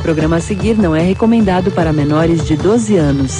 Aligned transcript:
programa 0.00 0.36
a 0.36 0.40
seguir 0.40 0.76
não 0.76 0.96
é 0.96 1.00
recomendado 1.00 1.70
para 1.70 1.92
menores 1.92 2.46
de 2.46 2.56
12 2.56 2.96
anos. 2.96 3.38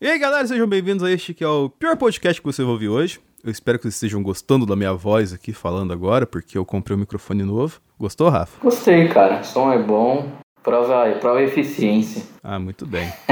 E 0.00 0.06
aí, 0.06 0.18
galera, 0.18 0.46
sejam 0.46 0.66
bem-vindos 0.66 1.04
a 1.04 1.10
este 1.10 1.34
que 1.34 1.44
é 1.44 1.48
o 1.48 1.68
pior 1.68 1.96
podcast 1.96 2.40
que 2.40 2.46
você 2.46 2.62
vai 2.62 2.72
ouvir 2.72 2.88
hoje. 2.88 3.20
Eu 3.44 3.50
espero 3.50 3.78
que 3.78 3.84
vocês 3.84 3.94
estejam 3.94 4.22
gostando 4.22 4.64
da 4.64 4.76
minha 4.76 4.92
voz 4.92 5.32
aqui 5.32 5.52
falando 5.52 5.92
agora, 5.92 6.26
porque 6.26 6.56
eu 6.56 6.64
comprei 6.64 6.96
um 6.96 7.00
microfone 7.00 7.42
novo. 7.42 7.80
Gostou, 7.98 8.28
Rafa? 8.28 8.60
Gostei, 8.62 9.08
cara. 9.08 9.40
O 9.40 9.44
som 9.44 9.72
é 9.72 9.78
bom. 9.78 10.30
Prova 10.62 11.10
prova 11.20 11.42
eficiência. 11.42 12.22
Ah, 12.42 12.58
muito 12.58 12.86
bem. 12.86 13.10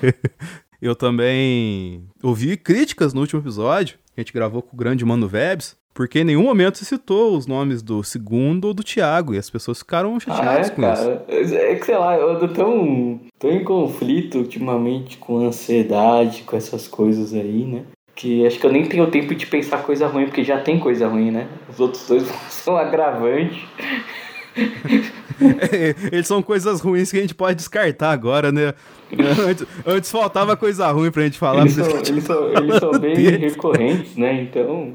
eu... 0.00 0.14
eu 0.80 0.94
também 0.94 2.04
ouvi 2.22 2.56
críticas 2.56 3.12
no 3.12 3.20
último 3.20 3.40
episódio, 3.40 3.98
que 4.14 4.20
a 4.20 4.20
gente 4.20 4.32
gravou 4.32 4.62
com 4.62 4.74
o 4.74 4.78
grande 4.78 5.04
Mano 5.04 5.28
Vebs, 5.28 5.76
porque 5.98 6.20
em 6.20 6.24
nenhum 6.24 6.44
momento 6.44 6.78
se 6.78 6.84
citou 6.84 7.36
os 7.36 7.48
nomes 7.48 7.82
do 7.82 8.04
segundo 8.04 8.66
ou 8.66 8.74
do 8.74 8.84
Thiago, 8.84 9.34
e 9.34 9.38
as 9.38 9.50
pessoas 9.50 9.78
ficaram 9.80 10.18
chateadas 10.20 10.68
ah, 10.68 10.72
é, 10.72 10.74
com 10.74 10.82
cara. 10.82 11.24
isso. 11.28 11.54
É 11.56 11.74
que, 11.74 11.86
sei 11.86 11.98
lá, 11.98 12.16
eu 12.16 12.38
tô 12.38 12.46
tão, 12.46 13.20
tão 13.36 13.50
em 13.50 13.64
conflito 13.64 14.38
ultimamente 14.38 15.18
com 15.18 15.44
ansiedade, 15.44 16.44
com 16.44 16.56
essas 16.56 16.86
coisas 16.86 17.34
aí, 17.34 17.64
né? 17.64 17.82
Que 18.14 18.46
acho 18.46 18.60
que 18.60 18.66
eu 18.66 18.72
nem 18.72 18.86
tenho 18.86 19.10
tempo 19.10 19.34
de 19.34 19.46
pensar 19.46 19.82
coisa 19.82 20.06
ruim, 20.06 20.26
porque 20.26 20.44
já 20.44 20.60
tem 20.60 20.78
coisa 20.78 21.08
ruim, 21.08 21.32
né? 21.32 21.48
Os 21.68 21.80
outros 21.80 22.06
dois 22.06 22.22
são 22.48 22.76
agravantes. 22.76 23.58
Eles 26.12 26.28
são 26.28 26.42
coisas 26.42 26.80
ruins 26.80 27.10
que 27.10 27.18
a 27.18 27.20
gente 27.20 27.34
pode 27.34 27.56
descartar 27.56 28.12
agora, 28.12 28.52
né? 28.52 28.72
Antes, 29.48 29.66
antes 29.86 30.10
faltava 30.10 30.56
coisa 30.56 30.90
ruim 30.90 31.10
pra 31.10 31.22
gente 31.22 31.38
falar. 31.38 31.62
Eles 31.62 31.74
são, 31.74 31.86
eles 31.86 32.24
são, 32.24 32.52
eles 32.52 32.76
são 32.78 32.90
bem 32.92 33.14
deles. 33.14 33.54
recorrentes, 33.54 34.16
né? 34.16 34.42
Então. 34.42 34.94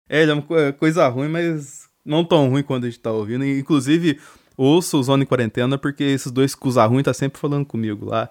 é, 0.08 0.24
é 0.24 0.32
uma 0.32 0.42
coisa 0.78 1.06
ruim, 1.08 1.28
mas 1.28 1.88
não 2.04 2.24
tão 2.24 2.48
ruim 2.48 2.62
quando 2.62 2.84
a 2.84 2.86
gente 2.88 3.00
tá 3.00 3.12
ouvindo. 3.12 3.44
Inclusive, 3.44 4.18
ouço 4.56 4.98
o 4.98 5.02
Zona 5.02 5.24
em 5.24 5.26
Quarentena 5.26 5.76
porque 5.76 6.04
esses 6.04 6.32
dois 6.32 6.54
coisa 6.54 6.86
ruim 6.86 7.02
tá 7.02 7.12
sempre 7.12 7.38
falando 7.38 7.66
comigo 7.66 8.06
lá. 8.06 8.30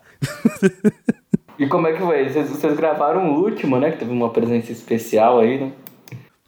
e 1.60 1.68
como 1.68 1.88
é 1.88 1.94
que 1.94 2.00
foi? 2.00 2.30
Vocês, 2.30 2.50
vocês 2.50 2.76
gravaram 2.76 3.32
o 3.32 3.44
último, 3.44 3.80
né? 3.80 3.92
Que 3.92 4.00
teve 4.00 4.12
uma 4.12 4.32
presença 4.32 4.72
especial 4.72 5.40
aí, 5.40 5.60
né? 5.60 5.72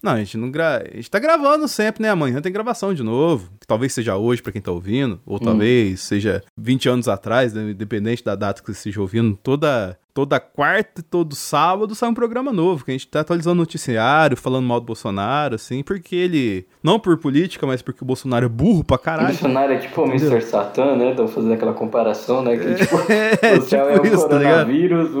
Não, 0.08 0.14
a 0.14 0.18
gente 0.18 0.38
não 0.38 0.50
gra... 0.50 0.82
A 0.90 0.96
gente 0.96 1.10
tá 1.10 1.18
gravando 1.18 1.68
sempre, 1.68 2.02
né? 2.02 2.08
Amanhã 2.08 2.40
tem 2.40 2.50
gravação 2.50 2.94
de 2.94 3.02
novo. 3.02 3.50
Que 3.60 3.66
talvez 3.66 3.92
seja 3.92 4.16
hoje 4.16 4.40
para 4.40 4.52
quem 4.52 4.62
tá 4.62 4.72
ouvindo, 4.72 5.20
ou 5.26 5.36
hum. 5.36 5.38
talvez 5.38 6.00
seja 6.00 6.42
20 6.56 6.88
anos 6.88 7.08
atrás, 7.08 7.52
né? 7.52 7.70
independente 7.70 8.24
da 8.24 8.34
data 8.34 8.62
que 8.62 8.72
você 8.72 8.78
esteja 8.78 9.02
ouvindo. 9.02 9.38
Toda, 9.42 9.98
toda 10.14 10.40
quarta 10.40 11.02
e 11.02 11.04
todo 11.04 11.34
sábado 11.34 11.94
sai 11.94 12.08
um 12.08 12.14
programa 12.14 12.50
novo, 12.50 12.86
que 12.86 12.90
a 12.90 12.94
gente 12.94 13.06
tá 13.06 13.20
atualizando 13.20 13.56
o 13.56 13.62
noticiário, 13.62 14.34
falando 14.34 14.66
mal 14.66 14.80
do 14.80 14.86
Bolsonaro, 14.86 15.56
assim, 15.56 15.82
porque 15.82 16.16
ele. 16.16 16.66
Não 16.82 16.98
por 16.98 17.18
política, 17.18 17.66
mas 17.66 17.82
porque 17.82 18.02
o 18.02 18.06
Bolsonaro 18.06 18.46
é 18.46 18.48
burro 18.48 18.82
pra 18.82 18.96
caralho. 18.96 19.28
O 19.28 19.32
Bolsonaro 19.32 19.72
é 19.74 19.78
tipo 19.78 20.00
o 20.00 20.06
Mr. 20.06 20.40
Satan, 20.40 20.96
né? 20.96 21.10
Estão 21.10 21.28
fazendo 21.28 21.52
aquela 21.52 21.74
comparação, 21.74 22.42
né? 22.42 22.56
Que 22.56 22.74
tipo, 22.76 22.96
é, 23.12 23.58
o 23.58 23.60
céu 23.60 23.92
tipo 23.92 24.06
é 24.06 24.10
o 24.10 24.14
isso, 24.14 24.26
tá 24.26 24.38
coronavírus, 24.38 25.10
tá 25.10 25.18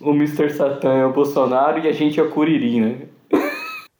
o, 0.00 0.10
o 0.10 0.14
Mr. 0.14 0.50
Satan 0.50 0.92
é 0.92 1.06
o 1.06 1.12
Bolsonaro 1.12 1.78
e 1.78 1.88
a 1.88 1.92
gente 1.92 2.18
é 2.18 2.22
o 2.22 2.30
Curirim, 2.30 2.80
né? 2.80 2.96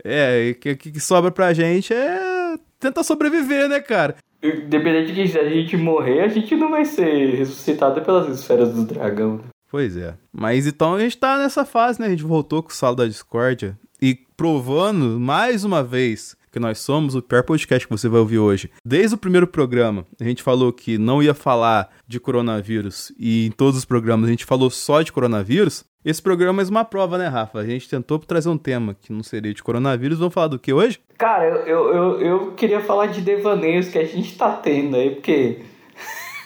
É, 0.05 0.51
o 0.51 0.55
que, 0.57 0.77
que 0.77 1.01
sobra 1.01 1.31
pra 1.31 1.55
gente 1.55 1.95
é 1.95 2.57
tentar 2.79 3.03
sobreviver, 3.03 3.69
né, 3.69 3.81
cara? 3.81 4.17
Independente 4.43 5.13
de 5.13 5.33
que 5.33 5.39
a 5.39 5.49
gente 5.49 5.77
morrer, 5.77 6.21
a 6.21 6.29
gente 6.29 6.55
não 6.55 6.71
vai 6.71 6.85
ser 6.85 7.37
ressuscitado 7.37 8.03
pelas 8.03 8.29
esferas 8.29 8.75
do 8.75 8.85
dragão. 8.85 9.41
Pois 9.71 9.97
é. 9.97 10.15
Mas 10.31 10.67
então 10.67 10.95
a 10.95 11.01
gente 11.01 11.17
tá 11.17 11.39
nessa 11.39 11.65
fase, 11.65 11.99
né? 12.01 12.07
A 12.07 12.11
gente 12.11 12.23
voltou 12.23 12.63
com 12.63 12.69
o 12.69 12.75
salo 12.75 12.95
da 12.95 13.07
discórdia 13.07 13.79
e 14.01 14.15
provando 14.37 15.19
mais 15.19 15.65
uma 15.65 15.83
vez 15.83 16.37
que 16.55 16.61
nós 16.61 16.79
somos 16.79 17.17
o 17.17 17.21
pior 17.21 17.43
podcast 17.43 17.85
que 17.85 17.93
você 17.93 18.09
vai 18.09 18.21
ouvir 18.21 18.39
hoje. 18.39 18.71
Desde 18.85 19.17
o 19.17 19.19
primeiro 19.19 19.45
programa, 19.45 20.07
a 20.21 20.23
gente 20.23 20.41
falou 20.41 20.73
que 20.73 20.97
não 20.97 21.21
ia 21.21 21.35
falar 21.35 21.91
de 22.07 22.21
coronavírus 22.21 23.13
e 23.19 23.49
em 23.49 23.51
todos 23.51 23.77
os 23.77 23.85
programas 23.85 24.29
a 24.29 24.31
gente 24.31 24.45
falou 24.45 24.71
só 24.71 25.03
de 25.03 25.11
coronavírus. 25.11 25.85
Esse 26.05 26.23
programa 26.23 26.63
é 26.63 26.65
uma 26.67 26.85
prova, 26.85 27.19
né, 27.19 27.27
Rafa? 27.27 27.59
A 27.59 27.67
gente 27.67 27.89
tentou 27.89 28.21
trazer 28.21 28.49
um 28.49 28.57
tema 28.57 28.95
que 28.95 29.13
não 29.13 29.25
seria 29.25 29.53
de 29.53 29.65
coronavírus. 29.65 30.21
Vamos 30.21 30.33
falar 30.33 30.47
do 30.47 30.59
que 30.59 30.73
hoje? 30.73 31.01
Cara, 31.19 31.45
eu, 31.67 31.93
eu, 31.93 32.21
eu 32.21 32.53
queria 32.53 32.81
falar 32.81 33.07
de 33.07 33.21
devaneios 33.21 33.89
que 33.89 33.99
a 33.99 34.05
gente 34.05 34.39
tá 34.39 34.53
tendo 34.53 34.95
aí, 34.95 35.11
porque. 35.11 35.61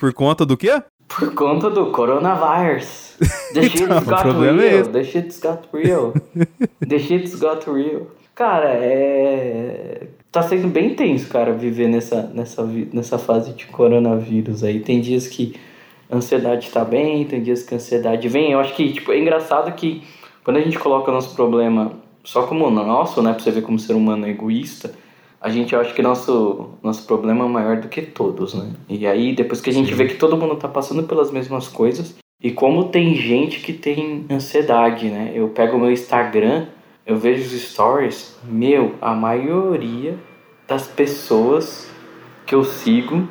Por 0.01 0.15
conta 0.15 0.47
do 0.47 0.57
quê? 0.57 0.83
Por 1.07 1.35
conta 1.35 1.69
do 1.69 1.91
coronavírus. 1.91 3.15
The 3.53 3.63
shit's 3.63 3.81
então, 3.83 4.05
got 4.05 4.25
real. 4.25 4.61
É 4.61 4.83
The 4.85 5.05
shit's 5.05 5.39
got 5.39 5.69
real. 5.71 6.15
The 6.89 6.99
shit's 6.99 7.35
got 7.35 7.67
real. 7.67 8.07
Cara, 8.39 8.69
é. 8.69 10.07
Tá 10.31 10.43
sendo 10.43 10.69
bem 10.69 10.95
tenso, 10.95 11.29
cara, 11.29 11.53
viver 11.53 11.89
nessa, 11.89 12.23
nessa, 12.33 12.63
nessa 12.93 13.19
fase 13.19 13.53
de 13.53 13.67
coronavírus 13.67 14.63
aí. 14.63 14.79
Tem 14.79 15.01
dias 15.01 15.27
que 15.27 15.57
a 16.09 16.15
ansiedade 16.15 16.71
tá 16.71 16.85
bem, 16.85 17.25
tem 17.25 17.43
dias 17.43 17.65
que 17.65 17.75
a 17.75 17.79
ansiedade 17.79 18.29
vem. 18.29 18.53
Eu 18.53 18.61
acho 18.61 18.77
que, 18.77 18.93
tipo, 18.93 19.11
é 19.11 19.19
engraçado 19.19 19.75
que 19.75 20.05
quando 20.45 20.59
a 20.59 20.61
gente 20.61 20.79
coloca 20.79 21.11
o 21.11 21.15
nosso 21.15 21.35
problema 21.35 21.91
só 22.23 22.47
como 22.47 22.71
nosso, 22.71 23.21
né, 23.21 23.33
pra 23.33 23.43
você 23.43 23.51
ver 23.51 23.63
como 23.63 23.77
ser 23.77 23.95
humano 23.95 24.25
é 24.25 24.31
egoísta, 24.31 24.95
a 25.41 25.51
gente 25.51 25.75
acha 25.75 25.93
que 25.93 26.01
nosso, 26.01 26.75
nosso 26.81 27.05
problema 27.09 27.45
é 27.45 27.49
maior 27.49 27.81
do 27.81 27.89
que 27.89 28.03
todos, 28.03 28.55
né? 28.55 28.71
E 28.89 29.05
aí, 29.05 29.35
depois 29.35 29.61
que 29.61 29.71
a 29.71 29.73
gente 29.73 29.93
vê 29.93 30.07
que 30.07 30.15
todo 30.15 30.37
mundo 30.37 30.55
tá 30.55 30.69
passando 30.69 31.03
pelas 31.03 31.33
mesmas 31.33 31.67
coisas, 31.67 32.15
e 32.41 32.53
como 32.53 32.85
tem 32.85 33.17
gente 33.17 33.59
que 33.59 33.73
tem 33.73 34.27
ansiedade, 34.31 35.09
né? 35.09 35.33
Eu 35.35 35.49
pego 35.49 35.77
o 35.77 35.81
meu 35.81 35.91
Instagram, 35.91 36.67
eu 37.09 37.17
vejo 37.17 37.43
os 37.43 37.63
stories, 37.63 38.39
meu, 38.45 38.95
a 39.01 39.15
maioria 39.15 40.19
das 40.69 40.87
pessoas 40.87 41.91
que 42.45 42.55
eu 42.55 42.63
sigo 42.63 43.27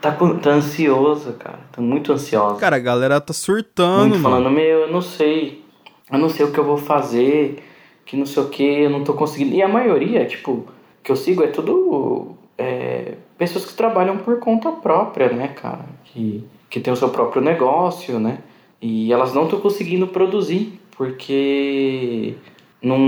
tá, 0.00 0.12
tá 0.12 0.50
ansiosa, 0.50 1.32
cara. 1.32 1.58
Tá 1.72 1.82
muito 1.82 2.12
ansiosa. 2.12 2.60
Cara, 2.60 2.76
a 2.76 2.78
galera 2.78 3.20
tá 3.20 3.32
surtando, 3.32 4.10
muito 4.10 4.22
falando, 4.22 4.48
meu, 4.48 4.82
eu 4.82 4.92
não 4.92 5.02
sei. 5.02 5.64
Eu 6.10 6.20
não 6.20 6.28
sei 6.28 6.46
o 6.46 6.52
que 6.52 6.58
eu 6.58 6.64
vou 6.64 6.76
fazer, 6.76 7.64
que 8.04 8.16
não 8.16 8.26
sei 8.26 8.44
o 8.44 8.48
que, 8.48 8.62
eu 8.62 8.90
não 8.90 9.02
tô 9.02 9.12
conseguindo. 9.14 9.56
E 9.56 9.60
a 9.60 9.66
maioria, 9.66 10.24
tipo, 10.24 10.64
que 11.02 11.10
eu 11.10 11.16
sigo 11.16 11.42
é 11.42 11.48
tudo 11.48 12.36
é, 12.56 13.14
pessoas 13.36 13.64
que 13.64 13.74
trabalham 13.74 14.18
por 14.18 14.38
conta 14.38 14.70
própria, 14.70 15.32
né, 15.32 15.48
cara? 15.48 15.84
Que, 16.04 16.44
que 16.70 16.78
tem 16.78 16.92
o 16.92 16.96
seu 16.96 17.08
próprio 17.08 17.42
negócio, 17.42 18.20
né? 18.20 18.38
E 18.80 19.12
elas 19.12 19.34
não 19.34 19.46
estão 19.46 19.58
conseguindo 19.58 20.06
produzir, 20.06 20.80
porque 20.96 22.36
não, 22.82 22.98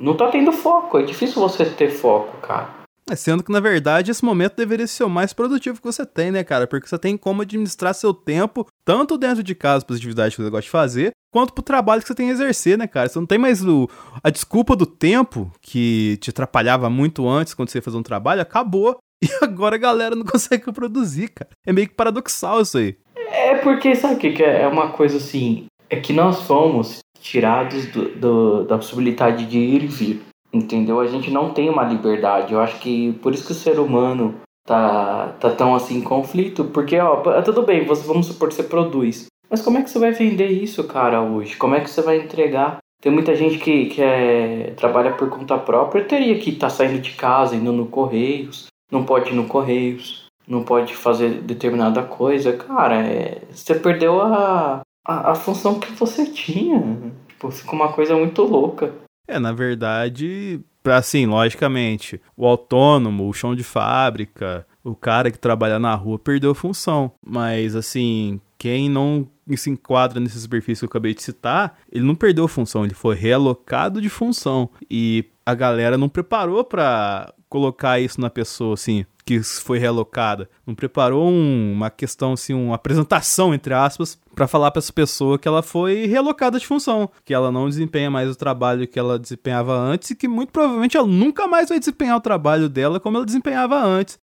não 0.00 0.16
tá 0.16 0.28
tendo 0.28 0.52
foco. 0.52 0.98
É 0.98 1.02
difícil 1.02 1.40
você 1.40 1.64
ter 1.64 1.90
foco, 1.90 2.36
cara. 2.38 2.86
É, 3.08 3.14
sendo 3.14 3.44
que, 3.44 3.52
na 3.52 3.60
verdade, 3.60 4.10
esse 4.10 4.24
momento 4.24 4.56
deveria 4.56 4.86
ser 4.86 5.04
o 5.04 5.08
mais 5.08 5.32
produtivo 5.32 5.78
que 5.78 5.84
você 5.84 6.04
tem, 6.04 6.32
né, 6.32 6.42
cara? 6.42 6.66
Porque 6.66 6.88
você 6.88 6.98
tem 6.98 7.16
como 7.16 7.42
administrar 7.42 7.94
seu 7.94 8.12
tempo, 8.12 8.66
tanto 8.84 9.16
dentro 9.16 9.44
de 9.44 9.54
casa, 9.54 9.84
para 9.84 9.94
as 9.94 10.00
atividades 10.00 10.34
que 10.34 10.42
você 10.42 10.50
gosta 10.50 10.64
de 10.64 10.70
fazer, 10.70 11.12
quanto 11.32 11.52
pro 11.52 11.62
trabalho 11.62 12.02
que 12.02 12.08
você 12.08 12.16
tem 12.16 12.30
a 12.30 12.32
exercer, 12.32 12.76
né, 12.76 12.88
cara? 12.88 13.08
Você 13.08 13.18
não 13.18 13.26
tem 13.26 13.38
mais 13.38 13.64
o, 13.64 13.88
a 14.24 14.28
desculpa 14.28 14.74
do 14.74 14.84
tempo 14.86 15.52
que 15.62 16.16
te 16.20 16.30
atrapalhava 16.30 16.90
muito 16.90 17.28
antes 17.28 17.54
quando 17.54 17.68
você 17.68 17.78
ia 17.78 17.82
fazer 17.82 17.96
um 17.96 18.02
trabalho, 18.02 18.42
acabou. 18.42 18.96
E 19.22 19.28
agora 19.42 19.76
a 19.76 19.78
galera 19.78 20.14
não 20.14 20.26
consegue 20.26 20.70
produzir, 20.70 21.28
cara. 21.28 21.50
É 21.66 21.72
meio 21.72 21.88
que 21.88 21.94
paradoxal 21.94 22.60
isso 22.60 22.76
aí. 22.76 22.98
É 23.16 23.54
porque, 23.54 23.94
sabe 23.94 24.16
o 24.16 24.18
que 24.18 24.42
é 24.42 24.68
uma 24.68 24.90
coisa 24.90 25.16
assim? 25.16 25.64
É 25.88 25.96
que 25.96 26.12
nós 26.12 26.36
somos 26.38 26.98
tirados 27.20 27.86
do, 27.86 28.08
do, 28.16 28.64
da 28.64 28.76
possibilidade 28.76 29.46
de 29.46 29.58
ir 29.58 29.84
e 29.84 29.86
vir 29.86 30.22
entendeu? 30.56 31.00
A 31.00 31.06
gente 31.06 31.30
não 31.30 31.52
tem 31.52 31.68
uma 31.68 31.84
liberdade. 31.84 32.52
Eu 32.52 32.60
acho 32.60 32.78
que 32.78 33.12
por 33.14 33.34
isso 33.34 33.46
que 33.46 33.52
o 33.52 33.54
ser 33.54 33.78
humano 33.78 34.34
tá, 34.66 35.34
tá 35.40 35.50
tão 35.50 35.74
assim 35.74 35.98
em 35.98 36.02
conflito, 36.02 36.64
porque 36.66 36.98
ó, 36.98 37.16
tudo 37.42 37.62
bem, 37.62 37.84
você 37.84 38.06
vamos 38.06 38.26
supor 38.26 38.48
que 38.48 38.54
você 38.54 38.62
produz, 38.62 39.26
mas 39.50 39.62
como 39.62 39.78
é 39.78 39.82
que 39.82 39.90
você 39.90 39.98
vai 39.98 40.12
vender 40.12 40.48
isso, 40.48 40.82
cara, 40.84 41.22
hoje? 41.22 41.56
Como 41.56 41.74
é 41.74 41.80
que 41.80 41.90
você 41.90 42.02
vai 42.02 42.18
entregar? 42.18 42.78
Tem 43.00 43.12
muita 43.12 43.34
gente 43.36 43.58
que, 43.58 43.86
que 43.86 44.02
é, 44.02 44.72
trabalha 44.76 45.12
por 45.12 45.28
conta 45.28 45.56
própria, 45.56 46.04
teria 46.04 46.38
que 46.38 46.50
estar 46.50 46.68
tá 46.68 46.70
saindo 46.70 47.00
de 47.00 47.12
casa, 47.12 47.54
indo 47.54 47.72
no 47.72 47.86
Correios, 47.86 48.66
não 48.90 49.04
pode 49.04 49.30
ir 49.30 49.34
no 49.34 49.46
Correios, 49.46 50.26
não 50.48 50.64
pode 50.64 50.94
fazer 50.96 51.42
determinada 51.42 52.02
coisa. 52.02 52.52
Cara, 52.54 52.96
é, 53.06 53.42
você 53.50 53.74
perdeu 53.74 54.20
a, 54.20 54.80
a, 55.06 55.32
a 55.32 55.34
função 55.34 55.78
que 55.78 55.92
você 55.92 56.26
tinha. 56.26 57.12
Tipo, 57.28 57.50
fica 57.50 57.72
uma 57.72 57.92
coisa 57.92 58.16
muito 58.16 58.42
louca. 58.42 58.92
É, 59.28 59.38
na 59.38 59.52
verdade, 59.52 60.60
assim, 60.84 61.26
logicamente, 61.26 62.20
o 62.36 62.46
autônomo, 62.46 63.28
o 63.28 63.32
chão 63.32 63.54
de 63.54 63.64
fábrica, 63.64 64.66
o 64.84 64.94
cara 64.94 65.30
que 65.30 65.38
trabalha 65.38 65.78
na 65.78 65.94
rua 65.94 66.18
perdeu 66.18 66.54
função. 66.54 67.12
Mas, 67.24 67.74
assim, 67.74 68.40
quem 68.58 68.88
não 68.88 69.28
se 69.56 69.70
enquadra 69.70 70.18
nesse 70.18 70.40
superfície 70.40 70.80
que 70.80 70.84
eu 70.84 70.88
acabei 70.88 71.14
de 71.14 71.22
citar, 71.22 71.78
ele 71.90 72.04
não 72.04 72.14
perdeu 72.14 72.48
função, 72.48 72.84
ele 72.84 72.94
foi 72.94 73.14
realocado 73.14 74.00
de 74.00 74.08
função. 74.08 74.70
E 74.90 75.24
a 75.44 75.54
galera 75.54 75.96
não 75.96 76.08
preparou 76.08 76.64
para 76.64 77.32
colocar 77.48 78.00
isso 78.00 78.20
na 78.20 78.30
pessoa, 78.30 78.74
assim. 78.74 79.04
que 79.24 79.42
foi 79.42 79.78
realocada. 79.78 80.48
Não 80.66 80.74
preparou 80.74 81.28
um, 81.28 81.72
uma 81.72 81.90
questão, 81.90 82.34
assim, 82.34 82.54
uma 82.54 82.76
apresentação, 82.76 83.52
entre 83.52 83.74
aspas, 83.74 84.18
para 84.34 84.46
falar 84.46 84.70
para 84.70 84.78
essa 84.78 84.92
pessoa 84.92 85.38
que 85.38 85.48
ela 85.48 85.62
foi 85.62 86.06
realocada 86.06 86.58
de 86.58 86.66
função, 86.66 87.10
que 87.24 87.34
ela 87.34 87.50
não 87.50 87.68
desempenha 87.68 88.10
mais 88.10 88.30
o 88.30 88.36
trabalho 88.36 88.86
que 88.86 88.98
ela 88.98 89.18
desempenhava 89.18 89.76
antes 89.76 90.10
e 90.10 90.14
que 90.14 90.28
muito 90.28 90.52
provavelmente 90.52 90.96
ela 90.96 91.06
nunca 91.06 91.48
mais 91.48 91.68
vai 91.68 91.78
desempenhar 91.78 92.16
o 92.16 92.20
trabalho 92.20 92.68
dela 92.68 93.00
como 93.00 93.16
ela 93.16 93.26
desempenhava 93.26 93.76
antes. 93.76 94.18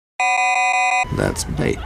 That's 1.16 1.46
bait. 1.46 1.82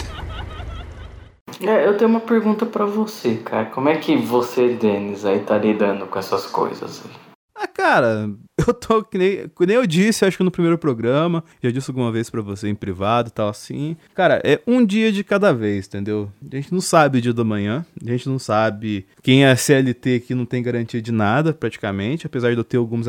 É, 1.62 1.88
eu 1.88 1.96
tenho 1.96 2.10
uma 2.10 2.20
pergunta 2.20 2.66
para 2.66 2.86
você, 2.86 3.36
cara. 3.36 3.66
Como 3.66 3.88
é 3.88 3.96
que 3.96 4.18
você, 4.18 4.74
Denis, 4.74 5.24
aí 5.24 5.40
tá 5.40 5.58
lidando 5.58 6.06
com 6.06 6.20
essas 6.20 6.46
coisas 6.46 7.02
aí? 7.06 7.25
Ah, 7.56 7.68
cara, 7.68 8.30
eu 8.68 8.74
tô 8.74 9.02
que 9.02 9.18
nem, 9.18 9.48
que 9.48 9.66
nem 9.66 9.76
eu 9.78 9.88
disse, 9.88 10.26
acho 10.26 10.38
que 10.38 10.44
no 10.44 10.52
primeiro 10.52 10.78
programa, 10.78 11.44
já 11.64 11.72
disse 11.72 11.90
alguma 11.90 12.12
vez 12.12 12.30
para 12.30 12.42
você 12.42 12.68
em 12.68 12.76
privado 12.76 13.30
e 13.30 13.32
tal 13.32 13.48
assim. 13.48 13.96
Cara, 14.14 14.42
é 14.44 14.60
um 14.68 14.86
dia 14.86 15.12
de 15.12 15.24
cada 15.24 15.54
vez, 15.54 15.88
entendeu? 15.88 16.30
A 16.52 16.56
gente 16.56 16.74
não 16.74 16.82
sabe 16.82 17.18
o 17.18 17.22
dia 17.22 17.34
do 17.34 17.46
manhã, 17.46 17.86
a 18.06 18.10
gente 18.12 18.28
não 18.28 18.38
sabe 18.38 19.06
quem 19.22 19.46
é 19.46 19.56
CLT 19.56 20.22
que 20.22 20.36
não 20.36 20.46
tem 20.46 20.62
garantia 20.62 21.02
de 21.02 21.12
nada, 21.12 21.54
praticamente, 21.54 22.26
apesar 22.26 22.52
de 22.52 22.58
eu 22.58 22.64
ter 22.64 22.78
algumas 22.78 23.08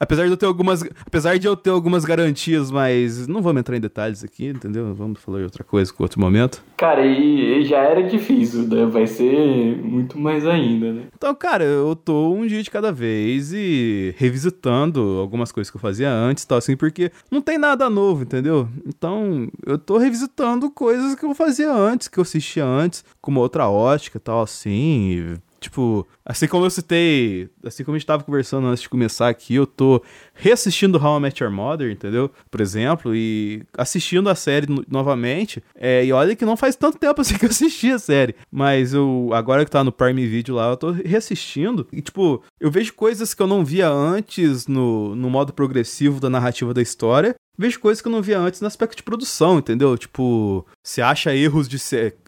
apesar 0.00 0.24
de 0.24 0.30
eu 0.30 0.36
ter 0.36 0.46
algumas 0.46 0.82
apesar 1.06 1.38
de 1.38 1.46
eu 1.46 1.56
ter 1.56 1.70
algumas 1.70 2.04
garantias, 2.04 2.70
mas 2.70 3.28
não 3.28 3.42
vamos 3.42 3.60
entrar 3.60 3.76
em 3.76 3.80
detalhes 3.80 4.24
aqui, 4.24 4.46
entendeu? 4.46 4.92
Vamos 4.94 5.20
falar 5.20 5.38
de 5.38 5.44
outra 5.44 5.62
coisa 5.62 5.92
com 5.92 6.02
outro 6.02 6.20
momento. 6.20 6.62
Cara, 6.76 7.06
e, 7.06 7.60
e 7.60 7.64
já 7.64 7.78
era 7.78 8.02
difícil, 8.02 8.66
né? 8.66 8.86
Vai 8.86 9.06
ser 9.06 9.76
muito 9.76 10.18
mais 10.18 10.44
ainda, 10.46 10.92
né? 10.92 11.02
Então, 11.16 11.32
cara, 11.34 11.62
eu 11.64 11.94
tô 11.94 12.32
um 12.32 12.46
dia 12.46 12.62
de 12.62 12.70
cada 12.70 12.90
vez 12.90 13.52
e 13.52 13.83
revisitando 14.16 15.18
algumas 15.20 15.50
coisas 15.52 15.70
que 15.70 15.76
eu 15.76 15.80
fazia 15.80 16.10
antes 16.10 16.44
e 16.44 16.46
tal, 16.46 16.58
assim, 16.58 16.76
porque 16.76 17.10
não 17.30 17.40
tem 17.40 17.58
nada 17.58 17.88
novo, 17.90 18.22
entendeu? 18.22 18.68
Então, 18.86 19.48
eu 19.64 19.78
tô 19.78 19.98
revisitando 19.98 20.70
coisas 20.70 21.14
que 21.14 21.24
eu 21.24 21.34
fazia 21.34 21.72
antes, 21.72 22.08
que 22.08 22.18
eu 22.18 22.22
assistia 22.22 22.64
antes, 22.64 23.04
com 23.20 23.30
uma 23.30 23.40
outra 23.40 23.68
ótica 23.68 24.18
e 24.18 24.20
tal, 24.20 24.42
assim, 24.42 25.36
Tipo, 25.64 26.06
assim 26.24 26.48
como 26.48 26.64
eu 26.64 26.70
citei, 26.70 27.48
assim 27.64 27.84
como 27.84 27.94
a 27.94 27.98
gente 27.98 28.06
tava 28.06 28.24
conversando 28.24 28.66
antes 28.66 28.82
de 28.82 28.88
começar 28.88 29.28
aqui, 29.28 29.54
eu 29.54 29.66
tô 29.66 30.02
reassistindo 30.32 30.98
How 30.98 31.18
I 31.18 31.20
Met 31.20 31.42
Your 31.42 31.52
Mother, 31.52 31.90
entendeu? 31.90 32.30
Por 32.50 32.60
exemplo, 32.60 33.14
e 33.14 33.62
assistindo 33.76 34.28
a 34.30 34.34
série 34.34 34.66
novamente. 34.88 35.62
É, 35.74 36.04
e 36.04 36.12
olha 36.12 36.34
que 36.34 36.44
não 36.44 36.56
faz 36.56 36.76
tanto 36.76 36.98
tempo 36.98 37.20
assim 37.20 37.36
que 37.38 37.44
eu 37.44 37.50
assisti 37.50 37.90
a 37.90 37.98
série. 37.98 38.34
Mas 38.50 38.94
eu, 38.94 39.30
agora 39.32 39.64
que 39.64 39.70
tá 39.70 39.84
no 39.84 39.92
Prime 39.92 40.26
Video 40.26 40.54
lá, 40.54 40.70
eu 40.70 40.76
tô 40.76 40.90
reassistindo. 40.92 41.86
E, 41.92 42.00
tipo, 42.00 42.42
eu 42.58 42.70
vejo 42.70 42.94
coisas 42.94 43.34
que 43.34 43.42
eu 43.42 43.46
não 43.46 43.64
via 43.64 43.88
antes 43.90 44.66
no, 44.66 45.14
no 45.14 45.28
modo 45.28 45.52
progressivo 45.52 46.20
da 46.20 46.30
narrativa 46.30 46.72
da 46.72 46.80
história 46.80 47.34
vejo 47.56 47.78
coisas 47.80 48.02
que 48.02 48.08
eu 48.08 48.12
não 48.12 48.22
via 48.22 48.38
antes 48.38 48.60
no 48.60 48.66
aspecto 48.66 48.96
de 48.96 49.02
produção, 49.02 49.58
entendeu? 49.58 49.96
Tipo, 49.96 50.66
você 50.82 51.00
acha 51.00 51.34
erros 51.34 51.68
de, 51.68 51.76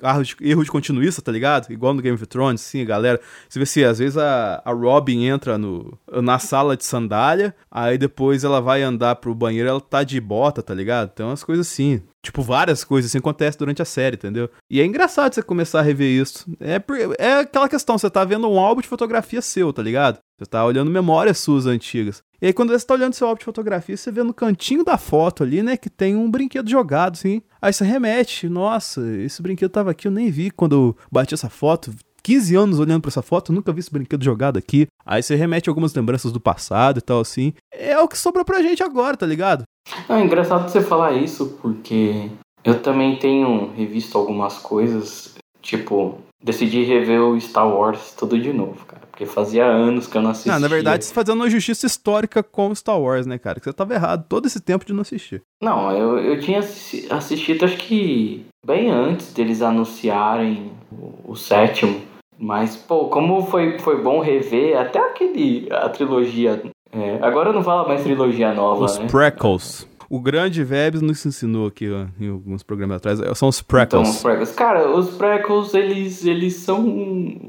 erros 0.03 0.29
de, 0.29 0.37
erros 0.41 0.65
de 0.65 0.71
continuista, 0.71 1.21
tá 1.21 1.33
ligado? 1.33 1.71
Igual 1.71 1.95
no 1.95 2.03
Game 2.03 2.15
of 2.15 2.27
Thrones, 2.27 2.61
sim, 2.61 2.85
galera. 2.85 3.21
Você 3.49 3.59
vê 3.59 3.67
se 3.67 3.85
às 3.87 3.99
vezes 3.99 4.19
a, 4.19 4.63
a 4.65 4.73
Robin 4.73 5.25
entra 5.25 5.57
no, 5.57 5.99
na 6.23 6.39
sala 6.39 6.77
de 6.77 6.85
sandália, 6.85 7.55
aí 7.71 7.97
depois 7.97 8.45
ela 8.45 8.61
vai 8.61 8.83
andar 8.83 9.17
pro 9.17 9.35
banheiro, 9.35 9.69
ela 9.69 9.81
tá 9.81 10.03
de 10.03 10.21
bota, 10.21 10.63
tá 10.63 10.75
ligado? 10.75 11.11
Tem 11.11 11.25
umas 11.25 11.45
coisas 11.45 11.67
assim. 11.67 12.03
Tipo, 12.23 12.43
várias 12.43 12.83
coisas 12.83 13.11
assim 13.11 13.19
acontecem 13.19 13.59
durante 13.59 13.81
a 13.81 13.85
série, 13.85 14.17
entendeu? 14.17 14.51
E 14.69 14.81
é 14.81 14.85
engraçado 14.85 15.33
você 15.33 15.43
começar 15.43 15.79
a 15.79 15.83
rever 15.83 16.11
isso. 16.11 16.45
É, 16.61 16.83
é 17.19 17.33
aquela 17.39 17.69
questão, 17.69 17.97
você 17.97 18.11
tá 18.11 18.25
vendo 18.25 18.49
um 18.49 18.59
álbum 18.59 18.81
de 18.81 18.89
fotografia 18.89 19.41
seu, 19.41 19.73
tá 19.73 19.81
ligado? 19.81 20.19
Você 20.37 20.47
tá 20.47 20.65
olhando 20.65 20.91
memórias 20.91 21.39
suas 21.39 21.67
antigas. 21.67 22.23
E 22.43 22.47
aí, 22.47 22.53
quando 22.53 22.71
você 22.71 22.85
tá 22.85 22.95
olhando 22.95 23.15
seu 23.15 23.27
álbum 23.27 23.39
de 23.39 23.45
fotografia, 23.45 23.97
você 23.97 24.11
vê 24.11 24.23
no 24.23 24.35
cantinho 24.35 24.85
da 24.85 24.99
foto 24.99 25.43
ali, 25.43 25.63
né, 25.63 25.77
que 25.77 25.89
tem 25.89 26.17
um 26.17 26.31
brinquedo 26.31 26.69
jogado, 26.69 27.15
assim. 27.15 27.41
Aí 27.63 27.73
você 27.73 27.85
remete, 27.85 28.49
nossa, 28.49 29.01
esse 29.19 29.41
brinquedo 29.41 29.71
tava 29.71 29.93
aqui, 29.93 30.07
eu 30.07 30.13
nem 30.13 30.31
vi 30.31 30.51
quando 30.51 30.75
eu 30.75 30.97
bati 31.11 31.33
essa 31.33 31.49
foto. 31.49 31.95
15 32.27 32.57
anos 32.57 32.81
olhando 32.81 33.03
para 33.03 33.09
essa 33.09 33.23
foto, 33.23 33.53
nunca 33.53 33.73
vi 33.73 33.79
esse 33.79 33.93
brinquedo 33.93 34.25
jogado 34.25 34.59
aqui. 34.59 34.89
Aí 35.05 35.23
você 35.23 35.37
remete 35.37 35.69
algumas 35.69 35.95
lembranças 35.95 36.33
do 36.33 36.41
passado 36.41 36.99
e 36.99 37.01
tal, 37.01 37.21
assim. 37.21 37.53
É 37.73 37.97
o 38.01 38.09
que 38.09 38.19
sobrou 38.19 38.45
pra 38.45 38.61
gente 38.61 38.83
agora, 38.83 39.17
tá 39.17 39.25
ligado? 39.25 39.63
É 40.09 40.21
engraçado 40.21 40.69
você 40.69 40.81
falar 40.81 41.13
isso, 41.13 41.57
porque 41.63 42.29
eu 42.65 42.83
também 42.83 43.15
tenho 43.15 43.71
revisto 43.77 44.19
algumas 44.19 44.59
coisas, 44.59 45.37
tipo, 45.63 46.19
decidi 46.43 46.83
rever 46.83 47.23
o 47.23 47.41
Star 47.41 47.69
Wars 47.69 48.13
tudo 48.19 48.37
de 48.37 48.53
novo, 48.53 48.85
cara. 48.87 49.03
Porque 49.09 49.25
fazia 49.25 49.65
anos 49.65 50.09
que 50.09 50.19
eu 50.19 50.23
não 50.23 50.31
assistia. 50.31 50.55
Não, 50.55 50.61
na 50.61 50.69
verdade, 50.69 51.05
você 51.05 51.15
fazendo 51.15 51.37
uma 51.37 51.49
justiça 51.49 51.87
histórica 51.87 52.43
com 52.43 52.75
Star 52.75 53.01
Wars, 53.01 53.25
né, 53.25 53.39
cara? 53.39 53.61
Que 53.61 53.67
você 53.67 53.73
tava 53.73 53.95
errado 53.95 54.27
todo 54.29 54.47
esse 54.47 54.59
tempo 54.59 54.85
de 54.85 54.93
não 54.93 55.03
assistir. 55.03 55.43
Não, 55.63 55.93
eu, 55.93 56.19
eu 56.19 56.41
tinha 56.41 56.59
assistido 56.59 57.65
acho 57.65 57.77
que 57.77 58.45
bem 58.67 58.91
antes 58.91 59.33
deles 59.33 59.63
anunciarem 59.63 60.73
o, 60.91 61.31
o 61.33 61.37
sétimo. 61.37 62.16
Mas, 62.39 62.77
pô, 62.77 63.07
como 63.07 63.43
foi, 63.47 63.79
foi 63.79 64.03
bom 64.03 64.21
rever 64.21 64.79
até 64.79 64.99
aquele. 64.99 65.69
a 65.71 65.89
trilogia. 65.89 66.63
É, 66.93 67.19
agora 67.23 67.53
não 67.53 67.63
fala 67.63 67.87
mais 67.87 68.03
trilogia 68.03 68.53
nova. 68.53 68.85
Os 68.85 68.99
né? 68.99 69.07
prequels. 69.07 69.89
O 70.09 70.21
grande 70.21 70.63
Vebs 70.63 71.03
nos 71.03 71.27
ensinou 71.27 71.67
aqui 71.67 71.91
ó, 71.91 72.07
em 72.21 72.31
alguns 72.31 72.63
programas 72.63 72.99
atrás. 72.99 73.19
São 73.37 73.49
os 73.49 73.61
prequels. 73.61 74.09
Então, 74.09 74.17
os 74.17 74.23
prequels. 74.23 74.53
Cara, 74.53 74.89
os 74.89 75.11
prequels, 75.11 75.75
eles, 75.75 76.25
eles 76.25 76.55
são 76.57 76.81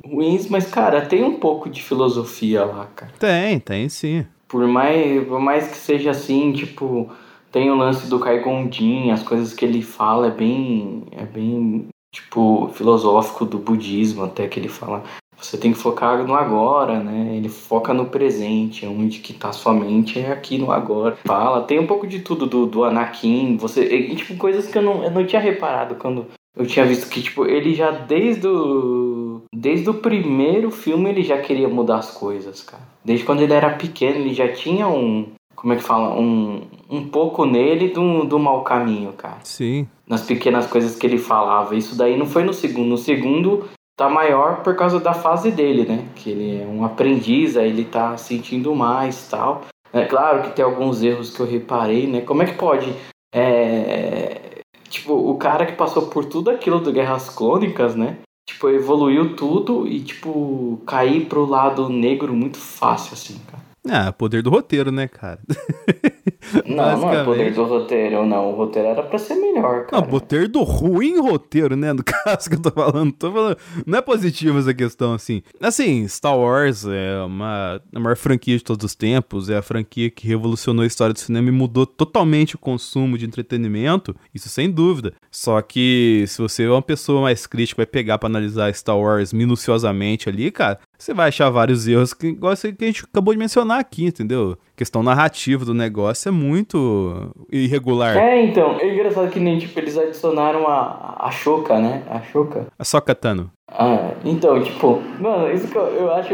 ruins, 0.05 0.49
mas, 0.49 0.65
cara, 0.65 1.01
tem 1.01 1.23
um 1.23 1.35
pouco 1.35 1.69
de 1.69 1.83
filosofia 1.83 2.65
lá, 2.65 2.87
cara. 2.95 3.11
Tem, 3.19 3.59
tem 3.59 3.87
sim. 3.89 4.25
Por 4.47 4.65
mais, 4.65 5.27
por 5.27 5.39
mais 5.39 5.67
que 5.67 5.77
seja 5.77 6.11
assim, 6.11 6.51
tipo, 6.53 7.09
tem 7.51 7.69
o 7.69 7.75
lance 7.75 8.09
do 8.09 8.19
Kai 8.19 8.39
Gondin, 8.39 9.11
as 9.11 9.21
coisas 9.21 9.53
que 9.53 9.65
ele 9.65 9.81
fala 9.81 10.27
é 10.27 10.31
bem, 10.31 11.03
é 11.11 11.25
bem, 11.25 11.87
tipo, 12.11 12.69
filosófico 12.73 13.45
do 13.45 13.57
budismo, 13.57 14.23
até 14.23 14.47
que 14.47 14.59
ele 14.59 14.69
fala 14.69 15.03
você 15.39 15.55
tem 15.57 15.71
que 15.71 15.77
focar 15.77 16.25
no 16.25 16.33
agora, 16.33 16.99
né? 16.99 17.35
Ele 17.35 17.47
foca 17.47 17.93
no 17.93 18.07
presente, 18.07 18.85
onde 18.85 19.19
que 19.19 19.33
tá 19.33 19.51
sua 19.51 19.71
mente 19.71 20.19
é 20.19 20.31
aqui 20.31 20.57
no 20.57 20.71
agora. 20.71 21.15
Fala, 21.23 21.61
tem 21.61 21.79
um 21.79 21.85
pouco 21.85 22.07
de 22.07 22.19
tudo 22.19 22.47
do, 22.47 22.65
do 22.65 22.83
Anakin, 22.83 23.55
você, 23.57 23.83
e, 23.85 24.15
tipo, 24.15 24.35
coisas 24.35 24.67
que 24.67 24.77
eu 24.77 24.81
não, 24.81 25.03
eu 25.03 25.11
não 25.11 25.25
tinha 25.25 25.41
reparado 25.41 25.95
quando 25.95 26.25
eu 26.55 26.65
tinha 26.65 26.85
visto 26.85 27.07
que, 27.07 27.21
tipo, 27.21 27.45
ele 27.45 27.75
já 27.75 27.91
desde 27.91 28.47
o, 28.47 29.43
desde 29.53 29.87
o 29.89 29.93
primeiro 29.93 30.71
filme 30.71 31.09
ele 31.09 31.21
já 31.21 31.37
queria 31.37 31.69
mudar 31.69 31.97
as 31.97 32.09
coisas, 32.09 32.63
cara. 32.63 32.83
Desde 33.05 33.23
quando 33.23 33.41
ele 33.41 33.53
era 33.53 33.75
pequeno, 33.75 34.17
ele 34.17 34.33
já 34.33 34.51
tinha 34.51 34.87
um, 34.87 35.27
como 35.57 35.73
é 35.73 35.75
que 35.75 35.81
fala, 35.81 36.15
um, 36.15 36.61
um 36.87 37.07
pouco 37.07 37.43
nele 37.43 37.89
do, 37.89 38.23
do 38.25 38.37
mau 38.37 38.63
caminho, 38.63 39.11
cara. 39.13 39.39
Sim. 39.43 39.87
Nas 40.07 40.21
pequenas 40.21 40.67
coisas 40.67 40.95
que 40.95 41.05
ele 41.05 41.17
falava. 41.17 41.75
Isso 41.75 41.97
daí 41.97 42.15
não 42.15 42.27
foi 42.27 42.43
no 42.43 42.53
segundo. 42.53 42.87
No 42.87 42.97
segundo, 42.97 43.67
tá 43.97 44.07
maior 44.07 44.61
por 44.61 44.75
causa 44.75 44.99
da 44.99 45.13
fase 45.13 45.49
dele, 45.49 45.83
né? 45.83 46.05
Que 46.15 46.29
ele 46.29 46.61
é 46.61 46.65
um 46.65 46.85
aprendiz, 46.85 47.57
aí 47.57 47.69
ele 47.69 47.83
tá 47.83 48.15
sentindo 48.17 48.75
mais 48.75 49.27
tal. 49.27 49.63
É 49.91 50.05
claro 50.05 50.43
que 50.43 50.55
tem 50.55 50.63
alguns 50.63 51.01
erros 51.01 51.35
que 51.35 51.39
eu 51.39 51.47
reparei, 51.47 52.05
né? 52.05 52.21
Como 52.21 52.43
é 52.43 52.45
que 52.45 52.53
pode. 52.53 52.93
É... 53.33 54.61
Tipo, 54.89 55.13
o 55.13 55.37
cara 55.39 55.65
que 55.65 55.73
passou 55.73 56.05
por 56.05 56.25
tudo 56.25 56.51
aquilo 56.51 56.79
do 56.79 56.93
Guerras 56.93 57.29
Clônicas, 57.29 57.95
né? 57.95 58.19
Tipo, 58.47 58.69
evoluiu 58.69 59.35
tudo 59.35 59.87
e, 59.87 60.01
tipo, 60.01 60.79
cair 60.85 61.25
pro 61.25 61.45
lado 61.45 61.89
negro 61.89 62.33
muito 62.33 62.57
fácil, 62.57 63.13
assim, 63.13 63.39
cara. 63.51 63.66
Ah, 63.89 64.11
poder 64.11 64.41
do 64.41 64.49
roteiro, 64.49 64.91
né, 64.91 65.07
cara? 65.07 65.39
Não, 66.65 66.97
não 66.97 67.13
é 67.13 67.23
poder 67.25 67.53
do 67.53 67.63
roteiro, 67.63 68.25
não. 68.25 68.51
O 68.51 68.55
roteiro 68.55 68.87
era 68.87 69.03
pra 69.03 69.17
ser 69.17 69.35
melhor, 69.35 69.85
cara. 69.85 70.01
Não, 70.01 70.09
poder 70.09 70.47
do 70.47 70.63
ruim 70.63 71.19
roteiro, 71.19 71.75
né? 71.75 71.91
No 71.91 72.03
caso 72.05 72.49
que 72.49 72.55
eu 72.55 72.61
tô 72.61 72.71
falando. 72.71 73.11
Tô 73.11 73.31
falando. 73.31 73.57
Não 73.85 73.97
é 73.97 74.01
positivo 74.01 74.57
essa 74.57 74.73
questão, 74.73 75.13
assim. 75.13 75.41
Assim, 75.59 76.07
Star 76.07 76.37
Wars 76.37 76.85
é 76.85 77.21
uma 77.23 77.81
a 77.93 77.99
maior 77.99 78.15
franquia 78.15 78.57
de 78.57 78.63
todos 78.63 78.85
os 78.85 78.95
tempos. 78.95 79.49
É 79.49 79.57
a 79.57 79.61
franquia 79.61 80.09
que 80.09 80.27
revolucionou 80.27 80.83
a 80.83 80.87
história 80.87 81.13
do 81.13 81.19
cinema 81.19 81.49
e 81.49 81.51
mudou 81.51 81.85
totalmente 81.85 82.55
o 82.55 82.59
consumo 82.59 83.17
de 83.17 83.25
entretenimento. 83.25 84.15
Isso 84.33 84.47
sem 84.47 84.71
dúvida. 84.71 85.13
Só 85.29 85.61
que 85.61 86.23
se 86.27 86.41
você 86.41 86.63
é 86.63 86.69
uma 86.69 86.81
pessoa 86.81 87.21
mais 87.21 87.45
crítica, 87.45 87.79
vai 87.79 87.85
pegar 87.85 88.17
para 88.17 88.27
analisar 88.27 88.73
Star 88.73 88.97
Wars 88.97 89.33
minuciosamente 89.33 90.29
ali, 90.29 90.49
cara, 90.51 90.79
você 90.97 91.13
vai 91.13 91.27
achar 91.27 91.49
vários 91.49 91.87
erros 91.87 92.13
que, 92.13 92.27
igual 92.27 92.55
que 92.55 92.83
a 92.83 92.87
gente 92.87 93.03
acabou 93.03 93.33
de 93.33 93.39
mencionar 93.39 93.79
aqui, 93.79 94.05
entendeu? 94.05 94.57
A 94.73 94.77
questão 94.77 95.03
narrativa 95.03 95.63
do 95.63 95.73
negócio 95.73 96.29
é 96.29 96.31
muito 96.31 97.31
irregular. 97.51 98.17
É, 98.17 98.43
então, 98.43 98.79
é 98.79 98.93
engraçado 98.93 99.29
que 99.29 99.39
nem, 99.39 99.59
tipo, 99.59 99.79
eles 99.79 99.97
adicionaram 99.97 100.67
a, 100.67 101.17
a 101.19 101.31
Shoka, 101.31 101.79
né? 101.79 102.03
A 102.09 102.21
Shoka. 102.21 102.67
A 102.77 102.83
Sokatano. 102.83 103.51
Ah, 103.69 104.11
então, 104.25 104.61
tipo, 104.63 105.01
mano, 105.19 105.51
isso 105.51 105.67
que 105.67 105.77
eu, 105.77 105.85
eu 105.85 106.11
acho. 106.13 106.33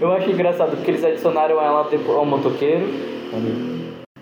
Eu 0.00 0.12
acho 0.12 0.30
engraçado, 0.30 0.76
porque 0.76 0.90
eles 0.90 1.04
adicionaram 1.04 1.60
ela 1.60 1.88
depois 1.90 2.16
ao 2.16 2.24
motoqueiro. 2.24 2.86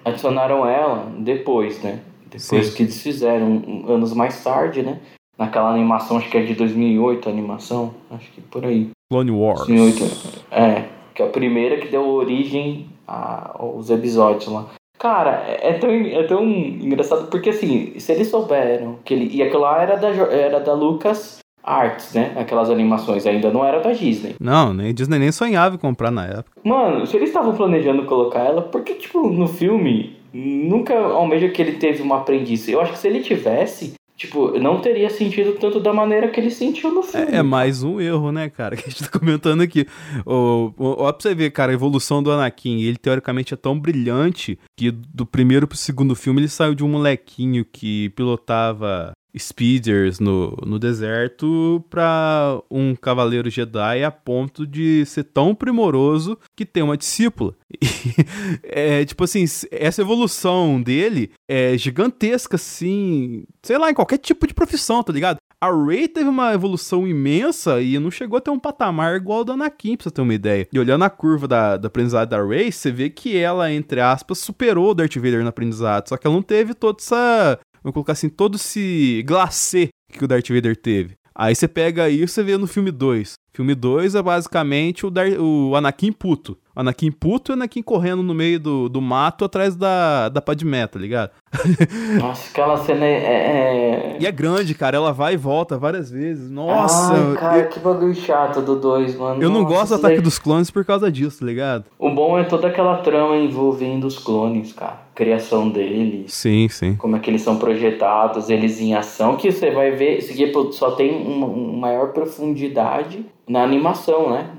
Adicionaram 0.04 0.68
ela 0.68 1.06
depois, 1.18 1.80
né? 1.82 2.00
Depois 2.24 2.66
Sim. 2.66 2.76
que 2.76 2.82
eles 2.82 3.00
fizeram, 3.00 3.84
anos 3.88 4.12
mais 4.12 4.42
tarde, 4.42 4.82
né? 4.82 4.98
Naquela 5.38 5.70
animação, 5.70 6.18
acho 6.18 6.28
que 6.28 6.36
é 6.36 6.42
de 6.42 6.54
2008 6.54 7.28
a 7.28 7.32
animação, 7.32 7.94
acho 8.10 8.30
que 8.32 8.40
por 8.40 8.64
aí. 8.64 8.90
Clone 9.10 9.30
Wars. 9.30 9.66
2008, 9.66 10.44
é, 10.50 10.84
que 11.14 11.22
é 11.22 11.26
a 11.26 11.30
primeira 11.30 11.78
que 11.78 11.88
deu 11.88 12.06
origem 12.06 12.86
aos 13.06 13.88
episódios 13.88 14.52
lá. 14.52 14.66
Cara, 14.98 15.44
é, 15.46 15.70
é 15.70 15.72
tão, 15.74 15.90
é 15.90 16.22
tão 16.24 16.44
engraçado 16.44 17.30
porque 17.30 17.50
assim, 17.50 17.98
se 17.98 18.12
eles 18.12 18.28
souberam 18.28 18.98
que 19.04 19.14
ele. 19.14 19.34
E 19.34 19.42
aquilo 19.42 19.62
lá 19.62 19.80
era 19.80 19.96
da, 19.96 20.08
era 20.08 20.60
da 20.60 20.74
Lucas 20.74 21.38
Arts, 21.62 22.12
né? 22.12 22.34
Aquelas 22.36 22.68
animações 22.68 23.24
ainda 23.24 23.50
não 23.50 23.64
era 23.64 23.80
da 23.80 23.92
Disney. 23.92 24.34
Não, 24.40 24.74
nem 24.74 24.92
Disney 24.92 25.18
nem 25.18 25.32
sonhava 25.32 25.76
em 25.76 25.78
comprar 25.78 26.10
na 26.10 26.26
época. 26.26 26.60
Mano, 26.62 27.06
se 27.06 27.16
eles 27.16 27.30
estavam 27.30 27.54
planejando 27.54 28.04
colocar 28.04 28.40
ela, 28.40 28.60
porque, 28.60 28.94
tipo, 28.94 29.28
no 29.28 29.48
filme, 29.48 30.16
nunca 30.32 30.94
almeja 30.98 31.48
que 31.48 31.62
ele 31.62 31.72
teve 31.72 32.02
uma 32.02 32.18
aprendiz. 32.18 32.68
Eu 32.68 32.80
acho 32.80 32.92
que 32.92 32.98
se 32.98 33.08
ele 33.08 33.20
tivesse, 33.20 33.94
tipo, 34.18 34.58
não 34.58 34.80
teria 34.80 35.08
sentido 35.08 35.52
tanto 35.52 35.78
da 35.78 35.92
maneira 35.92 36.28
que 36.28 36.40
ele 36.40 36.50
sentiu 36.50 36.92
no 36.92 37.02
filme. 37.02 37.32
É, 37.32 37.36
é 37.36 37.42
mais 37.42 37.84
um 37.84 38.00
erro, 38.00 38.32
né, 38.32 38.50
cara, 38.50 38.76
que 38.76 38.84
a 38.84 38.90
gente 38.90 39.08
tá 39.08 39.18
comentando 39.18 39.62
aqui. 39.62 39.86
Ó, 40.26 40.72
ó, 40.76 41.12
pra 41.12 41.22
você 41.22 41.34
ver, 41.34 41.50
cara, 41.52 41.70
a 41.70 41.74
evolução 41.74 42.20
do 42.20 42.32
Anakin, 42.32 42.82
ele 42.82 42.96
teoricamente 42.96 43.54
é 43.54 43.56
tão 43.56 43.78
brilhante 43.78 44.58
que 44.76 44.90
do 44.90 45.24
primeiro 45.24 45.68
pro 45.68 45.78
segundo 45.78 46.16
filme 46.16 46.40
ele 46.40 46.48
saiu 46.48 46.74
de 46.74 46.84
um 46.84 46.88
molequinho 46.88 47.64
que 47.64 48.10
pilotava 48.10 49.12
speeders 49.38 50.20
no, 50.20 50.56
no 50.66 50.78
deserto 50.78 51.84
para 51.88 52.60
um 52.70 52.94
cavaleiro 52.94 53.50
Jedi 53.50 54.04
a 54.04 54.10
ponto 54.10 54.66
de 54.66 55.04
ser 55.06 55.24
tão 55.24 55.54
primoroso 55.54 56.38
que 56.56 56.66
tem 56.66 56.82
uma 56.82 56.96
discípula. 56.96 57.54
E, 57.70 58.16
é, 58.62 59.04
tipo 59.04 59.24
assim, 59.24 59.44
essa 59.70 60.00
evolução 60.00 60.80
dele 60.80 61.30
é 61.46 61.76
gigantesca, 61.76 62.56
assim, 62.56 63.44
sei 63.62 63.76
lá, 63.76 63.90
em 63.90 63.94
qualquer 63.94 64.18
tipo 64.18 64.46
de 64.46 64.54
profissão, 64.54 65.02
tá 65.02 65.12
ligado? 65.12 65.38
A 65.60 65.72
Rey 65.72 66.06
teve 66.06 66.28
uma 66.28 66.54
evolução 66.54 67.06
imensa 67.06 67.80
e 67.80 67.98
não 67.98 68.12
chegou 68.12 68.38
a 68.38 68.40
ter 68.40 68.50
um 68.50 68.58
patamar 68.60 69.16
igual 69.16 69.38
ao 69.38 69.44
do 69.44 69.52
Anakin, 69.52 69.96
pra 69.96 70.04
você 70.04 70.10
ter 70.10 70.22
uma 70.22 70.34
ideia. 70.34 70.68
E 70.72 70.78
olhando 70.78 71.04
a 71.04 71.10
curva 71.10 71.48
da, 71.48 71.76
da 71.76 71.88
aprendizado 71.88 72.28
da 72.28 72.44
Rey, 72.44 72.70
você 72.70 72.92
vê 72.92 73.10
que 73.10 73.36
ela, 73.36 73.72
entre 73.72 74.00
aspas, 74.00 74.38
superou 74.38 74.90
o 74.90 74.94
Darth 74.94 75.16
Vader 75.16 75.42
no 75.42 75.48
aprendizado. 75.48 76.08
Só 76.08 76.16
que 76.16 76.26
ela 76.28 76.36
não 76.36 76.42
teve 76.42 76.74
toda 76.74 76.98
essa 77.00 77.58
vamos 77.82 77.94
colocar 77.94 78.12
assim, 78.12 78.28
todo 78.28 78.56
esse 78.56 79.22
glacê 79.26 79.88
que 80.12 80.24
o 80.24 80.28
Darth 80.28 80.48
Vader 80.48 80.76
teve. 80.76 81.16
Aí 81.34 81.54
você 81.54 81.68
pega 81.68 82.08
isso 82.08 82.40
e 82.40 82.44
vê 82.44 82.56
no 82.56 82.66
filme 82.66 82.90
2. 82.90 83.34
Filme 83.58 83.74
2 83.74 84.14
é 84.14 84.22
basicamente 84.22 85.04
o, 85.04 85.10
Dar 85.10 85.26
o 85.30 85.74
Anakin 85.74 86.12
puto. 86.12 86.56
O 86.76 86.80
Anakin 86.80 87.10
puto 87.10 87.50
e 87.50 87.52
o 87.52 87.54
Anakin 87.54 87.82
correndo 87.82 88.22
no 88.22 88.32
meio 88.32 88.60
do, 88.60 88.88
do 88.88 89.00
mato 89.00 89.44
atrás 89.44 89.74
da, 89.74 90.28
da 90.28 90.40
Padmé, 90.40 90.86
tá 90.86 90.96
ligado? 90.96 91.32
Nossa, 92.22 92.48
aquela 92.50 92.76
cena 92.76 93.04
é, 93.04 93.16
é, 93.16 94.16
E 94.20 94.24
é 94.24 94.30
grande, 94.30 94.76
cara. 94.76 94.96
Ela 94.96 95.12
vai 95.12 95.34
e 95.34 95.36
volta 95.36 95.76
várias 95.76 96.08
vezes. 96.08 96.48
Nossa. 96.48 97.12
Ai, 97.12 97.34
cara, 97.34 97.58
eu... 97.58 97.68
que 97.68 97.80
bagulho 97.80 98.14
chato 98.14 98.62
do 98.62 98.76
2, 98.76 99.16
mano. 99.16 99.42
Eu 99.42 99.48
Nossa, 99.50 99.60
não 99.60 99.68
gosto 99.68 99.88
do 99.88 99.94
Ataque 99.96 100.14
daí... 100.14 100.22
dos 100.22 100.38
Clones 100.38 100.70
por 100.70 100.84
causa 100.84 101.10
disso, 101.10 101.40
tá 101.40 101.46
ligado? 101.46 101.86
O 101.98 102.10
bom 102.10 102.38
é 102.38 102.44
toda 102.44 102.68
aquela 102.68 102.98
trama 102.98 103.36
envolvendo 103.38 104.06
os 104.06 104.16
clones, 104.16 104.72
cara. 104.72 105.00
Criação 105.16 105.68
deles. 105.68 106.32
Sim, 106.32 106.68
sim. 106.68 106.94
Como 106.94 107.16
é 107.16 107.18
que 107.18 107.28
eles 107.28 107.42
são 107.42 107.56
projetados, 107.56 108.48
eles 108.48 108.80
em 108.80 108.94
ação, 108.94 109.34
que 109.34 109.50
você 109.50 109.72
vai 109.72 109.90
ver. 109.90 110.18
Esse 110.18 110.30
aqui 110.30 110.52
só 110.70 110.92
tem 110.92 111.10
uma, 111.26 111.46
uma 111.48 111.76
maior 111.76 112.12
profundidade 112.12 113.26
na 113.48 113.62
animação, 113.62 114.30
né? 114.30 114.50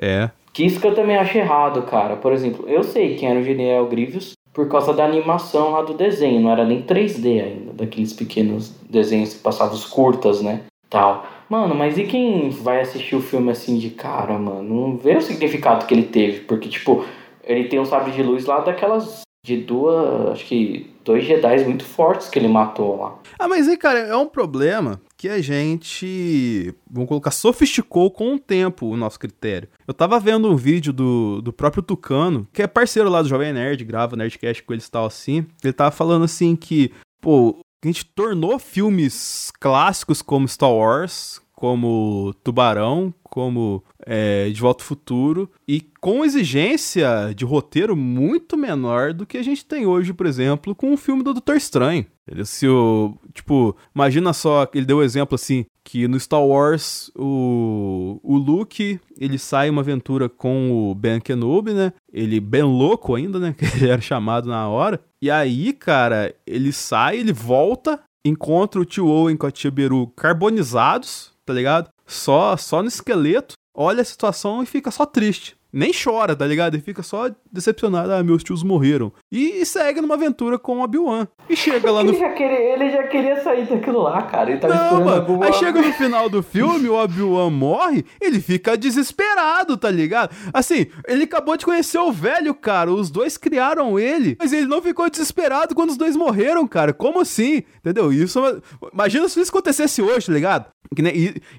É. 0.00 0.30
Que 0.52 0.64
isso 0.64 0.80
que 0.80 0.86
eu 0.86 0.94
também 0.94 1.16
acho 1.16 1.36
errado, 1.36 1.82
cara. 1.82 2.16
Por 2.16 2.32
exemplo, 2.32 2.64
eu 2.68 2.82
sei 2.82 3.16
quem 3.16 3.28
era 3.28 3.38
o 3.38 3.44
Geniel 3.44 3.86
Grievous 3.86 4.32
por 4.52 4.68
causa 4.68 4.92
da 4.92 5.04
animação 5.04 5.70
lá 5.70 5.82
do 5.82 5.94
desenho, 5.94 6.40
não 6.40 6.50
era 6.50 6.64
nem 6.64 6.82
3D 6.82 7.40
ainda, 7.40 7.72
daqueles 7.74 8.12
pequenos 8.12 8.74
desenhos 8.90 9.34
que 9.34 9.40
passavam 9.40 9.74
os 9.74 9.84
curtas, 9.84 10.42
né? 10.42 10.62
Tal. 10.90 11.24
Mano, 11.48 11.74
mas 11.74 11.96
e 11.96 12.04
quem 12.04 12.50
vai 12.50 12.80
assistir 12.80 13.14
o 13.14 13.22
filme 13.22 13.50
assim 13.52 13.78
de 13.78 13.90
cara, 13.90 14.38
mano? 14.38 14.62
Não 14.62 14.96
vê 14.96 15.16
o 15.16 15.22
significado 15.22 15.86
que 15.86 15.94
ele 15.94 16.02
teve, 16.02 16.40
porque, 16.40 16.68
tipo, 16.68 17.04
ele 17.44 17.68
tem 17.68 17.78
um 17.78 17.84
sabre 17.84 18.10
de 18.10 18.22
luz 18.22 18.46
lá 18.46 18.60
daquelas 18.60 19.22
de 19.46 19.58
duas, 19.58 20.32
acho 20.32 20.44
que 20.46 20.90
dois 21.08 21.24
Jedi 21.24 21.64
muito 21.64 21.84
fortes 21.84 22.28
que 22.28 22.38
ele 22.38 22.48
matou 22.48 23.00
lá. 23.00 23.18
Ah, 23.38 23.48
mas 23.48 23.66
aí, 23.66 23.78
cara, 23.78 23.98
é 23.98 24.14
um 24.14 24.28
problema 24.28 25.00
que 25.16 25.26
a 25.28 25.40
gente, 25.40 26.74
vamos 26.88 27.08
colocar, 27.08 27.30
sofisticou 27.30 28.10
com 28.10 28.34
o 28.34 28.38
tempo 28.38 28.86
o 28.86 28.96
nosso 28.96 29.18
critério. 29.18 29.68
Eu 29.86 29.94
tava 29.94 30.20
vendo 30.20 30.50
um 30.50 30.54
vídeo 30.54 30.92
do, 30.92 31.40
do 31.40 31.52
próprio 31.52 31.82
Tucano, 31.82 32.46
que 32.52 32.62
é 32.62 32.66
parceiro 32.66 33.08
lá 33.08 33.22
do 33.22 33.28
Jovem 33.28 33.54
Nerd, 33.54 33.84
grava 33.84 34.16
Nerdcast 34.16 34.62
com 34.62 34.74
eles 34.74 34.86
e 34.86 34.90
tal 34.90 35.06
assim. 35.06 35.46
Ele 35.64 35.72
tava 35.72 35.90
falando 35.90 36.24
assim 36.26 36.54
que, 36.54 36.92
pô, 37.22 37.58
a 37.82 37.86
gente 37.86 38.04
tornou 38.04 38.58
filmes 38.58 39.50
clássicos 39.58 40.20
como 40.20 40.46
Star 40.46 40.72
Wars, 40.72 41.40
como 41.58 42.32
Tubarão, 42.44 43.12
como 43.24 43.82
é, 44.06 44.48
De 44.48 44.60
Volta 44.60 44.84
ao 44.84 44.86
Futuro, 44.86 45.50
e 45.66 45.80
com 46.00 46.24
exigência 46.24 47.32
de 47.34 47.44
roteiro 47.44 47.96
muito 47.96 48.56
menor 48.56 49.12
do 49.12 49.26
que 49.26 49.36
a 49.36 49.42
gente 49.42 49.64
tem 49.64 49.84
hoje, 49.84 50.12
por 50.12 50.24
exemplo, 50.26 50.72
com 50.72 50.92
o 50.92 50.96
filme 50.96 51.24
do 51.24 51.32
Doutor 51.32 51.56
Estranho. 51.56 52.06
Se 52.44 52.68
o, 52.68 53.18
tipo, 53.34 53.76
imagina 53.92 54.32
só, 54.32 54.68
ele 54.72 54.86
deu 54.86 54.98
o 54.98 55.00
um 55.00 55.02
exemplo 55.02 55.34
assim, 55.34 55.66
que 55.82 56.06
no 56.06 56.20
Star 56.20 56.44
Wars 56.44 57.10
o, 57.16 58.20
o 58.22 58.36
Luke, 58.36 59.00
ele 59.18 59.36
sai 59.36 59.68
uma 59.68 59.80
aventura 59.80 60.28
com 60.28 60.70
o 60.70 60.94
Ben 60.94 61.20
Kenobi, 61.20 61.72
né? 61.72 61.92
Ele 62.12 62.38
bem 62.38 62.62
louco 62.62 63.16
ainda, 63.16 63.40
né? 63.40 63.52
Que 63.58 63.64
ele 63.64 63.90
era 63.90 64.00
chamado 64.00 64.48
na 64.48 64.68
hora. 64.68 65.00
E 65.20 65.28
aí, 65.28 65.72
cara, 65.72 66.32
ele 66.46 66.72
sai, 66.72 67.18
ele 67.18 67.32
volta, 67.32 67.98
encontra 68.24 68.80
o 68.80 68.84
tio 68.84 69.08
Owen 69.08 69.36
com 69.36 69.48
a 69.48 69.50
tia 69.50 69.72
Beru 69.72 70.06
carbonizados, 70.14 71.36
tá 71.48 71.54
ligado? 71.54 71.88
Só, 72.06 72.58
só 72.58 72.82
no 72.82 72.88
esqueleto, 72.88 73.54
olha 73.74 74.02
a 74.02 74.04
situação 74.04 74.62
e 74.62 74.66
fica 74.66 74.90
só 74.90 75.06
triste. 75.06 75.56
Nem 75.70 75.92
chora, 75.92 76.34
tá 76.34 76.46
ligado? 76.46 76.74
Ele 76.74 76.82
fica 76.82 77.02
só 77.02 77.30
decepcionado. 77.52 78.10
Ah, 78.12 78.22
meus 78.22 78.42
tios 78.42 78.62
morreram. 78.62 79.12
E, 79.30 79.60
e 79.60 79.66
segue 79.66 80.00
numa 80.00 80.14
aventura 80.14 80.58
com 80.58 80.78
o 80.78 80.82
Obi-Wan. 80.82 81.28
E 81.48 81.54
chega 81.54 81.90
lá 81.90 82.02
no. 82.02 82.10
Ele 82.10 82.18
já, 82.18 82.32
queria, 82.32 82.72
ele 82.72 82.90
já 82.90 83.02
queria 83.06 83.42
sair 83.42 83.66
daquilo 83.66 84.00
lá, 84.00 84.22
cara. 84.22 84.50
Ele 84.50 84.60
tava 84.60 84.74
Não, 84.74 85.04
mano. 85.04 85.42
Aí 85.42 85.52
chega 85.52 85.82
no 85.82 85.92
final 85.92 86.30
do 86.30 86.42
filme, 86.42 86.88
o 86.88 86.94
Obi-Wan 86.94 87.50
morre, 87.50 88.04
ele 88.18 88.40
fica 88.40 88.78
desesperado, 88.78 89.76
tá 89.76 89.90
ligado? 89.90 90.34
Assim, 90.54 90.86
ele 91.06 91.24
acabou 91.24 91.54
de 91.54 91.66
conhecer 91.66 91.98
o 91.98 92.10
velho, 92.10 92.54
cara. 92.54 92.90
Os 92.90 93.10
dois 93.10 93.36
criaram 93.36 93.98
ele. 93.98 94.36
Mas 94.40 94.54
ele 94.54 94.66
não 94.66 94.80
ficou 94.80 95.10
desesperado 95.10 95.74
quando 95.74 95.90
os 95.90 95.98
dois 95.98 96.16
morreram, 96.16 96.66
cara. 96.66 96.94
Como 96.94 97.20
assim? 97.20 97.62
Entendeu? 97.80 98.10
Isso. 98.10 98.38
É 98.44 98.56
imagina 98.90 99.28
se 99.28 99.38
isso 99.38 99.50
acontecesse 99.50 100.00
hoje, 100.00 100.26
tá 100.26 100.32
ligado? 100.32 100.66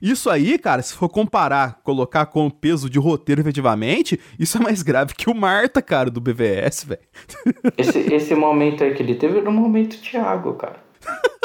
Isso 0.02 0.30
aí, 0.30 0.58
cara, 0.58 0.82
se 0.82 0.94
for 0.94 1.10
comparar, 1.10 1.80
colocar 1.84 2.26
com 2.26 2.48
o 2.48 2.52
peso 2.52 2.90
de 2.90 2.98
roteiro 2.98 3.42
efetivamente, 3.42 4.20
isso 4.40 4.58
é 4.58 4.62
mais 4.62 4.82
grave 4.82 5.14
que 5.14 5.30
o 5.30 5.36
Marta, 5.36 5.82
cara, 5.82 6.10
do 6.10 6.20
BVS, 6.20 6.86
velho. 6.86 7.02
Esse, 7.78 8.14
esse 8.14 8.36
momento 8.36 8.84
aí 8.84 8.94
que 8.94 9.04
ele 9.04 9.16
teve 9.16 9.40
era 9.40 9.50
um 9.50 9.54
momento 9.54 10.02
Thiago, 10.02 10.54
cara. 10.54 10.78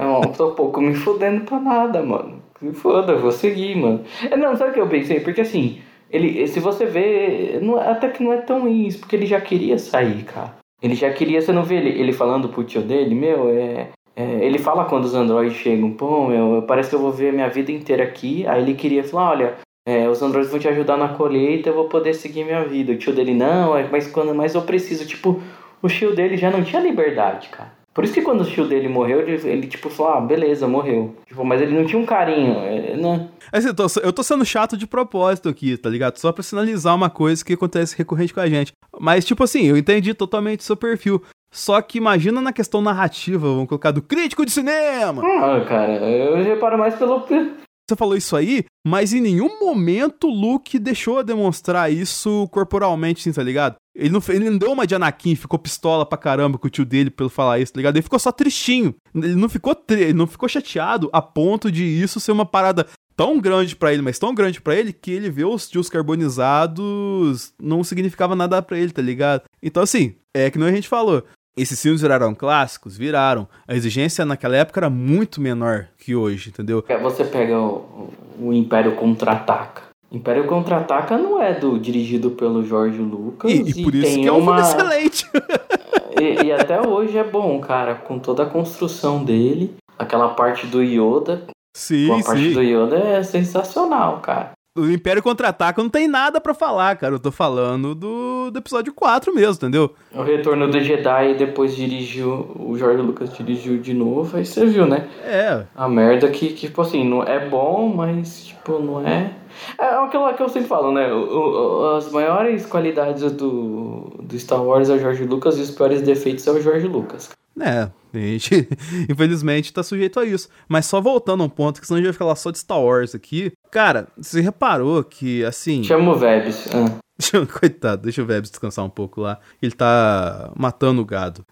Não, 0.00 0.20
tô 0.20 0.50
pouco 0.50 0.80
me 0.80 0.94
fudendo 0.94 1.44
pra 1.44 1.58
nada, 1.58 2.02
mano. 2.02 2.42
Se 2.60 2.72
foda, 2.72 3.12
eu 3.12 3.20
vou 3.20 3.32
seguir, 3.32 3.76
mano. 3.76 4.04
É, 4.30 4.36
não, 4.36 4.56
sabe 4.56 4.70
o 4.70 4.74
que 4.74 4.80
eu 4.80 4.88
pensei? 4.88 5.20
Porque 5.20 5.40
assim, 5.40 5.80
ele, 6.10 6.46
se 6.46 6.60
você 6.60 6.84
vê, 6.84 7.58
não, 7.62 7.78
até 7.78 8.08
que 8.08 8.22
não 8.22 8.32
é 8.32 8.38
tão 8.38 8.68
isso, 8.68 9.00
porque 9.00 9.16
ele 9.16 9.26
já 9.26 9.40
queria 9.40 9.78
sair, 9.78 10.22
cara. 10.24 10.54
Ele 10.82 10.94
já 10.94 11.10
queria, 11.12 11.40
você 11.40 11.52
não 11.52 11.62
vê 11.62 11.76
ele, 11.76 12.00
ele 12.00 12.12
falando 12.12 12.48
pro 12.48 12.64
tio 12.64 12.82
dele, 12.82 13.14
meu, 13.14 13.48
é, 13.48 13.88
é, 14.16 14.44
ele 14.44 14.58
fala 14.58 14.86
quando 14.86 15.04
os 15.04 15.14
androides 15.14 15.58
chegam, 15.58 15.92
pô, 15.92 16.26
meu, 16.26 16.64
parece 16.66 16.88
que 16.88 16.96
eu 16.96 17.00
vou 17.00 17.12
ver 17.12 17.34
minha 17.34 17.50
vida 17.50 17.70
inteira 17.70 18.02
aqui. 18.02 18.46
Aí 18.46 18.62
ele 18.62 18.72
queria 18.72 19.04
falar, 19.04 19.30
olha, 19.30 19.54
é, 19.86 20.08
os 20.08 20.22
androides 20.22 20.50
vão 20.50 20.58
te 20.58 20.66
ajudar 20.66 20.96
na 20.96 21.10
colheita, 21.10 21.68
eu 21.68 21.74
vou 21.74 21.84
poder 21.84 22.14
seguir 22.14 22.44
minha 22.44 22.64
vida. 22.64 22.92
O 22.92 22.96
tio 22.96 23.12
dele, 23.12 23.34
não, 23.34 23.76
é, 23.76 23.86
mas 23.92 24.08
quando 24.08 24.34
mais 24.34 24.54
eu 24.54 24.62
preciso, 24.62 25.06
tipo, 25.06 25.40
o 25.82 25.88
tio 25.88 26.16
dele 26.16 26.38
já 26.38 26.50
não 26.50 26.64
tinha 26.64 26.80
liberdade, 26.80 27.50
cara. 27.50 27.76
Por 27.92 28.04
isso 28.04 28.12
que 28.12 28.20
quando 28.20 28.42
o 28.42 28.44
tio 28.44 28.66
dele 28.66 28.88
morreu, 28.88 29.20
ele, 29.20 29.48
ele 29.48 29.66
tipo, 29.66 29.88
falou, 29.88 30.12
ah, 30.12 30.20
beleza, 30.20 30.66
morreu. 30.66 31.14
Tipo, 31.26 31.44
mas 31.44 31.62
ele 31.62 31.74
não 31.74 31.86
tinha 31.86 31.98
um 31.98 32.04
carinho, 32.04 32.58
é, 32.58 32.96
né? 32.96 33.28
Assim, 33.52 33.68
eu, 33.68 33.74
tô, 33.74 33.86
eu 34.02 34.12
tô 34.12 34.22
sendo 34.22 34.44
chato 34.44 34.76
de 34.76 34.86
propósito 34.86 35.48
aqui, 35.48 35.76
tá 35.78 35.88
ligado? 35.88 36.18
Só 36.18 36.32
pra 36.32 36.42
sinalizar 36.42 36.94
uma 36.94 37.08
coisa 37.08 37.44
que 37.44 37.54
acontece 37.54 37.96
recorrente 37.96 38.34
com 38.34 38.40
a 38.40 38.48
gente. 38.48 38.72
Mas, 38.98 39.24
tipo 39.24 39.42
assim, 39.44 39.64
eu 39.64 39.76
entendi 39.78 40.12
totalmente 40.12 40.60
o 40.60 40.62
seu 40.62 40.76
perfil. 40.76 41.22
Só 41.56 41.80
que 41.80 41.96
imagina 41.96 42.38
na 42.42 42.52
questão 42.52 42.82
narrativa, 42.82 43.48
vamos 43.48 43.66
colocar, 43.66 43.90
do 43.90 44.02
crítico 44.02 44.44
de 44.44 44.52
cinema. 44.52 45.22
Ah, 45.24 45.64
cara, 45.66 45.94
eu 45.94 46.36
reparo 46.36 46.76
mais 46.76 46.94
pelo. 46.96 47.24
Você 47.26 47.96
falou 47.96 48.14
isso 48.14 48.36
aí, 48.36 48.64
mas 48.86 49.14
em 49.14 49.22
nenhum 49.22 49.58
momento 49.58 50.26
o 50.26 50.30
Luke 50.30 50.78
deixou 50.78 51.18
a 51.18 51.22
demonstrar 51.22 51.90
isso 51.90 52.46
corporalmente, 52.48 53.20
assim, 53.20 53.32
tá 53.34 53.42
ligado? 53.42 53.76
Ele 53.96 54.10
não, 54.10 54.20
ele 54.28 54.50
não 54.50 54.58
deu 54.58 54.70
uma 54.70 54.86
de 54.86 54.94
Anakin, 54.94 55.34
ficou 55.34 55.58
pistola 55.58 56.04
pra 56.04 56.18
caramba 56.18 56.58
com 56.58 56.66
o 56.66 56.70
tio 56.70 56.84
dele 56.84 57.08
pelo 57.08 57.30
falar 57.30 57.58
isso, 57.58 57.72
tá 57.72 57.78
ligado? 57.78 57.96
Ele 57.96 58.02
ficou 58.02 58.18
só 58.18 58.30
tristinho. 58.30 58.94
Ele 59.14 59.34
não 59.34 59.48
ficou, 59.48 59.74
ele 59.88 60.12
não 60.12 60.26
ficou 60.26 60.50
chateado 60.50 61.08
a 61.10 61.22
ponto 61.22 61.72
de 61.72 61.84
isso 61.84 62.20
ser 62.20 62.32
uma 62.32 62.44
parada 62.44 62.86
tão 63.16 63.40
grande 63.40 63.74
para 63.74 63.94
ele, 63.94 64.02
mas 64.02 64.18
tão 64.18 64.34
grande 64.34 64.60
para 64.60 64.76
ele, 64.76 64.92
que 64.92 65.10
ele 65.10 65.30
vê 65.30 65.44
os 65.44 65.66
tios 65.66 65.88
carbonizados 65.88 67.54
não 67.58 67.82
significava 67.82 68.36
nada 68.36 68.60
para 68.60 68.78
ele, 68.78 68.92
tá 68.92 69.00
ligado? 69.00 69.44
Então, 69.62 69.82
assim, 69.82 70.16
é 70.34 70.50
que 70.50 70.58
não 70.58 70.66
a 70.66 70.72
gente 70.72 70.86
falou. 70.86 71.24
Esses 71.56 71.80
filmes 71.80 72.02
viraram 72.02 72.34
clássicos? 72.34 72.98
Viraram. 72.98 73.48
A 73.66 73.74
exigência 73.74 74.26
naquela 74.26 74.56
época 74.56 74.80
era 74.80 74.90
muito 74.90 75.40
menor 75.40 75.88
que 75.98 76.14
hoje, 76.14 76.50
entendeu? 76.50 76.84
É, 76.86 76.98
você 76.98 77.24
pega 77.24 77.58
o, 77.58 78.10
o 78.38 78.52
Império 78.52 78.94
Contra-Ataca. 78.94 79.82
Império 80.12 80.46
Contra-Ataca 80.46 81.16
não 81.16 81.40
é 81.40 81.54
do 81.54 81.78
dirigido 81.78 82.30
pelo 82.32 82.62
Jorge 82.62 82.98
Lucas. 82.98 83.50
E, 83.50 83.80
e 83.80 83.82
por 83.82 83.94
isso 83.94 84.20
que 84.20 84.26
é 84.26 84.32
um 84.32 84.38
uma... 84.38 84.62
filme 84.62 84.84
excelente. 84.84 85.30
e, 86.20 86.46
e, 86.46 86.52
até 86.52 86.86
hoje 86.86 87.16
é 87.16 87.24
bom, 87.24 87.58
cara, 87.58 87.94
com 87.94 88.18
toda 88.18 88.42
a 88.42 88.46
construção 88.46 89.24
dele, 89.24 89.74
aquela 89.98 90.28
parte 90.34 90.66
do 90.66 90.82
Yoda. 90.82 91.44
Sim, 91.74 92.20
a 92.20 92.22
parte 92.22 92.48
sim. 92.48 92.52
do 92.52 92.62
Yoda 92.62 92.96
é 92.96 93.22
sensacional, 93.22 94.20
cara. 94.20 94.52
O 94.76 94.90
Império 94.90 95.22
Contra-Ataca 95.22 95.82
não 95.82 95.88
tem 95.88 96.06
nada 96.06 96.40
para 96.40 96.52
falar, 96.54 96.96
cara. 96.96 97.14
Eu 97.14 97.18
tô 97.18 97.32
falando 97.32 97.94
do, 97.94 98.50
do 98.50 98.58
episódio 98.58 98.92
4 98.92 99.34
mesmo, 99.34 99.54
entendeu? 99.54 99.94
O 100.12 100.22
Retorno 100.22 100.70
do 100.70 100.80
Jedi 100.80 101.32
e 101.32 101.34
depois 101.34 101.74
dirigiu. 101.74 102.54
O 102.58 102.76
Jorge 102.76 103.02
Lucas 103.02 103.32
dirigiu 103.34 103.78
de 103.78 103.94
novo, 103.94 104.36
aí 104.36 104.44
você 104.44 104.66
viu, 104.66 104.86
né? 104.86 105.08
É. 105.24 105.64
A 105.74 105.88
merda 105.88 106.28
que, 106.28 106.48
que, 106.48 106.66
tipo 106.66 106.82
assim, 106.82 107.08
não 107.08 107.22
é 107.22 107.48
bom, 107.48 107.88
mas, 107.88 108.46
tipo, 108.46 108.78
não 108.78 109.06
é. 109.06 109.32
É 109.78 109.84
aquilo 109.86 110.32
que 110.34 110.42
eu 110.42 110.48
sempre 110.48 110.68
falo, 110.68 110.92
né? 110.92 111.12
O, 111.12 111.20
o, 111.20 111.96
as 111.96 112.10
maiores 112.10 112.66
qualidades 112.66 113.32
do, 113.32 114.12
do 114.22 114.38
Star 114.38 114.62
Wars 114.62 114.90
é 114.90 114.94
o 114.94 114.98
Jorge 114.98 115.24
Lucas 115.24 115.56
e 115.58 115.62
os 115.62 115.70
piores 115.70 116.02
defeitos 116.02 116.46
é 116.46 116.50
o 116.50 116.60
Jorge 116.60 116.86
Lucas. 116.86 117.30
É, 117.58 117.90
a 118.12 118.18
gente, 118.18 118.68
infelizmente, 119.08 119.72
tá 119.72 119.82
sujeito 119.82 120.20
a 120.20 120.24
isso. 120.24 120.48
Mas 120.68 120.86
só 120.86 121.00
voltando 121.00 121.42
a 121.42 121.46
um 121.46 121.48
ponto, 121.48 121.80
que 121.80 121.86
senão 121.86 121.98
a 121.98 122.02
gente 122.02 122.12
vai 122.12 122.18
falar 122.18 122.36
só 122.36 122.50
de 122.50 122.58
Star 122.58 122.80
Wars 122.80 123.14
aqui. 123.14 123.52
Cara, 123.76 124.08
você 124.16 124.40
reparou 124.40 125.04
que, 125.04 125.44
assim. 125.44 125.84
Chama 125.84 126.12
o 126.12 126.18
Vebs. 126.18 126.66
Ah. 126.72 126.98
Coitado, 127.60 128.04
deixa 128.04 128.22
o 128.22 128.24
Vebs 128.24 128.48
descansar 128.48 128.82
um 128.82 128.88
pouco 128.88 129.20
lá. 129.20 129.38
Ele 129.60 129.72
tá 129.72 130.50
matando 130.56 131.02
o 131.02 131.04
gado. 131.04 131.44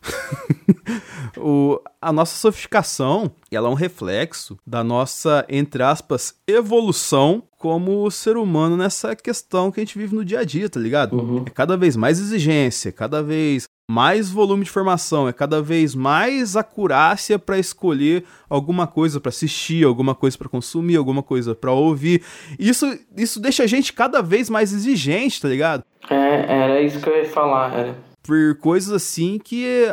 o, 1.36 1.78
a 2.00 2.10
nossa 2.10 2.34
sofisticação, 2.34 3.30
ela 3.50 3.68
é 3.68 3.70
um 3.70 3.74
reflexo 3.74 4.58
da 4.66 4.82
nossa, 4.82 5.44
entre 5.50 5.82
aspas, 5.82 6.34
evolução 6.46 7.42
como 7.58 8.10
ser 8.10 8.38
humano 8.38 8.74
nessa 8.74 9.14
questão 9.14 9.70
que 9.70 9.80
a 9.80 9.84
gente 9.84 9.98
vive 9.98 10.14
no 10.14 10.24
dia 10.24 10.40
a 10.40 10.44
dia, 10.44 10.70
tá 10.70 10.80
ligado? 10.80 11.18
Uhum. 11.18 11.44
É 11.46 11.50
cada 11.50 11.76
vez 11.76 11.94
mais 11.94 12.18
exigência, 12.18 12.90
cada 12.90 13.22
vez 13.22 13.66
mais 13.90 14.30
volume 14.30 14.64
de 14.64 14.70
informação, 14.70 15.28
é 15.28 15.32
cada 15.32 15.60
vez 15.60 15.94
mais 15.94 16.56
acurácia 16.56 17.38
para 17.38 17.58
escolher 17.58 18.24
alguma 18.48 18.86
coisa 18.86 19.20
para 19.20 19.28
assistir, 19.28 19.84
alguma 19.84 20.14
coisa 20.14 20.38
para 20.38 20.48
consumir, 20.48 20.96
alguma 20.96 21.22
coisa 21.22 21.54
para 21.54 21.72
ouvir. 21.72 22.22
Isso, 22.58 22.86
isso 23.16 23.38
deixa 23.40 23.64
a 23.64 23.66
gente 23.66 23.92
cada 23.92 24.22
vez 24.22 24.48
mais 24.48 24.72
exigente, 24.72 25.40
tá 25.40 25.48
ligado? 25.48 25.84
É, 26.08 26.62
era 26.62 26.80
isso 26.80 27.00
que 27.00 27.08
eu 27.08 27.16
ia 27.16 27.28
falar, 27.28 27.74
era. 27.74 27.98
Por 28.22 28.56
coisas 28.56 28.90
assim 28.90 29.38
que 29.38 29.86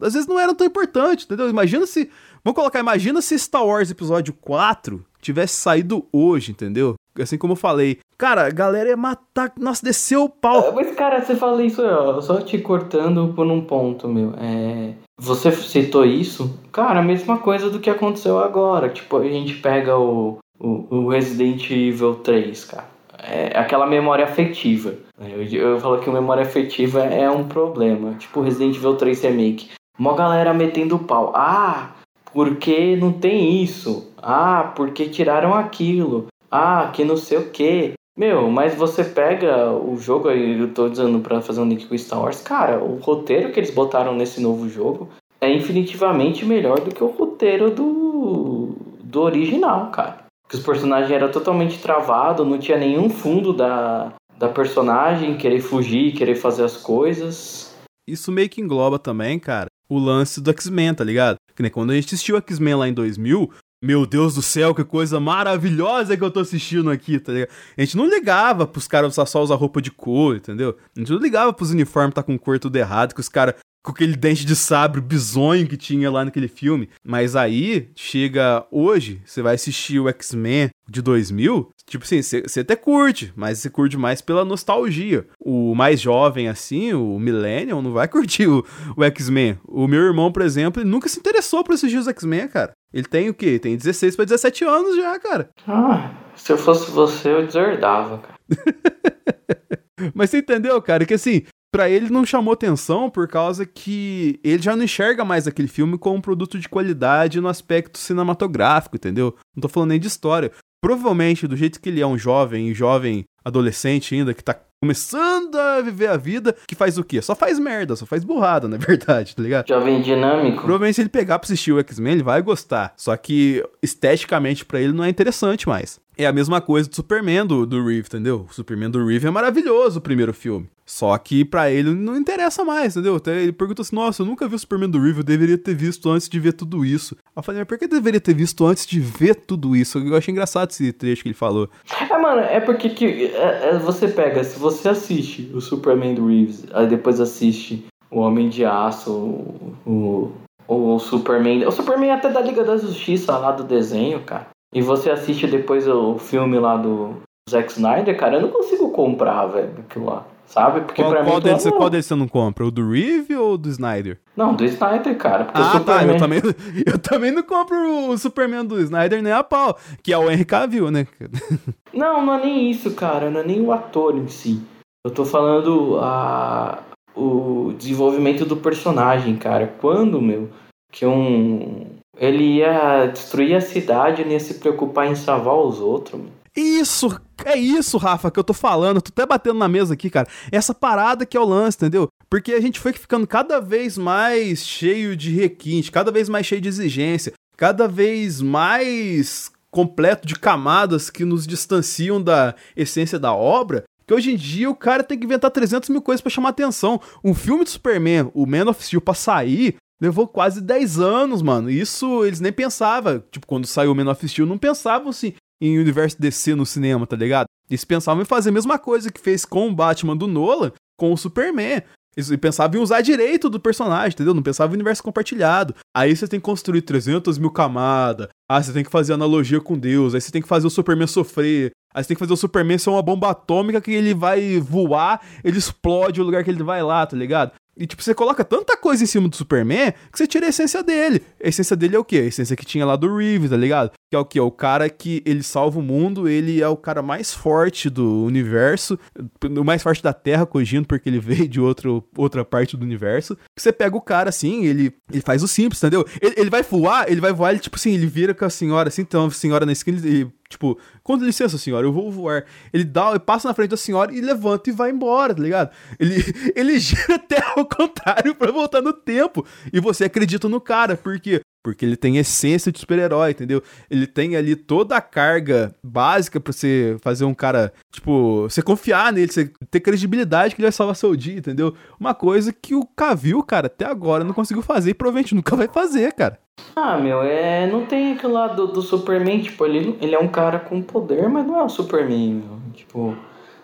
às 0.00 0.14
vezes 0.14 0.28
não 0.28 0.38
eram 0.38 0.54
tão 0.54 0.66
importantes, 0.66 1.24
entendeu? 1.24 1.48
Imagina 1.48 1.84
se. 1.84 2.08
Vamos 2.44 2.56
colocar, 2.56 2.78
imagina 2.78 3.20
se 3.20 3.36
Star 3.38 3.66
Wars 3.66 3.90
Episódio 3.90 4.32
4 4.34 5.04
tivesse 5.20 5.56
saído 5.56 6.06
hoje, 6.12 6.52
entendeu? 6.52 6.94
Assim 7.20 7.36
como 7.36 7.52
eu 7.52 7.56
falei, 7.56 7.98
cara, 8.16 8.46
a 8.46 8.50
galera 8.50 8.88
ia 8.88 8.96
matar. 8.96 9.52
Nossa, 9.58 9.84
desceu 9.84 10.24
o 10.24 10.28
pau. 10.28 10.72
Mas, 10.74 10.94
cara, 10.94 11.20
você 11.20 11.36
fala 11.36 11.62
isso, 11.62 11.82
ó, 11.82 12.20
só 12.20 12.40
te 12.40 12.58
cortando 12.58 13.32
por 13.34 13.46
um 13.46 13.60
ponto, 13.60 14.08
meu. 14.08 14.32
É. 14.38 14.92
Você 15.20 15.52
citou 15.52 16.04
isso, 16.04 16.58
cara, 16.72 17.00
a 17.00 17.02
mesma 17.02 17.38
coisa 17.38 17.70
do 17.70 17.78
que 17.78 17.90
aconteceu 17.90 18.38
agora. 18.38 18.88
Tipo, 18.88 19.18
a 19.18 19.28
gente 19.28 19.54
pega 19.54 19.96
o, 19.96 20.38
o, 20.58 20.86
o 20.90 21.08
Resident 21.08 21.70
Evil 21.70 22.16
3, 22.16 22.64
cara. 22.64 22.92
É 23.18 23.56
aquela 23.56 23.86
memória 23.86 24.24
afetiva. 24.24 24.94
Eu, 25.20 25.44
eu 25.44 25.80
falo 25.80 26.00
que 26.00 26.10
memória 26.10 26.42
afetiva 26.42 27.04
é 27.04 27.30
um 27.30 27.46
problema. 27.46 28.14
Tipo, 28.14 28.40
Resident 28.40 28.74
Evil 28.76 28.96
3 28.96 29.22
Remake. 29.22 29.70
Uma 29.96 30.16
galera 30.16 30.52
metendo 30.52 30.98
pau. 30.98 31.32
Ah, 31.36 31.90
porque 32.32 32.96
não 32.96 33.12
tem 33.12 33.62
isso. 33.62 34.12
Ah, 34.20 34.72
porque 34.74 35.08
tiraram 35.08 35.54
aquilo. 35.54 36.26
Ah, 36.52 36.90
que 36.92 37.02
não 37.02 37.16
sei 37.16 37.38
o 37.38 37.50
que. 37.50 37.94
Meu, 38.14 38.50
mas 38.50 38.74
você 38.74 39.02
pega 39.02 39.72
o 39.72 39.96
jogo, 39.96 40.30
eu 40.30 40.74
tô 40.74 40.86
dizendo 40.86 41.18
pra 41.20 41.40
fazer 41.40 41.62
um 41.62 41.68
link 41.68 41.86
com 41.86 41.96
Star 41.96 42.20
Wars, 42.20 42.42
cara, 42.42 42.78
o 42.78 42.98
roteiro 42.98 43.50
que 43.50 43.58
eles 43.58 43.70
botaram 43.70 44.14
nesse 44.14 44.38
novo 44.38 44.68
jogo 44.68 45.08
é 45.40 45.50
infinitivamente 45.50 46.44
melhor 46.44 46.78
do 46.80 46.94
que 46.94 47.02
o 47.02 47.06
roteiro 47.06 47.70
do, 47.70 48.76
do 49.02 49.22
original, 49.22 49.90
cara. 49.90 50.24
Que 50.46 50.56
os 50.56 50.62
personagens 50.62 51.10
eram 51.10 51.30
totalmente 51.30 51.80
travados, 51.80 52.46
não 52.46 52.58
tinha 52.58 52.76
nenhum 52.76 53.08
fundo 53.08 53.54
da, 53.54 54.12
da 54.38 54.48
personagem, 54.50 55.38
querer 55.38 55.60
fugir, 55.60 56.12
querer 56.12 56.34
fazer 56.34 56.64
as 56.64 56.76
coisas. 56.76 57.74
Isso 58.06 58.30
meio 58.30 58.50
que 58.50 58.60
engloba 58.60 58.98
também, 58.98 59.38
cara, 59.38 59.68
o 59.88 59.98
lance 59.98 60.38
do 60.38 60.50
X-Men, 60.50 60.94
tá 60.94 61.02
ligado? 61.02 61.36
Que 61.56 61.62
nem 61.62 61.72
quando 61.72 61.92
a 61.92 61.94
gente 61.94 62.14
assistiu 62.14 62.36
X-Men 62.36 62.74
lá 62.74 62.88
em 62.88 62.92
2000, 62.92 63.50
meu 63.82 64.06
Deus 64.06 64.34
do 64.34 64.42
céu, 64.42 64.74
que 64.74 64.84
coisa 64.84 65.18
maravilhosa 65.18 66.16
que 66.16 66.22
eu 66.22 66.30
tô 66.30 66.40
assistindo 66.40 66.90
aqui, 66.90 67.18
tá 67.18 67.32
ligado? 67.32 67.50
A 67.76 67.80
gente 67.80 67.96
não 67.96 68.08
ligava 68.08 68.66
pros 68.66 68.86
caras 68.86 69.14
só 69.14 69.42
usar 69.42 69.56
roupa 69.56 69.82
de 69.82 69.90
cor, 69.90 70.36
entendeu? 70.36 70.76
A 70.96 71.00
gente 71.00 71.10
não 71.10 71.18
ligava 71.18 71.52
pros 71.52 71.70
uniformes 71.70 72.14
tá 72.14 72.22
com 72.22 72.38
cor 72.38 72.58
tudo 72.58 72.76
errado, 72.76 73.14
que 73.14 73.20
os 73.20 73.28
caras 73.28 73.54
com 73.82 73.90
aquele 73.90 74.16
dente 74.16 74.46
de 74.46 74.54
sabre 74.54 75.00
bizonho 75.00 75.66
que 75.66 75.76
tinha 75.76 76.10
lá 76.10 76.24
naquele 76.24 76.48
filme. 76.48 76.88
Mas 77.04 77.34
aí, 77.34 77.90
chega 77.96 78.64
hoje, 78.70 79.20
você 79.26 79.42
vai 79.42 79.56
assistir 79.56 79.98
o 79.98 80.08
X-Men 80.08 80.70
de 80.88 81.02
2000, 81.02 81.70
tipo 81.86 82.04
assim, 82.04 82.22
você 82.22 82.60
até 82.60 82.76
curte, 82.76 83.32
mas 83.34 83.58
você 83.58 83.68
curte 83.68 83.96
mais 83.96 84.20
pela 84.20 84.44
nostalgia. 84.44 85.26
O 85.40 85.74
mais 85.74 86.00
jovem, 86.00 86.48
assim, 86.48 86.92
o 86.92 87.18
Millennium, 87.18 87.82
não 87.82 87.92
vai 87.92 88.06
curtir 88.08 88.46
o, 88.46 88.64
o 88.96 89.02
X-Men. 89.04 89.58
O 89.66 89.88
meu 89.88 90.02
irmão, 90.02 90.30
por 90.30 90.42
exemplo, 90.42 90.80
ele 90.80 90.90
nunca 90.90 91.08
se 91.08 91.18
interessou 91.18 91.64
por 91.64 91.74
assistir 91.74 91.98
os 91.98 92.08
X-Men, 92.08 92.48
cara. 92.48 92.72
Ele 92.92 93.06
tem 93.06 93.28
o 93.28 93.34
quê? 93.34 93.58
Tem 93.58 93.76
16 93.76 94.16
para 94.16 94.24
17 94.26 94.64
anos 94.64 94.96
já, 94.96 95.18
cara. 95.18 95.50
Ah, 95.66 96.14
se 96.36 96.52
eu 96.52 96.58
fosse 96.58 96.90
você, 96.90 97.30
eu 97.30 97.46
deserdava, 97.46 98.18
cara. 98.18 98.34
Mas 100.14 100.30
você 100.30 100.38
entendeu, 100.38 100.80
cara, 100.82 101.06
que 101.06 101.14
assim, 101.14 101.42
para 101.72 101.88
ele 101.88 102.10
não 102.10 102.26
chamou 102.26 102.52
atenção 102.52 103.08
por 103.08 103.26
causa 103.28 103.64
que 103.64 104.38
ele 104.44 104.62
já 104.62 104.76
não 104.76 104.84
enxerga 104.84 105.24
mais 105.24 105.46
aquele 105.46 105.68
filme 105.68 105.96
como 105.96 106.16
um 106.16 106.20
produto 106.20 106.58
de 106.58 106.68
qualidade 106.68 107.40
no 107.40 107.48
aspecto 107.48 107.98
cinematográfico, 107.98 108.96
entendeu? 108.96 109.34
Não 109.56 109.62
tô 109.62 109.68
falando 109.68 109.90
nem 109.90 110.00
de 110.00 110.08
história. 110.08 110.52
Provavelmente, 110.82 111.46
do 111.46 111.56
jeito 111.56 111.80
que 111.80 111.88
ele 111.88 112.00
é 112.00 112.06
um 112.06 112.18
jovem, 112.18 112.74
jovem 112.74 113.24
adolescente 113.44 114.14
ainda, 114.14 114.34
que 114.34 114.44
tá 114.44 114.58
começando 114.82 115.54
a 115.54 115.80
viver 115.80 116.08
a 116.08 116.16
vida, 116.16 116.56
que 116.66 116.74
faz 116.74 116.98
o 116.98 117.04
quê? 117.04 117.22
Só 117.22 117.36
faz 117.36 117.56
merda, 117.56 117.94
só 117.94 118.04
faz 118.04 118.24
burrada, 118.24 118.66
na 118.68 118.76
verdade, 118.76 119.36
tá 119.36 119.40
ligado? 119.40 119.68
Jovem 119.68 120.02
dinâmico. 120.02 120.62
Provavelmente 120.62 120.96
se 120.96 121.02
ele 121.02 121.08
pegar 121.08 121.38
pra 121.38 121.46
assistir 121.46 121.70
o 121.70 121.78
X-Men, 121.78 122.14
ele 122.14 122.22
vai 122.24 122.42
gostar. 122.42 122.92
Só 122.96 123.16
que 123.16 123.64
esteticamente 123.80 124.64
para 124.64 124.80
ele 124.80 124.92
não 124.92 125.04
é 125.04 125.08
interessante 125.08 125.68
mais. 125.68 126.00
É 126.16 126.26
a 126.26 126.32
mesma 126.32 126.60
coisa 126.60 126.88
do 126.88 126.94
Superman 126.94 127.46
do, 127.46 127.64
do 127.64 127.84
Reeve, 127.84 128.06
entendeu? 128.06 128.46
O 128.48 128.52
Superman 128.52 128.90
do 128.90 129.04
Reeve 129.04 129.26
é 129.26 129.30
maravilhoso, 129.30 129.98
o 129.98 130.02
primeiro 130.02 130.34
filme. 130.34 130.68
Só 130.84 131.16
que 131.16 131.44
para 131.44 131.70
ele 131.70 131.94
não 131.94 132.16
interessa 132.16 132.64
mais, 132.64 132.94
entendeu? 132.94 133.16
Até 133.16 133.42
ele 133.42 133.52
pergunta 133.52 133.80
assim: 133.80 133.96
Nossa, 133.96 134.22
eu 134.22 134.26
nunca 134.26 134.46
vi 134.46 134.54
o 134.54 134.58
Superman 134.58 134.90
do 134.90 135.00
Reeve, 135.00 135.20
eu 135.20 135.24
deveria 135.24 135.56
ter 135.56 135.74
visto 135.74 136.10
antes 136.10 136.28
de 136.28 136.38
ver 136.38 136.52
tudo 136.52 136.84
isso. 136.84 137.16
Eu 137.34 137.42
falei: 137.42 137.60
Mas 137.60 137.68
por 137.68 137.78
que 137.78 137.84
eu 137.84 137.88
deveria 137.88 138.20
ter 138.20 138.34
visto 138.34 138.66
antes 138.66 138.86
de 138.86 139.00
ver 139.00 139.34
tudo 139.34 139.74
isso? 139.74 139.98
Eu 139.98 140.14
achei 140.14 140.32
engraçado 140.32 140.70
esse 140.70 140.92
trecho 140.92 141.22
que 141.22 141.28
ele 141.28 141.34
falou. 141.34 141.68
É, 141.98 142.18
mano, 142.18 142.40
é 142.42 142.60
porque 142.60 142.90
que, 142.90 143.06
é, 143.26 143.70
é, 143.70 143.78
você 143.78 144.06
pega, 144.06 144.44
se 144.44 144.58
você 144.58 144.90
assiste 144.90 145.50
o 145.54 145.60
Superman 145.60 146.14
do 146.14 146.26
Reeves, 146.26 146.66
aí 146.74 146.86
depois 146.86 147.20
assiste 147.20 147.86
o 148.10 148.20
Homem 148.20 148.50
de 148.50 148.64
Aço, 148.64 149.10
o, 149.10 150.32
o, 150.68 150.94
o 150.94 150.98
Superman. 150.98 151.66
O 151.66 151.72
Superman 151.72 152.10
até 152.10 152.28
da 152.28 152.40
Liga 152.42 152.62
da 152.64 152.76
Justiça 152.76 153.36
lá 153.38 153.52
do 153.52 153.64
desenho, 153.64 154.20
cara. 154.20 154.48
E 154.72 154.80
você 154.80 155.10
assiste 155.10 155.46
depois 155.46 155.86
o 155.86 156.18
filme 156.18 156.58
lá 156.58 156.76
do 156.76 157.16
Zack 157.50 157.72
Snyder, 157.72 158.16
cara, 158.16 158.36
eu 158.36 158.42
não 158.42 158.48
consigo 158.48 158.90
comprar, 158.90 159.46
velho, 159.46 159.74
aquilo 159.78 160.06
lá. 160.06 160.26
Sabe? 160.46 160.82
Porque 160.82 161.02
qual, 161.02 161.12
pra 161.12 161.24
qual 161.24 161.36
mim. 161.36 161.42
Deles, 161.42 161.70
qual 161.70 161.88
deles 161.88 162.06
você 162.06 162.14
não 162.14 162.28
compra? 162.28 162.66
O 162.66 162.70
do 162.70 162.90
Reeve 162.90 163.34
ou 163.34 163.56
do 163.56 163.70
Snyder? 163.70 164.18
Não, 164.36 164.54
do 164.54 164.64
Snyder, 164.66 165.16
cara. 165.16 165.48
Ah, 165.54 165.78
Superman... 165.78 166.06
tá. 166.06 166.12
Eu 166.12 166.18
também, 166.18 166.40
eu 166.86 166.98
também 166.98 167.30
não 167.30 167.42
compro 167.42 168.10
o 168.10 168.18
Superman 168.18 168.64
do 168.66 168.78
Snyder 168.80 169.22
nem 169.22 169.32
a 169.32 169.42
pau, 169.42 169.78
que 170.02 170.12
é 170.12 170.18
o 170.18 170.30
Henry 170.30 170.44
Cavill, 170.44 170.90
né? 170.90 171.06
Não, 171.92 172.24
não 172.24 172.34
é 172.34 172.40
nem 172.40 172.70
isso, 172.70 172.94
cara. 172.94 173.30
Não 173.30 173.40
é 173.40 173.44
nem 173.44 173.60
o 173.60 173.70
ator 173.70 174.16
em 174.16 174.26
si. 174.26 174.62
Eu 175.04 175.10
tô 175.10 175.26
falando 175.26 175.98
a, 176.00 176.78
o 177.14 177.74
desenvolvimento 177.76 178.46
do 178.46 178.56
personagem, 178.56 179.36
cara. 179.36 179.66
Quando, 179.78 180.20
meu, 180.20 180.48
que 180.90 181.04
um. 181.04 181.91
Ele 182.16 182.58
ia 182.58 183.06
destruir 183.06 183.54
a 183.54 183.60
cidade 183.60 184.22
e 184.22 184.28
ia 184.28 184.40
se 184.40 184.54
preocupar 184.54 185.06
em 185.06 185.14
salvar 185.14 185.54
os 185.54 185.80
outros. 185.80 186.20
Isso, 186.54 187.18
é 187.44 187.56
isso, 187.56 187.96
Rafa, 187.96 188.30
que 188.30 188.38
eu 188.38 188.44
tô 188.44 188.52
falando. 188.52 189.00
Tô 189.00 189.08
até 189.08 189.26
batendo 189.26 189.58
na 189.58 189.68
mesa 189.68 189.94
aqui, 189.94 190.10
cara. 190.10 190.28
Essa 190.50 190.74
parada 190.74 191.24
que 191.24 191.36
é 191.36 191.40
o 191.40 191.46
lance, 191.46 191.78
entendeu? 191.78 192.08
Porque 192.28 192.52
a 192.52 192.60
gente 192.60 192.78
foi 192.78 192.92
ficando 192.92 193.26
cada 193.26 193.58
vez 193.60 193.96
mais 193.96 194.66
cheio 194.66 195.16
de 195.16 195.30
requinte, 195.30 195.90
cada 195.90 196.10
vez 196.10 196.28
mais 196.28 196.44
cheio 196.44 196.60
de 196.60 196.68
exigência, 196.68 197.32
cada 197.56 197.88
vez 197.88 198.42
mais 198.42 199.50
completo 199.70 200.26
de 200.26 200.34
camadas 200.34 201.08
que 201.08 201.24
nos 201.24 201.46
distanciam 201.46 202.22
da 202.22 202.54
essência 202.76 203.18
da 203.18 203.32
obra. 203.32 203.84
Que 204.06 204.12
hoje 204.12 204.32
em 204.32 204.36
dia 204.36 204.68
o 204.68 204.76
cara 204.76 205.02
tem 205.02 205.18
que 205.18 205.24
inventar 205.24 205.50
300 205.50 205.88
mil 205.88 206.02
coisas 206.02 206.20
para 206.20 206.30
chamar 206.30 206.50
atenção. 206.50 207.00
Um 207.24 207.32
filme 207.32 207.64
de 207.64 207.70
Superman, 207.70 208.30
o 208.34 208.44
Man 208.44 208.68
of 208.68 208.84
Steel, 208.84 209.00
pra 209.00 209.14
sair, 209.14 209.76
levou 210.02 210.26
quase 210.26 210.60
10 210.60 210.98
anos, 210.98 211.42
mano. 211.42 211.70
Isso 211.70 212.24
eles 212.24 212.40
nem 212.40 212.52
pensavam. 212.52 213.22
Tipo, 213.30 213.46
quando 213.46 213.66
saiu 213.66 213.92
o 213.92 213.94
Man 213.94 214.10
of 214.10 214.28
Steel, 214.28 214.46
não 214.46 214.58
pensavam 214.58 215.10
assim 215.10 215.34
em 215.60 215.78
universo 215.78 216.20
DC 216.20 216.56
no 216.56 216.66
cinema, 216.66 217.06
tá 217.06 217.14
ligado? 217.14 217.46
Eles 217.70 217.84
pensavam 217.84 218.20
em 218.20 218.26
fazer 218.26 218.48
a 218.48 218.52
mesma 218.52 218.80
coisa 218.80 219.12
que 219.12 219.20
fez 219.20 219.44
com 219.44 219.68
o 219.68 219.74
Batman 219.74 220.16
do 220.16 220.26
Nolan 220.26 220.72
com 220.98 221.12
o 221.12 221.16
Superman. 221.16 221.82
Eles 222.16 222.34
pensavam 222.36 222.78
em 222.78 222.82
usar 222.82 223.00
direito 223.00 223.48
do 223.48 223.60
personagem, 223.60 224.10
entendeu? 224.10 224.34
Não 224.34 224.42
pensava 224.42 224.72
em 224.72 224.74
universo 224.74 225.04
compartilhado. 225.04 225.74
Aí 225.96 226.14
você 226.14 226.26
tem 226.26 226.40
que 226.40 226.44
construir 226.44 226.82
300 226.82 227.38
mil 227.38 227.50
camadas. 227.50 228.28
Ah, 228.50 228.60
você 228.60 228.72
tem 228.72 228.84
que 228.84 228.90
fazer 228.90 229.12
analogia 229.12 229.60
com 229.60 229.78
Deus. 229.78 230.14
Aí 230.14 230.20
você 230.20 230.32
tem 230.32 230.42
que 230.42 230.48
fazer 230.48 230.66
o 230.66 230.70
Superman 230.70 231.06
sofrer. 231.06 231.70
Aí 231.94 232.02
você 232.02 232.08
tem 232.08 232.16
que 232.16 232.20
fazer 232.20 232.32
o 232.32 232.36
Superman 232.36 232.76
ser 232.76 232.90
uma 232.90 233.02
bomba 233.02 233.30
atômica 233.30 233.80
que 233.80 233.92
ele 233.92 234.14
vai 234.14 234.58
voar, 234.58 235.20
ele 235.44 235.58
explode 235.58 236.20
o 236.20 236.24
lugar 236.24 236.42
que 236.42 236.50
ele 236.50 236.62
vai 236.62 236.82
lá, 236.82 237.04
tá 237.04 237.16
ligado? 237.16 237.52
E, 237.76 237.86
tipo, 237.86 238.02
você 238.02 238.14
coloca 238.14 238.44
tanta 238.44 238.76
coisa 238.76 239.02
em 239.02 239.06
cima 239.06 239.28
do 239.28 239.36
Superman 239.36 239.92
que 240.12 240.18
você 240.18 240.26
tira 240.26 240.46
a 240.46 240.48
essência 240.50 240.82
dele. 240.82 241.22
A 241.42 241.48
essência 241.48 241.74
dele 241.74 241.96
é 241.96 241.98
o 241.98 242.04
quê? 242.04 242.18
A 242.18 242.24
essência 242.24 242.54
que 242.54 242.66
tinha 242.66 242.84
lá 242.84 242.96
do 242.96 243.16
Reeves, 243.16 243.50
tá 243.50 243.56
ligado? 243.56 243.92
Que 244.10 244.16
é 244.16 244.18
o 244.18 244.24
quê? 244.24 244.40
O 244.40 244.50
cara 244.50 244.90
que 244.90 245.22
ele 245.24 245.42
salva 245.42 245.78
o 245.78 245.82
mundo, 245.82 246.28
ele 246.28 246.60
é 246.60 246.68
o 246.68 246.76
cara 246.76 247.00
mais 247.00 247.32
forte 247.32 247.88
do 247.88 248.24
universo, 248.24 248.98
o 249.42 249.64
mais 249.64 249.82
forte 249.82 250.02
da 250.02 250.12
Terra, 250.12 250.44
cogindo, 250.44 250.86
porque 250.86 251.08
ele 251.08 251.18
veio 251.20 251.48
de 251.48 251.60
outro, 251.60 252.04
outra 252.16 252.44
parte 252.44 252.76
do 252.76 252.84
universo. 252.84 253.38
Você 253.58 253.72
pega 253.72 253.96
o 253.96 254.02
cara 254.02 254.28
assim, 254.28 254.64
ele, 254.64 254.92
ele 255.10 255.22
faz 255.22 255.42
o 255.42 255.48
simples, 255.48 255.82
entendeu? 255.82 256.06
Ele, 256.20 256.34
ele 256.36 256.50
vai 256.50 256.62
voar, 256.62 257.10
ele 257.10 257.20
vai 257.20 257.32
voar, 257.32 257.52
ele, 257.52 257.60
tipo 257.60 257.76
assim, 257.76 257.92
ele 257.92 258.06
vira 258.06 258.34
com 258.34 258.44
a 258.44 258.50
senhora, 258.50 258.88
assim, 258.88 259.02
então 259.02 259.26
a 259.26 259.30
senhora 259.30 259.64
na 259.64 259.72
esquina, 259.72 259.98
ele 259.98 260.30
Tipo, 260.52 260.78
com 261.02 261.16
licença, 261.16 261.58
senhora, 261.58 261.86
eu 261.86 261.92
vou 261.92 262.10
voar. 262.10 262.44
Ele 262.72 262.84
dá, 262.84 263.10
ele 263.10 263.18
passa 263.18 263.48
na 263.48 263.54
frente 263.54 263.70
da 263.70 263.76
senhora 263.76 264.14
e 264.14 264.20
levanta 264.20 264.70
e 264.70 264.72
vai 264.72 264.90
embora, 264.90 265.34
tá 265.34 265.42
ligado? 265.42 265.70
Ele, 265.98 266.22
ele 266.54 266.78
gira 266.78 267.16
até 267.16 267.42
ao 267.56 267.66
contrário 267.66 268.34
para 268.34 268.52
voltar 268.52 268.80
no 268.80 268.92
tempo. 268.92 269.44
E 269.72 269.80
você 269.80 270.04
acredita 270.04 270.48
no 270.48 270.60
cara, 270.60 270.96
porque 270.96 271.40
porque 271.62 271.84
ele 271.84 271.96
tem 271.96 272.16
essência 272.16 272.72
de 272.72 272.78
super-herói, 272.78 273.30
entendeu? 273.30 273.62
Ele 273.90 274.06
tem 274.06 274.36
ali 274.36 274.56
toda 274.56 274.96
a 274.96 275.00
carga 275.00 275.74
básica 275.82 276.40
pra 276.40 276.52
você 276.52 276.96
fazer 277.00 277.24
um 277.24 277.34
cara, 277.34 277.72
tipo, 277.90 278.42
você 278.42 278.60
confiar 278.60 279.12
nele, 279.12 279.30
você 279.30 279.50
ter 279.70 279.80
credibilidade 279.80 280.54
que 280.54 280.60
ele 280.60 280.66
vai 280.66 280.72
salvar 280.72 280.96
seu 280.96 281.14
dia, 281.14 281.38
entendeu? 281.38 281.74
Uma 281.98 282.14
coisa 282.14 282.52
que 282.52 282.74
o 282.74 282.84
Cavill, 282.84 283.42
cara, 283.42 283.68
até 283.68 283.84
agora 283.84 284.24
não 284.24 284.34
conseguiu 284.34 284.62
fazer 284.62 284.90
e 284.90 284.94
provavelmente 284.94 285.34
nunca 285.34 285.54
vai 285.54 285.68
fazer, 285.68 286.12
cara. 286.12 286.38
Ah, 286.74 286.98
meu, 286.98 287.22
é. 287.22 287.66
Não 287.66 287.86
tem 287.86 288.12
aquele 288.12 288.32
lado 288.32 288.66
do, 288.66 288.72
do 288.74 288.82
Superman, 288.82 289.40
tipo, 289.40 289.64
ele, 289.64 289.96
ele 290.00 290.14
é 290.14 290.18
um 290.18 290.28
cara 290.28 290.58
com 290.58 290.82
poder, 290.82 291.28
mas 291.28 291.46
não 291.46 291.58
é 291.58 291.62
o 291.62 291.68
Superman, 291.68 292.34
meu. 292.34 292.62
Tipo, 292.74 293.16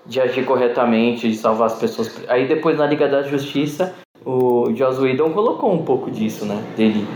de 0.07 0.21
agir 0.21 0.45
corretamente, 0.45 1.29
de 1.29 1.37
salvar 1.37 1.67
as 1.67 1.79
pessoas. 1.79 2.25
Aí 2.29 2.47
depois 2.47 2.79
na 2.79 2.87
Liga 2.87 3.09
da 3.09 3.23
Justiça, 3.23 3.95
o 4.25 4.75
Joss 4.75 5.01
Whedon 5.01 5.33
colocou 5.33 5.73
um 5.73 5.85
pouco 5.85 6.11
disso, 6.11 6.45
né? 6.47 6.63
Dele 6.77 7.07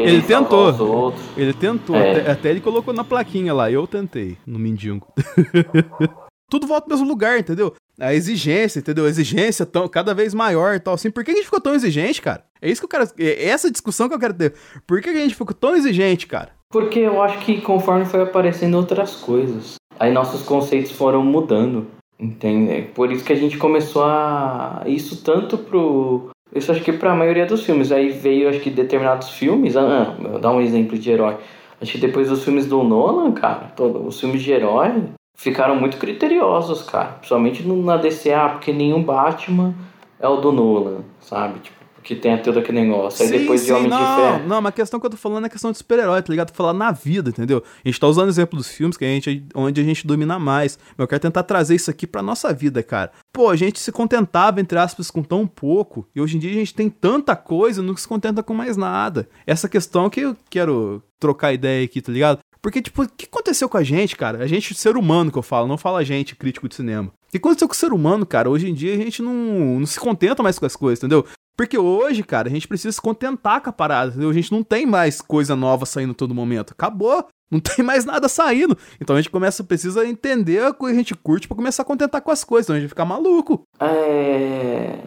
ele 0.00 0.22
tentou. 0.22 1.14
Ele 1.36 1.52
tentou. 1.52 1.96
É. 1.96 2.10
Até, 2.10 2.30
até, 2.30 2.50
ele 2.50 2.60
colocou 2.60 2.94
na 2.94 3.04
plaquinha 3.04 3.52
lá. 3.52 3.70
Eu 3.70 3.86
tentei, 3.86 4.36
no 4.46 4.58
mendigo. 4.58 5.06
Tudo 6.50 6.66
volta 6.66 6.86
ao 6.86 6.90
mesmo 6.90 7.08
lugar, 7.08 7.38
entendeu? 7.38 7.74
A 7.98 8.12
exigência, 8.12 8.80
entendeu? 8.80 9.06
A 9.06 9.08
exigência 9.08 9.64
tão, 9.64 9.88
cada 9.88 10.14
vez 10.14 10.34
maior 10.34 10.74
e 10.74 10.80
tal. 10.80 10.94
Assim, 10.94 11.10
por 11.10 11.24
que 11.24 11.30
a 11.30 11.34
gente 11.34 11.44
ficou 11.44 11.60
tão 11.60 11.74
exigente, 11.74 12.20
cara? 12.20 12.44
É 12.60 12.70
isso 12.70 12.80
que 12.80 12.84
eu 12.84 12.88
quero. 12.88 13.10
É 13.18 13.48
essa 13.48 13.70
discussão 13.70 14.08
que 14.08 14.14
eu 14.14 14.18
quero 14.18 14.34
ter. 14.34 14.54
Por 14.86 15.00
que 15.00 15.10
a 15.10 15.14
gente 15.14 15.34
ficou 15.34 15.54
tão 15.54 15.74
exigente, 15.74 16.26
cara? 16.26 16.50
Porque 16.70 16.98
eu 16.98 17.22
acho 17.22 17.38
que 17.38 17.60
conforme 17.60 18.04
foi 18.04 18.22
aparecendo 18.22 18.76
outras 18.76 19.16
coisas, 19.16 19.76
aí 19.98 20.12
nossos 20.12 20.42
conceitos 20.42 20.92
foram 20.92 21.22
mudando. 21.22 21.86
Entende? 22.18 22.82
Por 22.94 23.10
isso 23.10 23.24
que 23.24 23.32
a 23.32 23.36
gente 23.36 23.58
começou 23.58 24.04
a. 24.04 24.84
Isso 24.86 25.24
tanto 25.24 25.58
pro, 25.58 26.30
isso 26.54 26.70
acho 26.70 26.82
que 26.82 26.92
para 26.92 27.12
a 27.12 27.16
maioria 27.16 27.46
dos 27.46 27.64
filmes. 27.64 27.90
Aí 27.90 28.10
veio, 28.10 28.48
acho 28.48 28.60
que 28.60 28.70
determinados 28.70 29.30
filmes. 29.30 29.76
Ah, 29.76 30.14
vou 30.18 30.38
dar 30.38 30.52
um 30.52 30.60
exemplo 30.60 30.98
de 30.98 31.10
herói. 31.10 31.36
Acho 31.80 31.92
que 31.92 31.98
depois 31.98 32.28
dos 32.28 32.44
filmes 32.44 32.66
do 32.66 32.82
Nolan, 32.82 33.32
cara, 33.32 33.72
todo, 33.74 34.06
os 34.06 34.20
filmes 34.20 34.42
de 34.42 34.52
herói 34.52 34.92
ficaram 35.34 35.74
muito 35.76 35.96
criteriosos, 35.96 36.82
cara. 36.82 37.14
Principalmente 37.14 37.66
na 37.66 37.96
DC, 37.96 38.32
ah, 38.32 38.50
porque 38.50 38.72
nenhum 38.72 39.02
Batman 39.02 39.74
é 40.20 40.28
o 40.28 40.36
do 40.36 40.52
Nolan, 40.52 41.00
sabe? 41.20 41.58
Tipo, 41.58 41.81
que 42.02 42.16
tem 42.16 42.36
todo 42.38 42.58
aquele 42.58 42.80
negócio. 42.80 43.22
Aí 43.22 43.28
sim, 43.28 43.38
depois 43.38 43.60
sim, 43.60 43.66
de 43.66 43.72
Homem 43.72 43.88
não, 43.88 43.98
de 43.98 44.22
Ferro. 44.22 44.48
Não, 44.48 44.60
mas 44.60 44.70
a 44.70 44.72
questão 44.72 44.98
que 44.98 45.06
eu 45.06 45.10
tô 45.10 45.16
falando 45.16 45.44
é 45.44 45.46
a 45.46 45.50
questão 45.50 45.70
de 45.70 45.78
super-herói, 45.78 46.22
tá 46.22 46.30
ligado? 46.30 46.50
Tô 46.50 46.54
falando 46.54 46.78
na 46.78 46.92
vida, 46.92 47.30
entendeu? 47.30 47.62
A 47.84 47.88
gente 47.88 48.00
tá 48.00 48.06
usando 48.06 48.26
o 48.26 48.30
exemplo 48.30 48.56
dos 48.56 48.68
filmes 48.68 48.96
que 48.96 49.04
a 49.04 49.08
gente, 49.08 49.46
onde 49.54 49.80
a 49.80 49.84
gente 49.84 50.06
domina 50.06 50.38
mais. 50.38 50.78
Mas 50.96 50.98
eu 50.98 51.08
quero 51.08 51.20
tentar 51.20 51.42
trazer 51.42 51.74
isso 51.74 51.90
aqui 51.90 52.06
pra 52.06 52.22
nossa 52.22 52.52
vida, 52.52 52.82
cara. 52.82 53.10
Pô, 53.32 53.50
a 53.50 53.56
gente 53.56 53.80
se 53.80 53.90
contentava, 53.90 54.60
entre 54.60 54.78
aspas, 54.78 55.10
com 55.10 55.22
tão 55.22 55.46
pouco. 55.46 56.06
E 56.14 56.20
hoje 56.20 56.36
em 56.36 56.40
dia 56.40 56.50
a 56.50 56.54
gente 56.54 56.74
tem 56.74 56.88
tanta 56.88 57.34
coisa, 57.34 57.82
não 57.82 57.96
se 57.96 58.06
contenta 58.06 58.42
com 58.42 58.54
mais 58.54 58.76
nada. 58.76 59.28
Essa 59.46 59.68
questão 59.68 60.10
que 60.10 60.20
eu 60.20 60.36
quero 60.50 61.02
trocar 61.18 61.52
ideia 61.52 61.84
aqui, 61.84 62.00
tá 62.00 62.12
ligado? 62.12 62.38
Porque, 62.60 62.80
tipo, 62.80 63.02
o 63.02 63.08
que 63.08 63.26
aconteceu 63.26 63.68
com 63.68 63.76
a 63.76 63.82
gente, 63.82 64.16
cara? 64.16 64.42
A 64.42 64.46
gente, 64.46 64.74
ser 64.74 64.96
humano 64.96 65.32
que 65.32 65.38
eu 65.38 65.42
falo, 65.42 65.66
não 65.66 65.76
fala 65.76 65.98
a 65.98 66.04
gente, 66.04 66.36
crítico 66.36 66.68
de 66.68 66.76
cinema. 66.76 67.08
O 67.08 67.32
que 67.32 67.38
aconteceu 67.38 67.66
com 67.66 67.74
o 67.74 67.76
ser 67.76 67.92
humano, 67.92 68.24
cara? 68.24 68.48
Hoje 68.48 68.70
em 68.70 68.74
dia 68.74 68.94
a 68.94 68.98
gente 68.98 69.20
não, 69.20 69.80
não 69.80 69.86
se 69.86 69.98
contenta 69.98 70.42
mais 70.42 70.58
com 70.58 70.66
as 70.66 70.76
coisas, 70.76 71.00
entendeu? 71.00 71.26
Porque 71.56 71.78
hoje, 71.78 72.22
cara, 72.22 72.48
a 72.48 72.50
gente 72.50 72.66
precisa 72.66 72.92
se 72.92 73.00
contentar 73.00 73.60
com 73.60 73.70
a 73.70 73.72
parada, 73.72 74.10
entendeu? 74.10 74.30
A 74.30 74.34
gente 74.34 74.52
não 74.52 74.62
tem 74.62 74.86
mais 74.86 75.20
coisa 75.20 75.54
nova 75.54 75.84
saindo 75.86 76.14
todo 76.14 76.34
momento. 76.34 76.72
Acabou. 76.72 77.26
Não 77.50 77.60
tem 77.60 77.84
mais 77.84 78.04
nada 78.04 78.28
saindo. 78.28 78.76
Então 79.00 79.14
a 79.14 79.20
gente 79.20 79.30
começa, 79.30 79.62
precisa 79.62 80.06
entender 80.06 80.64
a 80.64 80.72
coisa 80.72 80.94
que 80.94 81.00
a 81.00 81.02
gente 81.02 81.14
curte 81.14 81.46
pra 81.46 81.56
começar 81.56 81.82
a 81.82 81.86
contentar 81.86 82.22
com 82.22 82.30
as 82.30 82.42
coisas, 82.42 82.66
então 82.66 82.76
a 82.76 82.80
gente 82.80 82.88
fica 82.88 83.04
maluco. 83.04 83.62
É. 83.78 84.98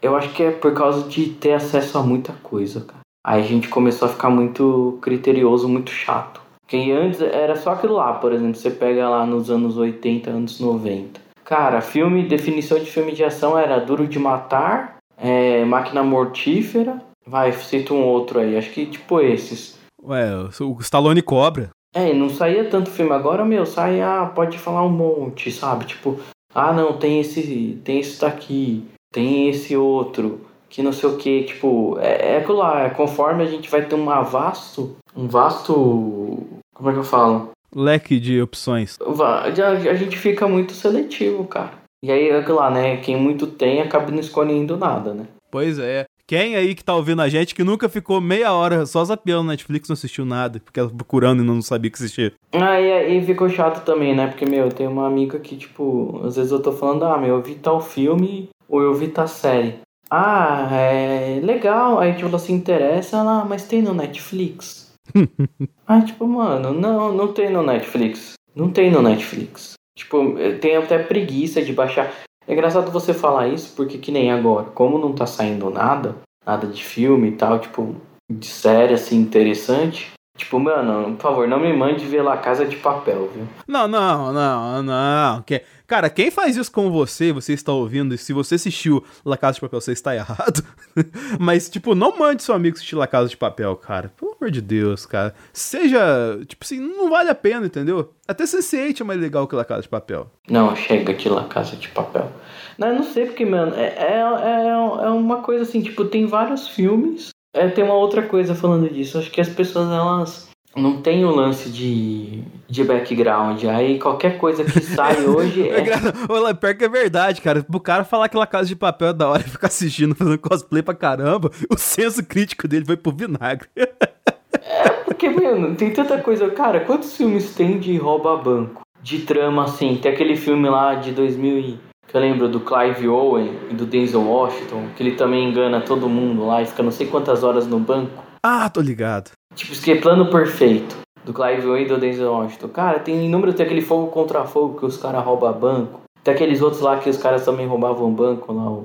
Eu 0.00 0.16
acho 0.16 0.32
que 0.32 0.44
é 0.44 0.52
por 0.52 0.72
causa 0.72 1.08
de 1.08 1.30
ter 1.30 1.54
acesso 1.54 1.98
a 1.98 2.02
muita 2.02 2.32
coisa, 2.34 2.82
cara. 2.82 3.00
Aí 3.26 3.42
a 3.42 3.46
gente 3.46 3.68
começou 3.68 4.06
a 4.06 4.10
ficar 4.10 4.30
muito 4.30 4.96
criterioso, 5.02 5.68
muito 5.68 5.90
chato. 5.90 6.40
Porque 6.62 6.92
antes 6.92 7.20
era 7.20 7.56
só 7.56 7.72
aquilo 7.72 7.94
lá, 7.94 8.12
por 8.14 8.32
exemplo, 8.32 8.54
você 8.54 8.70
pega 8.70 9.08
lá 9.08 9.26
nos 9.26 9.50
anos 9.50 9.76
80, 9.76 10.30
anos 10.30 10.60
90. 10.60 11.20
Cara, 11.44 11.80
filme, 11.80 12.28
definição 12.28 12.78
de 12.78 12.90
filme 12.90 13.12
de 13.12 13.24
ação 13.24 13.58
era 13.58 13.80
duro 13.80 14.06
de 14.06 14.18
matar, 14.18 14.97
é, 15.18 15.64
Máquina 15.64 16.02
Mortífera. 16.02 17.02
Vai, 17.26 17.52
cita 17.52 17.92
um 17.92 18.04
outro 18.04 18.38
aí, 18.38 18.56
acho 18.56 18.70
que 18.70 18.86
tipo 18.86 19.20
esses. 19.20 19.78
Ué, 20.02 20.30
o 20.60 20.78
Stallone 20.80 21.20
Cobra. 21.20 21.70
É, 21.94 22.12
não 22.14 22.28
saía 22.28 22.64
tanto 22.64 22.90
filme 22.90 23.12
agora, 23.12 23.44
meu, 23.44 23.66
sai, 23.66 24.00
ah, 24.00 24.30
pode 24.34 24.58
falar 24.58 24.84
um 24.84 24.90
monte, 24.90 25.50
sabe? 25.50 25.86
Tipo, 25.86 26.18
ah, 26.54 26.72
não, 26.72 26.96
tem 26.96 27.20
esse, 27.20 27.80
tem 27.84 28.00
esse 28.00 28.20
daqui, 28.20 28.84
tem 29.12 29.48
esse 29.48 29.76
outro, 29.76 30.46
que 30.68 30.82
não 30.82 30.92
sei 30.92 31.08
o 31.08 31.16
que, 31.16 31.44
tipo, 31.44 31.98
é, 31.98 32.34
é 32.34 32.38
aquilo 32.38 32.58
lá, 32.58 32.82
é 32.82 32.90
conforme 32.90 33.42
a 33.42 33.46
gente 33.46 33.68
vai 33.70 33.84
ter 33.84 33.94
um 33.94 34.04
vasto, 34.22 34.96
um 35.16 35.26
vasto, 35.26 36.46
como 36.74 36.90
é 36.90 36.92
que 36.92 36.98
eu 36.98 37.04
falo? 37.04 37.50
Leque 37.74 38.18
de 38.18 38.40
opções. 38.40 38.96
A, 39.00 39.42
a 39.44 39.94
gente 39.94 40.18
fica 40.18 40.46
muito 40.46 40.72
seletivo, 40.72 41.44
cara. 41.44 41.72
E 42.02 42.12
aí, 42.12 42.28
é 42.28 42.48
lá, 42.48 42.70
né? 42.70 42.96
Quem 42.98 43.16
muito 43.16 43.46
tem 43.46 43.80
acaba 43.80 44.10
não 44.10 44.20
escolhendo 44.20 44.76
nada, 44.76 45.12
né? 45.12 45.26
Pois 45.50 45.78
é. 45.78 46.04
Quem 46.26 46.56
aí 46.56 46.74
que 46.74 46.84
tá 46.84 46.94
ouvindo 46.94 47.22
a 47.22 47.28
gente 47.28 47.54
que 47.54 47.64
nunca 47.64 47.88
ficou 47.88 48.20
meia 48.20 48.52
hora 48.52 48.84
só 48.84 49.02
zapeando 49.02 49.44
no 49.44 49.48
Netflix 49.48 49.88
não 49.88 49.94
assistiu 49.94 50.26
nada, 50.26 50.60
porque 50.60 50.78
ela 50.78 50.90
procurando 50.90 51.42
e 51.42 51.46
não 51.46 51.62
sabia 51.62 51.90
que 51.90 51.96
existia. 51.96 52.34
Ah, 52.52 52.78
e, 52.78 53.16
e 53.16 53.24
ficou 53.24 53.48
chato 53.48 53.82
também, 53.82 54.14
né? 54.14 54.26
Porque, 54.26 54.44
meu, 54.44 54.68
tem 54.68 54.86
uma 54.86 55.06
amiga 55.06 55.38
que, 55.38 55.56
tipo, 55.56 56.20
às 56.22 56.36
vezes 56.36 56.52
eu 56.52 56.60
tô 56.60 56.70
falando, 56.70 57.06
ah, 57.06 57.16
meu, 57.16 57.36
eu 57.36 57.42
vi 57.42 57.54
tal 57.54 57.80
filme 57.80 58.50
ou 58.68 58.82
eu 58.82 58.92
vi 58.92 59.08
tal 59.08 59.26
série. 59.26 59.76
Ah, 60.10 60.68
é 60.70 61.40
legal. 61.42 61.98
Aí, 61.98 62.12
tipo, 62.12 62.28
ela 62.28 62.38
se 62.38 62.52
interessa, 62.52 63.16
ela, 63.16 63.40
ah, 63.40 63.44
mas 63.46 63.66
tem 63.66 63.80
no 63.80 63.94
Netflix? 63.94 64.92
Aí, 65.88 66.04
tipo, 66.04 66.26
mano, 66.26 66.74
não, 66.74 67.10
não 67.14 67.32
tem 67.32 67.50
no 67.50 67.62
Netflix. 67.62 68.34
Não 68.54 68.70
tem 68.70 68.90
no 68.90 69.00
Netflix. 69.00 69.77
Tipo, 69.98 70.36
tem 70.60 70.76
até 70.76 70.96
preguiça 70.96 71.60
de 71.60 71.72
baixar. 71.72 72.12
É 72.46 72.52
engraçado 72.52 72.92
você 72.92 73.12
falar 73.12 73.48
isso, 73.48 73.74
porque 73.74 73.98
que 73.98 74.12
nem 74.12 74.30
agora, 74.30 74.66
como 74.70 74.96
não 74.96 75.12
tá 75.12 75.26
saindo 75.26 75.68
nada, 75.70 76.14
nada 76.46 76.68
de 76.68 76.84
filme 76.84 77.30
e 77.30 77.32
tal, 77.32 77.58
tipo, 77.58 77.96
de 78.30 78.46
série 78.46 78.94
assim 78.94 79.16
interessante, 79.16 80.12
Tipo, 80.38 80.60
mano, 80.60 81.16
por 81.16 81.22
favor, 81.22 81.48
não 81.48 81.58
me 81.58 81.72
mande 81.72 82.06
ver 82.06 82.22
La 82.22 82.36
Casa 82.36 82.64
de 82.64 82.76
Papel, 82.76 83.28
viu? 83.34 83.48
Não, 83.66 83.88
não, 83.88 84.32
não, 84.32 84.82
não. 84.84 85.42
Que... 85.42 85.64
Cara, 85.88 86.10
quem 86.10 86.30
faz 86.30 86.54
isso 86.54 86.70
com 86.70 86.90
você, 86.90 87.32
você 87.32 87.54
está 87.54 87.72
ouvindo, 87.72 88.14
e 88.14 88.18
se 88.18 88.34
você 88.34 88.56
assistiu 88.56 89.02
La 89.24 89.38
Casa 89.38 89.54
de 89.54 89.62
Papel, 89.62 89.80
você 89.80 89.92
está 89.92 90.14
errado. 90.14 90.62
Mas, 91.40 91.70
tipo, 91.70 91.94
não 91.94 92.18
mande 92.18 92.42
seu 92.42 92.54
amigo 92.54 92.76
assistir 92.76 92.94
La 92.94 93.06
Casa 93.06 93.30
de 93.30 93.38
Papel, 93.38 93.74
cara. 93.76 94.12
Pelo 94.14 94.36
amor 94.38 94.50
de 94.50 94.60
Deus, 94.60 95.06
cara. 95.06 95.34
Seja, 95.50 95.98
tipo 96.46 96.62
assim, 96.62 96.78
não 96.78 97.08
vale 97.08 97.30
a 97.30 97.34
pena, 97.34 97.64
entendeu? 97.64 98.12
Até 98.28 98.44
Sense8 98.44 99.00
é 99.00 99.04
mais 99.04 99.18
legal 99.18 99.48
que 99.48 99.56
La 99.56 99.64
Casa 99.64 99.80
de 99.80 99.88
Papel. 99.88 100.30
Não, 100.50 100.76
chega 100.76 101.14
de 101.14 101.26
La 101.26 101.44
Casa 101.44 101.74
de 101.74 101.88
Papel. 101.88 102.30
Não, 102.76 102.88
eu 102.88 102.94
não 102.96 103.04
sei 103.04 103.24
porque, 103.24 103.46
mano, 103.46 103.74
é, 103.74 103.86
é, 103.86 104.18
é, 104.18 105.06
é 105.06 105.08
uma 105.08 105.40
coisa 105.40 105.62
assim, 105.62 105.80
tipo, 105.80 106.04
tem 106.04 106.26
vários 106.26 106.68
filmes 106.68 107.30
é, 107.54 107.68
tem 107.68 107.82
uma 107.82 107.94
outra 107.94 108.22
coisa 108.22 108.54
falando 108.54 108.88
disso. 108.88 109.18
Acho 109.18 109.30
que 109.30 109.40
as 109.40 109.48
pessoas, 109.48 109.90
elas 109.90 110.47
não 110.76 111.00
tem 111.00 111.24
o 111.24 111.30
lance 111.30 111.70
de, 111.70 112.42
de 112.68 112.84
background. 112.84 113.64
Aí 113.64 113.98
qualquer 113.98 114.38
coisa 114.38 114.64
que 114.64 114.80
sai 114.80 115.24
hoje 115.26 115.68
é. 115.68 115.84
Olha, 116.28 116.54
pior 116.54 116.74
que 116.74 116.84
é 116.84 116.88
verdade, 116.88 117.40
cara. 117.40 117.64
O 117.72 117.80
cara 117.80 118.04
falar 118.04 118.28
que 118.28 118.36
La 118.36 118.46
Casa 118.46 118.68
de 118.68 118.76
Papel 118.76 119.08
é 119.08 119.12
da 119.12 119.28
hora 119.28 119.42
e 119.44 119.50
ficar 119.50 119.68
assistindo, 119.68 120.14
fazendo 120.14 120.38
cosplay 120.38 120.82
pra 120.82 120.94
caramba, 120.94 121.50
o 121.70 121.76
senso 121.76 122.24
crítico 122.24 122.68
dele 122.68 122.84
foi 122.84 122.96
pro 122.96 123.12
vinagre. 123.12 123.68
é, 123.76 124.88
porque, 125.04 125.28
mano, 125.28 125.74
tem 125.74 125.90
tanta 125.90 126.18
coisa. 126.18 126.50
Cara, 126.50 126.80
quantos 126.80 127.16
filmes 127.16 127.54
tem 127.54 127.78
de 127.78 127.96
rouba 127.96 128.36
banco? 128.36 128.82
De 129.02 129.20
trama 129.20 129.64
assim? 129.64 129.96
Tem 129.96 130.12
aquele 130.12 130.36
filme 130.36 130.68
lá 130.68 130.94
de 130.94 131.12
2000 131.12 131.58
e 131.58 131.80
que 132.08 132.16
eu 132.16 132.20
lembro 132.20 132.48
do 132.48 132.60
Clive 132.60 133.06
Owen 133.06 133.52
e 133.70 133.74
do 133.74 133.84
Denzel 133.84 134.22
Washington, 134.22 134.88
que 134.96 135.02
ele 135.02 135.14
também 135.14 135.48
engana 135.48 135.80
todo 135.82 136.08
mundo 136.08 136.46
lá 136.46 136.62
e 136.62 136.66
fica 136.66 136.82
não 136.82 136.90
sei 136.90 137.06
quantas 137.06 137.44
horas 137.44 137.66
no 137.66 137.78
banco. 137.78 138.24
Ah, 138.42 138.68
tô 138.70 138.80
ligado. 138.80 139.37
Tipo, 139.58 139.72
isso 139.72 139.82
que 139.82 139.90
é 139.90 139.96
plano 139.96 140.30
perfeito. 140.30 140.96
Do 141.24 141.34
Clive 141.34 141.66
Owen 141.66 141.84
e 141.84 141.88
do 141.88 141.98
Denzel 141.98 142.30
Washington. 142.30 142.68
Cara, 142.68 143.00
tem 143.00 143.26
inúmero, 143.26 143.52
tem 143.52 143.66
aquele 143.66 143.82
fogo 143.82 144.06
contra 144.06 144.44
fogo 144.44 144.78
que 144.78 144.86
os 144.86 144.96
caras 144.96 145.24
roubam 145.24 145.52
banco. 145.52 146.00
Tem 146.22 146.32
aqueles 146.32 146.62
outros 146.62 146.80
lá 146.80 146.96
que 146.98 147.10
os 147.10 147.16
caras 147.16 147.44
também 147.44 147.66
roubavam 147.66 148.10
banco 148.12 148.52
lá. 148.52 148.70
O... 148.70 148.84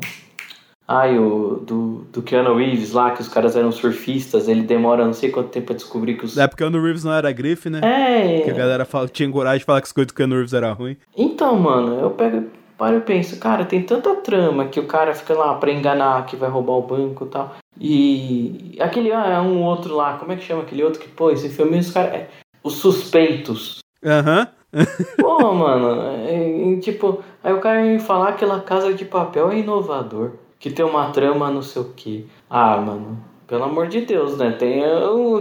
Ai, 0.87 1.17
o 1.17 1.61
do, 1.65 2.07
do 2.11 2.21
Keanu 2.23 2.55
Reeves 2.55 2.91
lá, 2.91 3.11
que 3.11 3.21
os 3.21 3.29
caras 3.29 3.55
eram 3.55 3.71
surfistas, 3.71 4.47
ele 4.47 4.63
demora 4.63 5.05
não 5.05 5.13
sei 5.13 5.29
quanto 5.29 5.49
tempo 5.49 5.67
pra 5.67 5.75
descobrir 5.75 6.15
que 6.17 6.25
os. 6.25 6.37
É 6.37 6.47
porque 6.47 6.63
o 6.63 6.69
Keanu 6.69 6.83
Reeves 6.83 7.03
não 7.03 7.13
era 7.13 7.31
grife, 7.31 7.69
né? 7.69 7.79
É. 7.81 8.41
Que 8.41 8.49
a 8.49 8.53
galera 8.53 8.83
fala, 8.83 9.07
tinha 9.07 9.31
coragem 9.31 9.59
de 9.59 9.65
falar 9.65 9.79
que 9.79 9.87
as 9.87 9.93
coisas 9.93 10.11
do 10.11 10.15
Keanu 10.15 10.35
Reeves 10.35 10.53
eram 10.53 10.73
ruins. 10.73 10.97
Então, 11.15 11.55
mano, 11.57 11.99
eu 11.99 12.09
pego, 12.09 12.49
paro 12.77 12.97
e 12.97 13.01
penso, 13.01 13.37
cara, 13.39 13.63
tem 13.63 13.83
tanta 13.83 14.15
trama 14.15 14.65
que 14.65 14.79
o 14.79 14.87
cara 14.87 15.13
fica 15.13 15.35
lá 15.35 15.53
pra 15.53 15.71
enganar 15.71 16.25
que 16.25 16.35
vai 16.35 16.49
roubar 16.49 16.73
o 16.73 16.81
banco 16.81 17.25
e 17.25 17.29
tal. 17.29 17.55
E 17.79 18.77
aquele, 18.79 19.11
ah, 19.11 19.27
é 19.27 19.41
um 19.41 19.63
outro 19.63 19.95
lá, 19.95 20.17
como 20.17 20.31
é 20.31 20.35
que 20.35 20.43
chama 20.43 20.61
aquele 20.63 20.83
outro 20.83 20.99
que, 20.99 21.07
pô, 21.07 21.31
esse 21.31 21.49
filme, 21.49 21.79
os 21.79 21.91
caras. 21.91 22.13
É, 22.13 22.27
os 22.63 22.75
suspeitos. 22.75 23.79
Aham. 24.03 24.47
Pô, 25.19 25.53
mano, 25.53 26.01
é, 26.25 26.73
é, 26.73 26.79
tipo, 26.79 27.23
aí 27.43 27.53
o 27.53 27.59
cara 27.59 27.83
me 27.83 27.99
falar 27.99 28.27
que 28.27 28.43
aquela 28.43 28.59
casa 28.59 28.91
de 28.91 29.05
papel 29.05 29.51
é 29.51 29.59
inovador, 29.59 30.31
que 30.59 30.71
tem 30.71 30.83
uma 30.83 31.11
trama 31.11 31.51
não 31.51 31.61
sei 31.61 31.81
o 31.83 31.93
que. 31.93 32.27
Ah, 32.49 32.77
mano, 32.77 33.23
pelo 33.45 33.65
amor 33.65 33.87
de 33.87 34.01
Deus, 34.01 34.35
né? 34.35 34.51
Tem, 34.51 34.81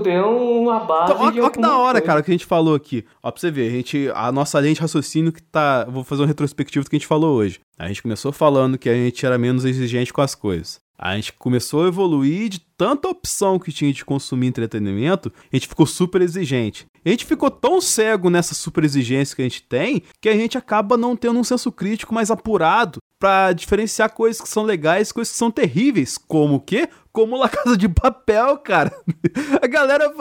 tem 0.02 0.20
uma 0.20 0.80
base. 0.80 1.12
Então, 1.14 1.46
ó 1.46 1.48
que 1.48 1.60
da 1.60 1.78
hora, 1.78 1.92
coisa. 1.92 2.06
cara, 2.06 2.20
o 2.20 2.22
que 2.22 2.30
a 2.30 2.34
gente 2.34 2.44
falou 2.44 2.74
aqui. 2.74 3.06
Ó, 3.22 3.30
pra 3.30 3.40
você 3.40 3.50
ver, 3.50 3.68
a, 3.68 3.70
gente, 3.70 4.10
a 4.14 4.30
nossa 4.30 4.60
linha 4.60 4.74
de 4.74 4.80
raciocínio 4.82 5.32
que 5.32 5.42
tá. 5.42 5.86
Vou 5.88 6.04
fazer 6.04 6.22
um 6.22 6.26
retrospectivo 6.26 6.84
do 6.84 6.90
que 6.90 6.96
a 6.96 6.98
gente 6.98 7.08
falou 7.08 7.34
hoje. 7.34 7.58
A 7.78 7.88
gente 7.88 8.02
começou 8.02 8.32
falando 8.32 8.76
que 8.76 8.90
a 8.90 8.94
gente 8.94 9.24
era 9.24 9.38
menos 9.38 9.64
exigente 9.64 10.12
com 10.12 10.20
as 10.20 10.34
coisas. 10.34 10.81
A 10.98 11.16
gente 11.16 11.32
começou 11.32 11.84
a 11.84 11.88
evoluir 11.88 12.48
de 12.48 12.60
tanta 12.60 13.08
opção 13.08 13.58
que 13.58 13.72
tinha 13.72 13.92
de 13.92 14.04
consumir 14.04 14.46
entretenimento, 14.46 15.32
a 15.52 15.56
gente 15.56 15.68
ficou 15.68 15.86
super 15.86 16.22
exigente. 16.22 16.86
A 17.04 17.08
gente 17.08 17.24
ficou 17.24 17.50
tão 17.50 17.80
cego 17.80 18.30
nessa 18.30 18.54
super 18.54 18.84
exigência 18.84 19.34
que 19.34 19.42
a 19.42 19.44
gente 19.44 19.62
tem 19.64 20.02
que 20.20 20.28
a 20.28 20.36
gente 20.36 20.56
acaba 20.56 20.96
não 20.96 21.16
tendo 21.16 21.38
um 21.38 21.44
senso 21.44 21.72
crítico 21.72 22.14
mais 22.14 22.30
apurado 22.30 22.98
para 23.18 23.52
diferenciar 23.52 24.12
coisas 24.12 24.40
que 24.40 24.48
são 24.48 24.64
legais 24.64 25.10
e 25.10 25.14
coisas 25.14 25.32
que 25.32 25.38
são 25.38 25.50
terríveis. 25.50 26.18
Como 26.18 26.56
o 26.56 26.60
quê? 26.60 26.88
Como 27.12 27.36
La 27.36 27.48
Casa 27.48 27.76
de 27.76 27.88
Papel, 27.88 28.58
cara. 28.58 28.92
A 29.62 29.66
galera, 29.66 30.12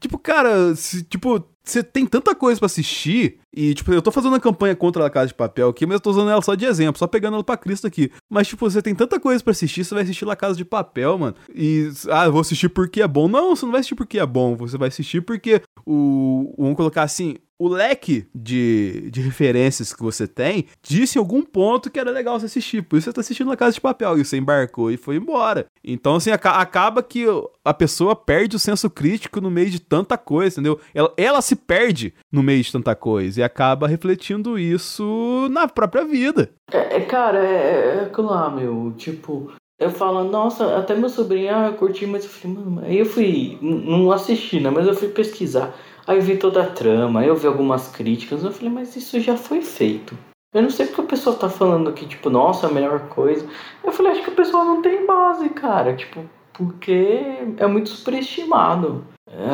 tipo, 0.00 0.18
cara, 0.18 0.74
se, 0.74 1.02
tipo, 1.04 1.44
você 1.70 1.82
tem 1.82 2.06
tanta 2.06 2.34
coisa 2.34 2.58
para 2.58 2.66
assistir 2.66 3.38
e, 3.52 3.74
tipo, 3.74 3.92
eu 3.92 4.00
tô 4.00 4.10
fazendo 4.10 4.32
uma 4.32 4.40
campanha 4.40 4.76
contra 4.76 5.04
a 5.04 5.10
Casa 5.10 5.28
de 5.28 5.34
Papel 5.34 5.68
aqui, 5.68 5.84
mas 5.84 5.94
eu 5.94 6.00
tô 6.00 6.10
usando 6.10 6.30
ela 6.30 6.42
só 6.42 6.54
de 6.54 6.64
exemplo, 6.64 6.98
só 6.98 7.06
pegando 7.06 7.34
ela 7.34 7.44
pra 7.44 7.56
Cristo 7.56 7.86
aqui. 7.86 8.10
Mas, 8.28 8.48
tipo, 8.48 8.68
você 8.68 8.80
tem 8.80 8.94
tanta 8.94 9.18
coisa 9.18 9.42
para 9.42 9.50
assistir, 9.50 9.84
você 9.84 9.94
vai 9.94 10.04
assistir 10.04 10.24
La 10.24 10.36
Casa 10.36 10.56
de 10.56 10.64
Papel, 10.64 11.18
mano. 11.18 11.34
E, 11.54 11.90
ah, 12.10 12.26
eu 12.26 12.32
vou 12.32 12.40
assistir 12.40 12.68
porque 12.68 13.02
é 13.02 13.08
bom. 13.08 13.28
Não, 13.28 13.56
você 13.56 13.64
não 13.64 13.72
vai 13.72 13.80
assistir 13.80 13.96
porque 13.96 14.18
é 14.18 14.26
bom, 14.26 14.56
você 14.56 14.78
vai 14.78 14.88
assistir 14.88 15.20
porque 15.22 15.62
o. 15.84 16.54
Vamos 16.56 16.76
colocar 16.76 17.02
assim, 17.02 17.36
o 17.60 17.68
leque 17.68 18.26
de, 18.34 19.10
de 19.10 19.20
referências 19.20 19.92
que 19.92 20.02
você 20.02 20.26
tem 20.26 20.64
disse 20.82 21.18
em 21.18 21.20
algum 21.20 21.42
ponto 21.42 21.90
que 21.90 22.00
era 22.00 22.10
legal 22.10 22.40
você 22.40 22.46
assistir. 22.46 22.80
Por 22.80 22.96
isso 22.96 23.04
você 23.04 23.12
tá 23.12 23.20
assistindo 23.20 23.48
La 23.48 23.56
Casa 23.56 23.74
de 23.74 23.82
Papel 23.82 24.16
e 24.18 24.24
você 24.24 24.38
embarcou 24.38 24.90
e 24.90 24.96
foi 24.96 25.16
embora. 25.16 25.66
Então, 25.84 26.14
assim, 26.14 26.30
aca 26.30 26.52
acaba 26.52 27.02
que 27.02 27.26
a 27.62 27.74
pessoa 27.74 28.16
perde 28.16 28.56
o 28.56 28.58
senso 28.58 28.88
crítico 28.88 29.42
no 29.42 29.50
meio 29.50 29.68
de 29.68 29.78
tanta 29.78 30.16
coisa, 30.16 30.54
entendeu? 30.54 30.80
Ela, 30.94 31.12
ela 31.18 31.42
se 31.42 31.54
perde 31.54 32.14
no 32.32 32.42
meio 32.42 32.62
de 32.62 32.72
tanta 32.72 32.94
coisa 32.94 33.40
e 33.40 33.42
acaba 33.42 33.86
refletindo 33.86 34.58
isso 34.58 35.46
na 35.50 35.68
própria 35.68 36.02
vida. 36.02 36.48
É, 36.72 36.96
é, 36.96 37.00
cara, 37.00 37.44
é, 37.44 37.98
é 37.98 38.00
aquilo 38.04 38.28
lá, 38.28 38.48
meu. 38.48 38.94
Tipo, 38.96 39.52
eu 39.78 39.90
falo, 39.90 40.24
nossa, 40.24 40.78
até 40.78 40.94
meu 40.94 41.10
sobrinho, 41.10 41.54
ah, 41.54 41.66
eu 41.66 41.74
curti, 41.74 42.06
mas 42.06 42.24
eu 42.24 42.30
falei, 42.30 42.56
mano, 42.56 42.80
aí 42.86 42.98
eu 42.98 43.06
fui, 43.06 43.58
não 43.60 44.10
assisti, 44.12 44.60
né? 44.60 44.70
Mas 44.70 44.86
eu 44.86 44.94
fui 44.94 45.08
pesquisar. 45.08 45.74
Aí 46.10 46.16
eu 46.16 46.22
vi 46.22 46.36
toda 46.36 46.60
a 46.64 46.66
trama, 46.66 47.24
eu 47.24 47.36
vi 47.36 47.46
algumas 47.46 47.86
críticas, 47.86 48.42
eu 48.42 48.50
falei, 48.50 48.68
mas 48.68 48.96
isso 48.96 49.20
já 49.20 49.36
foi 49.36 49.62
feito. 49.62 50.18
Eu 50.52 50.60
não 50.60 50.68
sei 50.68 50.86
porque 50.86 51.02
o 51.02 51.06
pessoal 51.06 51.36
tá 51.36 51.48
falando 51.48 51.92
que, 51.92 52.04
tipo, 52.04 52.28
nossa, 52.28 52.66
a 52.66 52.72
melhor 52.72 53.02
coisa. 53.02 53.46
Eu 53.84 53.92
falei, 53.92 54.10
acho 54.10 54.24
que 54.24 54.30
o 54.30 54.34
pessoal 54.34 54.64
não 54.64 54.82
tem 54.82 55.06
base, 55.06 55.48
cara. 55.50 55.94
Tipo, 55.94 56.24
porque 56.52 57.20
é 57.56 57.64
muito 57.68 57.90
superestimado. 57.90 59.04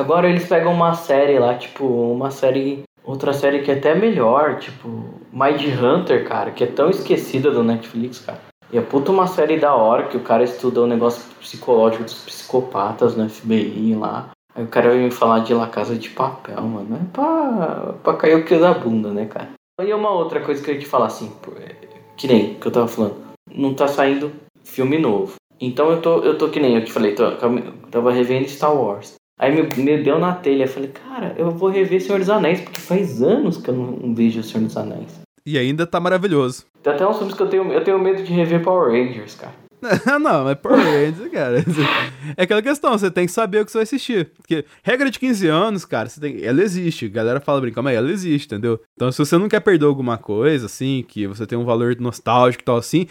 Agora 0.00 0.30
eles 0.30 0.48
pegam 0.48 0.72
uma 0.72 0.94
série 0.94 1.38
lá, 1.38 1.54
tipo, 1.56 1.84
uma 1.84 2.30
série. 2.30 2.84
Outra 3.04 3.34
série 3.34 3.60
que 3.60 3.70
é 3.70 3.74
até 3.74 3.94
melhor, 3.94 4.58
tipo, 4.58 4.88
Mind 5.30 5.60
Hunter, 5.78 6.26
cara, 6.26 6.52
que 6.52 6.64
é 6.64 6.68
tão 6.68 6.88
esquecida 6.88 7.50
do 7.50 7.62
Netflix, 7.62 8.20
cara. 8.20 8.40
E 8.72 8.78
é 8.78 8.80
puta 8.80 9.12
uma 9.12 9.26
série 9.26 9.58
da 9.58 9.74
hora 9.74 10.04
que 10.04 10.16
o 10.16 10.22
cara 10.22 10.42
estuda 10.42 10.80
o 10.80 10.86
negócio 10.86 11.22
psicológico 11.38 12.04
dos 12.04 12.14
psicopatas 12.14 13.14
no 13.14 13.28
FBI 13.28 13.94
lá. 13.94 14.30
Aí 14.56 14.64
o 14.64 14.68
cara 14.68 14.94
me 14.94 15.10
falar 15.10 15.40
de 15.40 15.52
La 15.52 15.66
Casa 15.66 15.94
de 15.96 16.08
Papel, 16.08 16.60
mano. 16.62 16.96
É 16.96 17.12
pra, 17.12 17.94
pra 18.02 18.14
cair 18.14 18.36
o 18.36 18.44
que 18.44 18.56
da 18.56 18.72
bunda, 18.72 19.10
né, 19.12 19.26
cara? 19.26 19.50
E 19.82 19.92
uma 19.92 20.10
outra 20.10 20.40
coisa 20.40 20.62
que 20.64 20.70
eu 20.70 20.74
ia 20.74 20.80
te 20.80 20.86
falar, 20.86 21.06
assim, 21.06 21.30
que 22.16 22.26
nem 22.26 22.54
que 22.54 22.66
eu 22.66 22.72
tava 22.72 22.88
falando. 22.88 23.16
Não 23.54 23.74
tá 23.74 23.86
saindo 23.86 24.32
filme 24.64 24.98
novo. 24.98 25.34
Então 25.60 25.90
eu 25.90 26.00
tô, 26.00 26.20
eu 26.20 26.38
tô 26.38 26.48
que 26.48 26.58
nem 26.58 26.74
eu 26.74 26.84
te 26.84 26.90
falei, 26.92 27.14
tô, 27.14 27.24
eu 27.24 27.72
tava 27.90 28.10
revendo 28.10 28.48
Star 28.48 28.74
Wars. 28.74 29.14
Aí 29.38 29.54
me, 29.54 29.62
me 29.82 30.02
deu 30.02 30.18
na 30.18 30.34
telha, 30.34 30.64
eu 30.64 30.68
falei, 30.68 30.88
cara, 30.88 31.34
eu 31.36 31.50
vou 31.50 31.68
rever 31.68 32.00
Senhor 32.00 32.18
dos 32.18 32.30
Anéis, 32.30 32.62
porque 32.62 32.80
faz 32.80 33.22
anos 33.22 33.58
que 33.58 33.68
eu 33.68 33.74
não 33.74 34.14
vejo 34.14 34.42
Senhor 34.42 34.64
dos 34.64 34.76
Anéis. 34.76 35.20
E 35.44 35.58
ainda 35.58 35.86
tá 35.86 36.00
maravilhoso. 36.00 36.64
Tem 36.82 36.92
até 36.92 37.06
uns 37.06 37.18
filmes 37.18 37.34
que 37.34 37.42
eu 37.42 37.48
tenho, 37.48 37.70
eu 37.70 37.84
tenho 37.84 37.98
medo 37.98 38.22
de 38.22 38.32
rever 38.32 38.62
Power 38.62 38.90
Rangers, 38.90 39.34
cara. 39.34 39.52
não, 40.20 40.44
mas 40.44 40.58
Power 40.58 40.78
Rangers, 40.78 41.30
cara. 41.30 41.64
É 42.36 42.42
aquela 42.42 42.62
questão, 42.62 42.92
você 42.92 43.10
tem 43.10 43.26
que 43.26 43.32
saber 43.32 43.60
o 43.60 43.64
que 43.64 43.72
você 43.72 43.78
vai 43.78 43.82
assistir. 43.82 44.30
Porque 44.36 44.64
regra 44.82 45.10
de 45.10 45.18
15 45.18 45.48
anos, 45.48 45.84
cara, 45.84 46.08
você 46.08 46.20
tem, 46.20 46.44
ela 46.44 46.62
existe. 46.62 47.06
A 47.06 47.08
galera 47.08 47.40
fala 47.40 47.60
brincando, 47.60 47.84
mas 47.84 47.96
ela 47.96 48.10
existe, 48.10 48.46
entendeu? 48.46 48.80
Então, 48.94 49.10
se 49.12 49.18
você 49.18 49.36
não 49.36 49.48
quer 49.48 49.60
perder 49.60 49.86
alguma 49.86 50.18
coisa, 50.18 50.66
assim, 50.66 51.04
que 51.06 51.26
você 51.26 51.46
tem 51.46 51.58
um 51.58 51.64
valor 51.64 51.96
nostálgico 51.98 52.62
e 52.62 52.64
tal, 52.64 52.76
assim, 52.76 53.06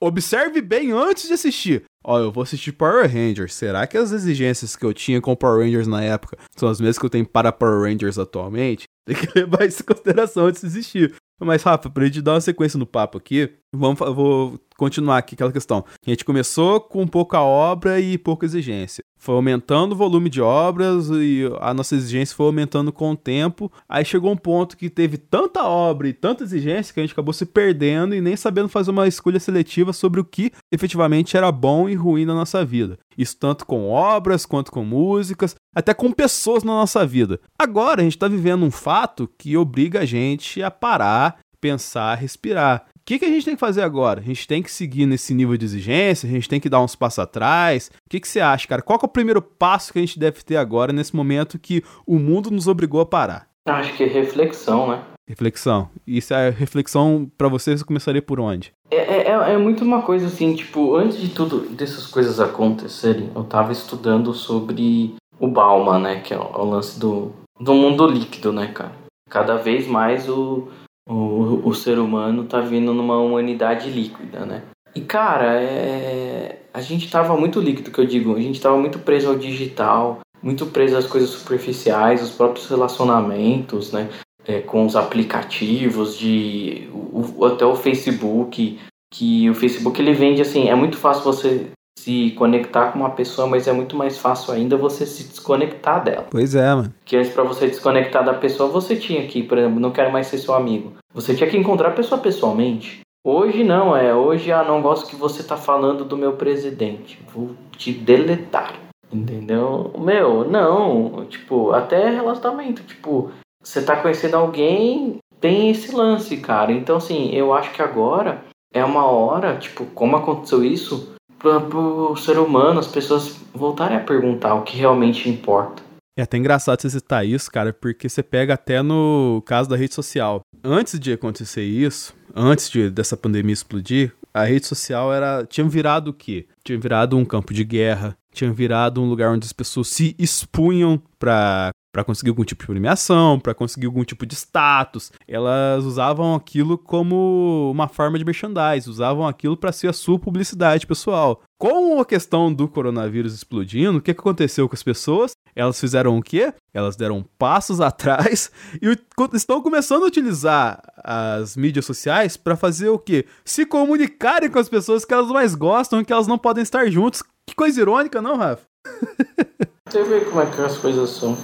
observe 0.00 0.60
bem 0.60 0.92
antes 0.92 1.26
de 1.28 1.34
assistir. 1.34 1.84
Ó, 2.02 2.18
eu 2.18 2.32
vou 2.32 2.42
assistir 2.42 2.72
Power 2.72 3.10
Rangers. 3.10 3.52
Será 3.52 3.86
que 3.86 3.98
as 3.98 4.10
exigências 4.10 4.74
que 4.74 4.84
eu 4.84 4.94
tinha 4.94 5.20
com 5.20 5.36
Power 5.36 5.64
Rangers 5.64 5.86
na 5.86 6.02
época 6.02 6.38
são 6.56 6.68
as 6.68 6.80
mesmas 6.80 6.98
que 6.98 7.04
eu 7.04 7.10
tenho 7.10 7.26
para 7.26 7.52
Power 7.52 7.90
Rangers 7.90 8.18
atualmente? 8.18 8.84
Tem 9.04 9.16
que 9.16 9.38
levar 9.38 9.66
isso 9.66 9.82
em 9.82 9.86
consideração 9.86 10.46
antes 10.46 10.60
de 10.60 10.68
assistir. 10.68 11.14
Mas, 11.38 11.62
Rafa, 11.62 11.88
pra 11.88 12.04
gente 12.04 12.20
dar 12.20 12.34
uma 12.34 12.40
sequência 12.40 12.78
no 12.78 12.86
papo 12.86 13.16
aqui, 13.16 13.50
vamos, 13.74 13.98
vou 13.98 14.60
continuar 14.80 15.18
aqui 15.18 15.34
aquela 15.34 15.52
questão. 15.52 15.84
A 16.06 16.08
gente 16.08 16.24
começou 16.24 16.80
com 16.80 17.06
pouca 17.06 17.42
obra 17.42 18.00
e 18.00 18.16
pouca 18.16 18.46
exigência. 18.46 19.04
Foi 19.18 19.34
aumentando 19.34 19.92
o 19.92 19.96
volume 19.96 20.30
de 20.30 20.40
obras 20.40 21.10
e 21.10 21.42
a 21.60 21.74
nossa 21.74 21.94
exigência 21.94 22.34
foi 22.34 22.46
aumentando 22.46 22.90
com 22.90 23.10
o 23.10 23.16
tempo. 23.16 23.70
Aí 23.86 24.02
chegou 24.06 24.32
um 24.32 24.36
ponto 24.38 24.78
que 24.78 24.88
teve 24.88 25.18
tanta 25.18 25.64
obra 25.64 26.08
e 26.08 26.14
tanta 26.14 26.44
exigência 26.44 26.94
que 26.94 27.00
a 27.00 27.02
gente 27.02 27.12
acabou 27.12 27.34
se 27.34 27.44
perdendo 27.44 28.14
e 28.14 28.22
nem 28.22 28.34
sabendo 28.34 28.70
fazer 28.70 28.90
uma 28.90 29.06
escolha 29.06 29.38
seletiva 29.38 29.92
sobre 29.92 30.18
o 30.18 30.24
que 30.24 30.50
efetivamente 30.72 31.36
era 31.36 31.52
bom 31.52 31.86
e 31.86 31.94
ruim 31.94 32.24
na 32.24 32.32
nossa 32.34 32.64
vida. 32.64 32.98
Isso 33.18 33.36
tanto 33.36 33.66
com 33.66 33.90
obras, 33.90 34.46
quanto 34.46 34.72
com 34.72 34.82
músicas, 34.82 35.54
até 35.74 35.92
com 35.92 36.10
pessoas 36.10 36.64
na 36.64 36.72
nossa 36.72 37.04
vida. 37.06 37.38
Agora 37.58 38.00
a 38.00 38.04
gente 38.04 38.16
está 38.16 38.28
vivendo 38.28 38.64
um 38.64 38.70
fato 38.70 39.28
que 39.36 39.58
obriga 39.58 40.00
a 40.00 40.06
gente 40.06 40.62
a 40.62 40.70
parar, 40.70 41.38
pensar, 41.60 42.14
respirar. 42.14 42.86
O 42.96 43.00
que, 43.04 43.18
que 43.18 43.24
a 43.24 43.28
gente 43.28 43.44
tem 43.44 43.54
que 43.54 43.60
fazer 43.60 43.82
agora? 43.82 44.20
A 44.20 44.24
gente 44.24 44.46
tem 44.46 44.62
que 44.62 44.70
seguir 44.70 45.06
nesse 45.06 45.34
nível 45.34 45.56
de 45.56 45.64
exigência? 45.64 46.28
A 46.28 46.32
gente 46.32 46.48
tem 46.48 46.60
que 46.60 46.68
dar 46.68 46.80
uns 46.80 46.94
passos 46.94 47.18
atrás? 47.18 47.90
O 48.06 48.08
que, 48.08 48.20
que 48.20 48.28
você 48.28 48.40
acha, 48.40 48.68
cara? 48.68 48.82
Qual 48.82 48.98
é 49.02 49.04
o 49.04 49.08
primeiro 49.08 49.42
passo 49.42 49.92
que 49.92 49.98
a 49.98 50.02
gente 50.02 50.18
deve 50.18 50.42
ter 50.42 50.56
agora, 50.56 50.92
nesse 50.92 51.14
momento 51.14 51.58
que 51.58 51.82
o 52.06 52.18
mundo 52.18 52.50
nos 52.50 52.68
obrigou 52.68 53.00
a 53.00 53.06
parar? 53.06 53.48
Acho 53.66 53.94
que 53.96 54.04
é 54.04 54.06
reflexão, 54.06 54.90
né? 54.90 55.02
Reflexão. 55.28 55.88
E 56.04 56.20
se 56.20 56.34
a 56.34 56.50
reflexão 56.50 57.30
para 57.38 57.46
você, 57.46 57.76
você 57.76 57.84
começaria 57.84 58.20
por 58.20 58.40
onde? 58.40 58.72
É, 58.90 59.30
é, 59.30 59.52
é 59.52 59.56
muito 59.56 59.84
uma 59.84 60.02
coisa 60.02 60.26
assim, 60.26 60.56
tipo, 60.56 60.96
antes 60.96 61.20
de 61.20 61.28
tudo 61.28 61.60
dessas 61.68 62.06
coisas 62.06 62.40
acontecerem, 62.40 63.30
eu 63.34 63.44
tava 63.44 63.70
estudando 63.70 64.34
sobre 64.34 65.14
o 65.38 65.46
Bauman, 65.46 66.00
né? 66.00 66.20
Que 66.20 66.34
é 66.34 66.38
o, 66.38 66.64
lance 66.64 66.98
do, 66.98 67.32
do 67.60 67.74
mundo 67.74 68.06
líquido, 68.06 68.52
né, 68.52 68.68
cara? 68.68 68.92
Cada 69.28 69.56
vez 69.56 69.86
mais 69.86 70.28
o, 70.28 70.68
o, 71.10 71.68
o 71.68 71.74
ser 71.74 71.98
humano 71.98 72.44
tá 72.44 72.60
vindo 72.60 72.94
numa 72.94 73.18
humanidade 73.18 73.90
líquida, 73.90 74.46
né? 74.46 74.62
E 74.94 75.00
cara, 75.00 75.60
é... 75.60 76.62
a 76.72 76.80
gente 76.80 77.10
tava 77.10 77.36
muito 77.36 77.60
líquido, 77.60 77.90
que 77.90 77.98
eu 77.98 78.06
digo, 78.06 78.36
a 78.36 78.40
gente 78.40 78.60
tava 78.60 78.76
muito 78.76 79.00
preso 79.00 79.28
ao 79.28 79.36
digital, 79.36 80.20
muito 80.42 80.66
preso 80.66 80.96
às 80.96 81.06
coisas 81.06 81.30
superficiais, 81.30 82.22
os 82.22 82.30
próprios 82.30 82.68
relacionamentos, 82.68 83.92
né? 83.92 84.08
É, 84.46 84.60
com 84.60 84.86
os 84.86 84.96
aplicativos 84.96 86.16
de 86.16 86.88
o, 86.92 87.44
até 87.44 87.64
o 87.66 87.74
Facebook, 87.74 88.78
que 89.12 89.50
o 89.50 89.54
Facebook 89.54 90.00
ele 90.00 90.14
vende 90.14 90.40
assim, 90.40 90.68
é 90.68 90.74
muito 90.74 90.96
fácil 90.96 91.24
você 91.24 91.66
se 92.00 92.30
conectar 92.32 92.92
com 92.92 92.98
uma 92.98 93.10
pessoa, 93.10 93.46
mas 93.46 93.68
é 93.68 93.72
muito 93.72 93.94
mais 93.94 94.16
fácil 94.16 94.54
ainda 94.54 94.76
você 94.76 95.04
se 95.04 95.24
desconectar 95.24 96.02
dela. 96.02 96.26
Pois 96.30 96.54
é, 96.54 96.74
mano. 96.74 96.94
Que 97.04 97.16
antes 97.16 97.32
para 97.32 97.44
você 97.44 97.66
desconectar 97.66 98.24
da 98.24 98.32
pessoa, 98.32 98.70
você 98.70 98.96
tinha 98.96 99.26
que, 99.26 99.42
por 99.42 99.58
exemplo, 99.58 99.78
não 99.78 99.90
quero 99.90 100.10
mais 100.10 100.26
ser 100.26 100.38
seu 100.38 100.54
amigo. 100.54 100.94
Você 101.12 101.34
tinha 101.34 101.48
que 101.48 101.56
encontrar 101.56 101.88
a 101.88 101.94
pessoa 101.94 102.20
pessoalmente. 102.20 103.00
Hoje 103.24 103.62
não, 103.62 103.94
é. 103.94 104.14
Hoje, 104.14 104.50
ah, 104.50 104.64
não 104.64 104.80
gosto 104.80 105.08
que 105.08 105.16
você 105.16 105.42
tá 105.42 105.56
falando 105.56 106.04
do 106.04 106.16
meu 106.16 106.32
presidente. 106.32 107.20
Vou 107.34 107.50
te 107.76 107.92
deletar. 107.92 108.74
Entendeu? 109.12 109.92
Meu, 109.98 110.48
não. 110.48 111.26
Tipo, 111.28 111.72
até 111.72 112.08
relacionamento. 112.08 112.82
Tipo, 112.82 113.30
você 113.62 113.82
tá 113.82 113.96
conhecendo 113.96 114.36
alguém, 114.36 115.18
tem 115.38 115.70
esse 115.70 115.94
lance, 115.94 116.38
cara. 116.38 116.72
Então, 116.72 116.96
assim, 116.96 117.30
eu 117.34 117.52
acho 117.52 117.72
que 117.72 117.82
agora 117.82 118.42
é 118.72 118.82
uma 118.82 119.04
hora, 119.04 119.56
tipo, 119.56 119.84
como 119.86 120.16
aconteceu 120.16 120.64
isso, 120.64 121.12
para 121.40 121.58
o 121.76 122.16
ser 122.16 122.38
humano, 122.38 122.78
as 122.78 122.86
pessoas 122.86 123.34
voltarem 123.54 123.96
a 123.96 124.00
perguntar 124.00 124.54
o 124.54 124.62
que 124.62 124.76
realmente 124.76 125.28
importa. 125.28 125.82
É 126.16 126.22
até 126.22 126.36
engraçado 126.36 126.80
você 126.80 126.90
citar 126.90 127.26
isso, 127.26 127.50
cara, 127.50 127.72
porque 127.72 128.08
você 128.08 128.22
pega 128.22 128.54
até 128.54 128.82
no 128.82 129.42
caso 129.46 129.68
da 129.68 129.76
rede 129.76 129.94
social. 129.94 130.42
Antes 130.62 131.00
de 131.00 131.12
acontecer 131.12 131.62
isso, 131.62 132.14
antes 132.34 132.68
de, 132.68 132.90
dessa 132.90 133.16
pandemia 133.16 133.54
explodir, 133.54 134.12
a 134.32 134.44
rede 134.44 134.66
social 134.66 135.12
era 135.12 135.46
tinha 135.46 135.66
virado 135.66 136.08
o 136.08 136.14
quê? 136.14 136.46
Tinha 136.62 136.78
virado 136.78 137.16
um 137.16 137.24
campo 137.24 137.54
de 137.54 137.64
guerra, 137.64 138.16
tinha 138.32 138.52
virado 138.52 139.00
um 139.00 139.08
lugar 139.08 139.30
onde 139.30 139.46
as 139.46 139.52
pessoas 139.52 139.88
se 139.88 140.14
expunham 140.18 141.00
para 141.18 141.70
para 141.92 142.04
conseguir 142.04 142.30
algum 142.30 142.44
tipo 142.44 142.62
de 142.62 142.66
premiação, 142.66 143.38
para 143.38 143.54
conseguir 143.54 143.86
algum 143.86 144.04
tipo 144.04 144.24
de 144.24 144.34
status. 144.34 145.12
Elas 145.26 145.84
usavam 145.84 146.34
aquilo 146.34 146.78
como 146.78 147.70
uma 147.72 147.88
forma 147.88 148.18
de 148.18 148.24
merchandise, 148.24 148.88
usavam 148.88 149.26
aquilo 149.26 149.56
para 149.56 149.72
ser 149.72 149.88
a 149.88 149.92
sua 149.92 150.18
publicidade 150.18 150.86
pessoal. 150.86 151.42
Com 151.58 152.00
a 152.00 152.04
questão 152.04 152.52
do 152.52 152.66
coronavírus 152.66 153.34
explodindo, 153.34 153.98
o 153.98 154.00
que, 154.00 154.14
que 154.14 154.20
aconteceu 154.20 154.68
com 154.68 154.74
as 154.74 154.82
pessoas? 154.82 155.32
Elas 155.54 155.78
fizeram 155.78 156.16
o 156.16 156.22
quê? 156.22 156.54
Elas 156.72 156.96
deram 156.96 157.24
passos 157.38 157.80
atrás 157.82 158.50
e 158.80 158.96
estão 159.34 159.60
começando 159.60 160.04
a 160.04 160.06
utilizar 160.06 160.80
as 161.04 161.56
mídias 161.56 161.84
sociais 161.84 162.36
para 162.36 162.56
fazer 162.56 162.88
o 162.88 162.98
quê? 162.98 163.26
Se 163.44 163.66
comunicarem 163.66 164.50
com 164.50 164.58
as 164.58 164.68
pessoas 164.68 165.04
que 165.04 165.12
elas 165.12 165.28
mais 165.28 165.54
gostam 165.54 166.00
e 166.00 166.04
que 166.04 166.12
elas 166.12 166.26
não 166.26 166.38
podem 166.38 166.62
estar 166.62 166.88
juntos. 166.90 167.22
Que 167.46 167.54
coisa 167.54 167.80
irônica, 167.80 168.22
não, 168.22 168.36
Rafa? 168.36 168.62
Você 169.90 170.04
vê 170.04 170.20
como 170.20 170.40
é 170.40 170.46
que 170.46 170.62
as 170.62 170.78
coisas 170.78 171.10
são. 171.10 171.36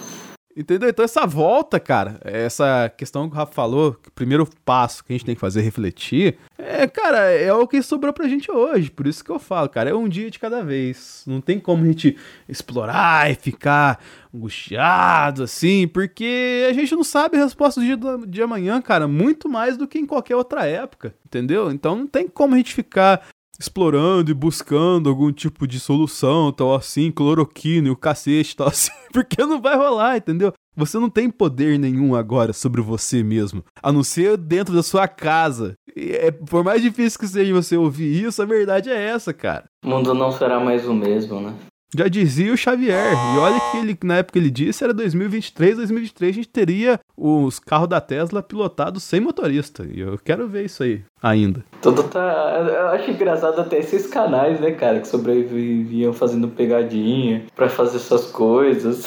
Entendeu? 0.56 0.88
Então 0.88 1.04
essa 1.04 1.26
volta, 1.26 1.78
cara, 1.78 2.18
essa 2.24 2.90
questão 2.96 3.28
que 3.28 3.34
o 3.34 3.38
Rafa 3.38 3.52
falou, 3.52 3.92
que 3.92 4.08
o 4.08 4.12
primeiro 4.12 4.48
passo 4.64 5.04
que 5.04 5.12
a 5.12 5.14
gente 5.14 5.26
tem 5.26 5.34
que 5.34 5.40
fazer 5.40 5.60
é 5.60 5.62
refletir, 5.62 6.38
é, 6.56 6.86
cara, 6.86 7.18
é 7.30 7.52
o 7.52 7.68
que 7.68 7.82
sobrou 7.82 8.10
pra 8.10 8.26
gente 8.26 8.50
hoje. 8.50 8.90
Por 8.90 9.06
isso 9.06 9.22
que 9.22 9.30
eu 9.30 9.38
falo, 9.38 9.68
cara, 9.68 9.90
é 9.90 9.94
um 9.94 10.08
dia 10.08 10.30
de 10.30 10.38
cada 10.38 10.64
vez. 10.64 11.22
Não 11.26 11.42
tem 11.42 11.60
como 11.60 11.84
a 11.84 11.86
gente 11.86 12.16
explorar 12.48 13.30
e 13.30 13.34
ficar 13.34 14.00
angustiado, 14.34 15.42
assim, 15.42 15.86
porque 15.86 16.66
a 16.70 16.72
gente 16.72 16.94
não 16.94 17.04
sabe 17.04 17.36
a 17.36 17.44
resposta 17.44 17.80
do 17.80 17.86
dia 17.86 17.98
de 18.26 18.42
amanhã, 18.42 18.80
cara, 18.80 19.06
muito 19.06 19.48
mais 19.48 19.76
do 19.76 19.86
que 19.86 19.98
em 19.98 20.06
qualquer 20.06 20.36
outra 20.36 20.64
época, 20.66 21.14
entendeu? 21.26 21.70
Então 21.70 21.96
não 21.96 22.06
tem 22.06 22.28
como 22.28 22.54
a 22.54 22.56
gente 22.56 22.72
ficar 22.72 23.26
explorando 23.58 24.30
e 24.30 24.34
buscando 24.34 25.08
algum 25.08 25.32
tipo 25.32 25.66
de 25.66 25.80
solução, 25.80 26.52
tal 26.52 26.74
assim, 26.74 27.10
cloroquina 27.10 27.88
e 27.88 27.90
o 27.90 27.96
cacete, 27.96 28.56
tal 28.56 28.68
assim, 28.68 28.92
porque 29.12 29.44
não 29.44 29.60
vai 29.60 29.76
rolar, 29.76 30.16
entendeu? 30.16 30.52
Você 30.76 30.98
não 30.98 31.08
tem 31.08 31.30
poder 31.30 31.78
nenhum 31.78 32.14
agora 32.14 32.52
sobre 32.52 32.82
você 32.82 33.22
mesmo, 33.22 33.64
a 33.82 33.90
não 33.90 34.02
ser 34.02 34.36
dentro 34.36 34.74
da 34.74 34.82
sua 34.82 35.08
casa. 35.08 35.74
É, 35.96 36.30
por 36.30 36.62
mais 36.62 36.82
difícil 36.82 37.18
que 37.18 37.26
seja 37.26 37.54
você 37.54 37.76
ouvir 37.76 38.24
isso, 38.24 38.42
a 38.42 38.44
verdade 38.44 38.90
é 38.90 39.02
essa, 39.08 39.32
cara. 39.32 39.64
O 39.82 39.88
mundo 39.88 40.12
não 40.12 40.30
será 40.30 40.60
mais 40.60 40.86
o 40.86 40.92
mesmo, 40.92 41.40
né? 41.40 41.54
Já 41.94 42.08
dizia 42.08 42.52
o 42.52 42.56
Xavier. 42.56 43.12
E 43.12 43.38
olha 43.38 43.60
que 43.70 43.76
ele, 43.78 43.98
na 44.02 44.16
época 44.16 44.38
ele 44.38 44.50
disse 44.50 44.82
era 44.82 44.92
2023, 44.92 45.76
2023 45.76 46.30
a 46.30 46.34
gente 46.34 46.48
teria 46.48 47.00
os 47.16 47.58
carros 47.58 47.88
da 47.88 48.00
Tesla 48.00 48.42
pilotados 48.42 49.02
sem 49.02 49.20
motorista. 49.20 49.86
E 49.90 50.00
eu 50.00 50.18
quero 50.18 50.48
ver 50.48 50.64
isso 50.64 50.82
aí 50.82 51.02
ainda. 51.22 51.64
Tudo 51.80 52.02
tá. 52.04 52.20
Eu 52.20 52.88
acho 52.88 53.10
engraçado 53.10 53.60
até 53.60 53.78
esses 53.78 54.06
canais, 54.06 54.60
né, 54.60 54.72
cara, 54.72 55.00
que 55.00 55.08
sobreviviam 55.08 56.12
fazendo 56.12 56.48
pegadinha 56.48 57.44
para 57.54 57.68
fazer 57.68 57.98
essas 57.98 58.26
coisas. 58.26 59.06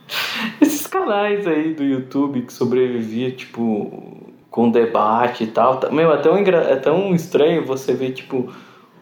esses 0.60 0.86
canais 0.86 1.46
aí 1.46 1.74
do 1.74 1.84
YouTube 1.84 2.42
que 2.42 2.52
sobrevivia, 2.52 3.30
tipo, 3.30 4.24
com 4.50 4.70
debate 4.70 5.44
e 5.44 5.48
tal. 5.48 5.80
Meu, 5.92 6.12
é 6.12 6.16
tão, 6.16 6.38
engra... 6.38 6.58
é 6.58 6.76
tão 6.76 7.14
estranho 7.14 7.66
você 7.66 7.92
ver, 7.92 8.12
tipo 8.12 8.50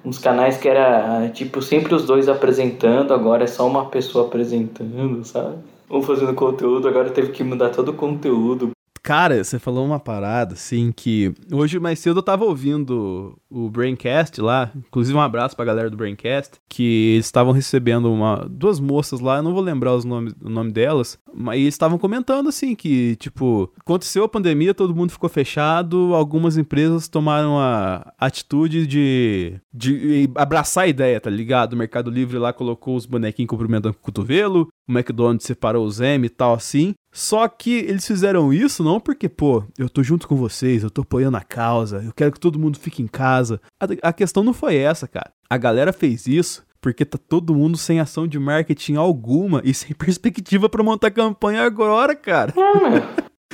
uns 0.04 0.18
canais 0.18 0.56
que 0.56 0.68
era 0.68 1.28
tipo 1.30 1.62
sempre 1.62 1.94
os 1.94 2.04
dois 2.04 2.28
apresentando, 2.28 3.14
agora 3.14 3.44
é 3.44 3.46
só 3.46 3.66
uma 3.66 3.86
pessoa 3.86 4.26
apresentando, 4.26 5.24
sabe? 5.24 5.56
Um 5.90 6.02
fazendo 6.02 6.34
conteúdo, 6.34 6.88
agora 6.88 7.10
teve 7.10 7.32
que 7.32 7.42
mudar 7.44 7.70
todo 7.70 7.90
o 7.90 7.94
conteúdo 7.94 8.70
Cara, 9.04 9.44
você 9.44 9.58
falou 9.58 9.84
uma 9.84 10.00
parada, 10.00 10.54
assim, 10.54 10.90
que 10.90 11.34
hoje 11.52 11.78
mais 11.78 11.98
cedo 11.98 12.20
eu 12.20 12.22
tava 12.22 12.46
ouvindo 12.46 13.38
o 13.50 13.68
Braincast 13.68 14.40
lá, 14.40 14.72
inclusive 14.74 15.14
um 15.14 15.20
abraço 15.20 15.54
pra 15.54 15.66
galera 15.66 15.90
do 15.90 15.96
Braincast, 15.96 16.52
que 16.70 17.12
eles 17.12 17.26
estavam 17.26 17.52
recebendo 17.52 18.10
uma, 18.10 18.48
duas 18.50 18.80
moças 18.80 19.20
lá, 19.20 19.36
eu 19.36 19.42
não 19.42 19.52
vou 19.52 19.60
lembrar 19.60 19.94
os 19.94 20.06
nomes, 20.06 20.34
o 20.42 20.48
nome 20.48 20.72
delas, 20.72 21.18
mas 21.34 21.60
eles 21.60 21.74
estavam 21.74 21.98
comentando, 21.98 22.48
assim, 22.48 22.74
que, 22.74 23.14
tipo, 23.16 23.70
aconteceu 23.78 24.24
a 24.24 24.28
pandemia, 24.28 24.72
todo 24.72 24.96
mundo 24.96 25.12
ficou 25.12 25.28
fechado, 25.28 26.14
algumas 26.14 26.56
empresas 26.56 27.06
tomaram 27.06 27.58
a 27.58 28.10
atitude 28.18 28.86
de, 28.86 29.60
de 29.70 30.30
abraçar 30.34 30.84
a 30.84 30.88
ideia, 30.88 31.20
tá 31.20 31.28
ligado? 31.28 31.74
O 31.74 31.76
Mercado 31.76 32.10
Livre 32.10 32.38
lá 32.38 32.54
colocou 32.54 32.96
os 32.96 33.04
bonequinhos 33.04 33.50
cumprimentando 33.50 33.92
com 33.92 34.00
o 34.00 34.04
cotovelo, 34.04 34.66
o 34.88 34.92
McDonald's 34.92 35.46
separou 35.46 35.84
os 35.84 36.00
M 36.00 36.24
e 36.24 36.30
tal, 36.30 36.54
assim, 36.54 36.94
só 37.14 37.46
que 37.46 37.70
eles 37.70 38.04
fizeram 38.04 38.52
isso 38.52 38.82
não 38.82 38.98
porque, 38.98 39.28
pô, 39.28 39.62
eu 39.78 39.88
tô 39.88 40.02
junto 40.02 40.26
com 40.26 40.34
vocês, 40.34 40.82
eu 40.82 40.90
tô 40.90 41.02
apoiando 41.02 41.36
a 41.36 41.42
causa, 41.42 42.02
eu 42.04 42.12
quero 42.12 42.32
que 42.32 42.40
todo 42.40 42.58
mundo 42.58 42.76
fique 42.76 43.00
em 43.00 43.06
casa. 43.06 43.60
A, 43.80 44.08
a 44.08 44.12
questão 44.12 44.42
não 44.42 44.52
foi 44.52 44.74
essa, 44.74 45.06
cara. 45.06 45.30
A 45.48 45.56
galera 45.56 45.92
fez 45.92 46.26
isso 46.26 46.64
porque 46.80 47.04
tá 47.04 47.16
todo 47.16 47.54
mundo 47.54 47.78
sem 47.78 48.00
ação 48.00 48.26
de 48.26 48.36
marketing 48.36 48.96
alguma 48.96 49.62
e 49.64 49.72
sem 49.72 49.92
perspectiva 49.96 50.68
para 50.68 50.82
montar 50.82 51.12
campanha 51.12 51.62
agora, 51.62 52.16
cara. 52.16 52.52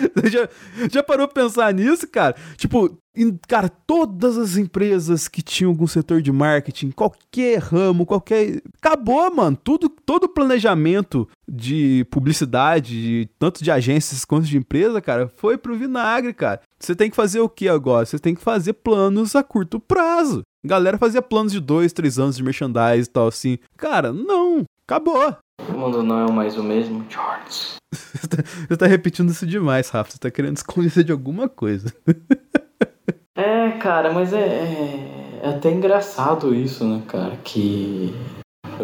já, 0.30 0.48
já 0.90 1.02
parou 1.02 1.28
pra 1.28 1.42
pensar 1.42 1.72
nisso, 1.72 2.08
cara? 2.08 2.34
Tipo, 2.56 2.98
em, 3.14 3.36
cara, 3.48 3.68
todas 3.68 4.38
as 4.38 4.56
empresas 4.56 5.26
que 5.26 5.42
tinham 5.42 5.70
algum 5.70 5.86
setor 5.86 6.22
de 6.22 6.30
marketing, 6.30 6.90
qualquer 6.90 7.58
ramo, 7.58 8.06
qualquer. 8.06 8.62
Acabou, 8.78 9.34
mano. 9.34 9.56
Tudo, 9.62 9.88
todo 9.88 10.24
o 10.24 10.28
planejamento 10.28 11.28
de 11.48 12.06
publicidade, 12.10 13.28
tanto 13.38 13.64
de 13.64 13.70
agências 13.70 14.24
quanto 14.24 14.46
de 14.46 14.56
empresa, 14.56 15.00
cara, 15.00 15.28
foi 15.36 15.58
pro 15.58 15.76
vinagre, 15.76 16.32
cara. 16.32 16.60
Você 16.78 16.94
tem 16.94 17.10
que 17.10 17.16
fazer 17.16 17.40
o 17.40 17.48
que 17.48 17.68
agora? 17.68 18.06
Você 18.06 18.18
tem 18.18 18.34
que 18.34 18.40
fazer 18.40 18.74
planos 18.74 19.34
a 19.34 19.42
curto 19.42 19.80
prazo. 19.80 20.42
Galera 20.64 20.98
fazia 20.98 21.22
planos 21.22 21.52
de 21.52 21.60
dois, 21.60 21.92
três 21.92 22.18
anos 22.18 22.36
de 22.36 22.42
merchandise 22.42 23.08
e 23.08 23.12
tal, 23.12 23.28
assim. 23.28 23.58
Cara, 23.76 24.12
não. 24.12 24.64
Acabou. 24.86 25.36
O 25.68 25.73
mundo 25.73 26.03
não 26.03 26.27
é 26.27 26.33
mais 26.33 26.57
o 26.57 26.62
mesmo, 26.62 27.05
George. 27.09 27.77
Você 28.68 28.77
tá 28.77 28.87
repetindo 28.87 29.31
isso 29.31 29.46
demais, 29.46 29.90
Rafa. 29.90 30.12
Você 30.12 30.18
tá 30.18 30.31
querendo 30.31 30.57
esconder 30.57 31.05
de 31.05 31.12
alguma 31.12 31.49
coisa. 31.49 31.92
é, 33.37 33.70
cara, 33.73 34.12
mas 34.12 34.33
é, 34.33 34.38
é, 34.38 35.40
é 35.42 35.49
até 35.49 35.70
engraçado 35.70 36.55
isso, 36.55 36.85
né, 36.85 37.03
cara? 37.07 37.37
Que. 37.42 38.14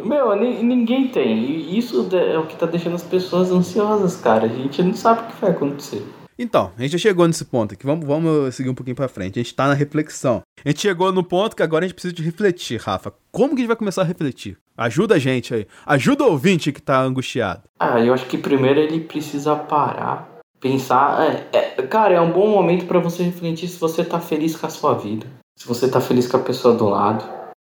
Meu, 0.05 0.37
ninguém 0.37 1.09
tem. 1.09 1.45
E 1.45 1.79
isso 1.79 2.09
é 2.15 2.39
o 2.39 2.47
que 2.47 2.57
tá 2.57 2.67
deixando 2.67 2.97
as 2.97 3.05
pessoas 3.05 3.51
ansiosas, 3.51 4.17
cara. 4.17 4.45
A 4.45 4.49
gente 4.49 4.83
não 4.83 4.95
sabe 4.95 5.23
o 5.23 5.27
que 5.27 5.41
vai 5.41 5.51
acontecer. 5.51 6.05
Então, 6.39 6.71
a 6.77 6.83
gente 6.83 6.93
já 6.93 6.99
chegou 6.99 7.27
nesse 7.27 7.47
ponto 7.47 7.73
aqui. 7.73 7.87
Vamos, 7.87 8.07
vamos 8.07 8.55
seguir 8.55 8.69
um 8.69 8.75
pouquinho 8.75 8.97
pra 8.97 9.09
frente. 9.09 9.39
A 9.39 9.43
gente 9.43 9.55
tá 9.55 9.67
na 9.67 9.75
reflexão. 9.75 10.43
A 10.63 10.69
gente 10.69 10.83
chegou 10.83 11.11
no 11.11 11.25
ponto 11.25 11.57
que 11.57 11.63
agora 11.63 11.85
a 11.85 11.89
gente 11.89 11.95
precisa 11.95 12.13
de 12.13 12.23
refletir, 12.23 12.79
Rafa. 12.79 13.15
Como 13.33 13.51
que 13.51 13.57
a 13.57 13.59
gente 13.61 13.69
vai 13.69 13.77
começar 13.77 14.03
a 14.03 14.05
refletir? 14.05 14.59
Ajuda 14.77 15.15
a 15.15 15.19
gente 15.19 15.55
aí. 15.55 15.67
Ajuda 15.85 16.25
o 16.25 16.31
ouvinte 16.31 16.73
que 16.73 16.83
tá 16.83 17.01
angustiado. 17.01 17.63
Ah, 17.79 18.01
eu 18.01 18.13
acho 18.13 18.27
que 18.27 18.37
primeiro 18.37 18.81
ele 18.81 19.01
precisa 19.01 19.57
parar, 19.57 20.29
pensar. 20.61 21.47
É, 21.53 21.59
é, 21.59 21.83
cara, 21.83 22.15
é 22.15 22.21
um 22.21 22.33
bom 22.33 22.49
momento 22.49 22.87
para 22.87 22.99
você 22.99 23.23
refletir 23.23 23.69
se 23.69 23.79
você 23.79 24.05
tá 24.05 24.21
feliz 24.21 24.57
com 24.57 24.67
a 24.67 24.71
sua 24.71 24.95
vida. 24.95 25.27
Se 25.59 25.67
você 25.67 25.89
tá 25.89 26.01
feliz 26.01 26.27
com 26.27 26.37
a 26.37 26.41
pessoa 26.41 26.75
do 26.75 26.89
lado, 26.89 27.25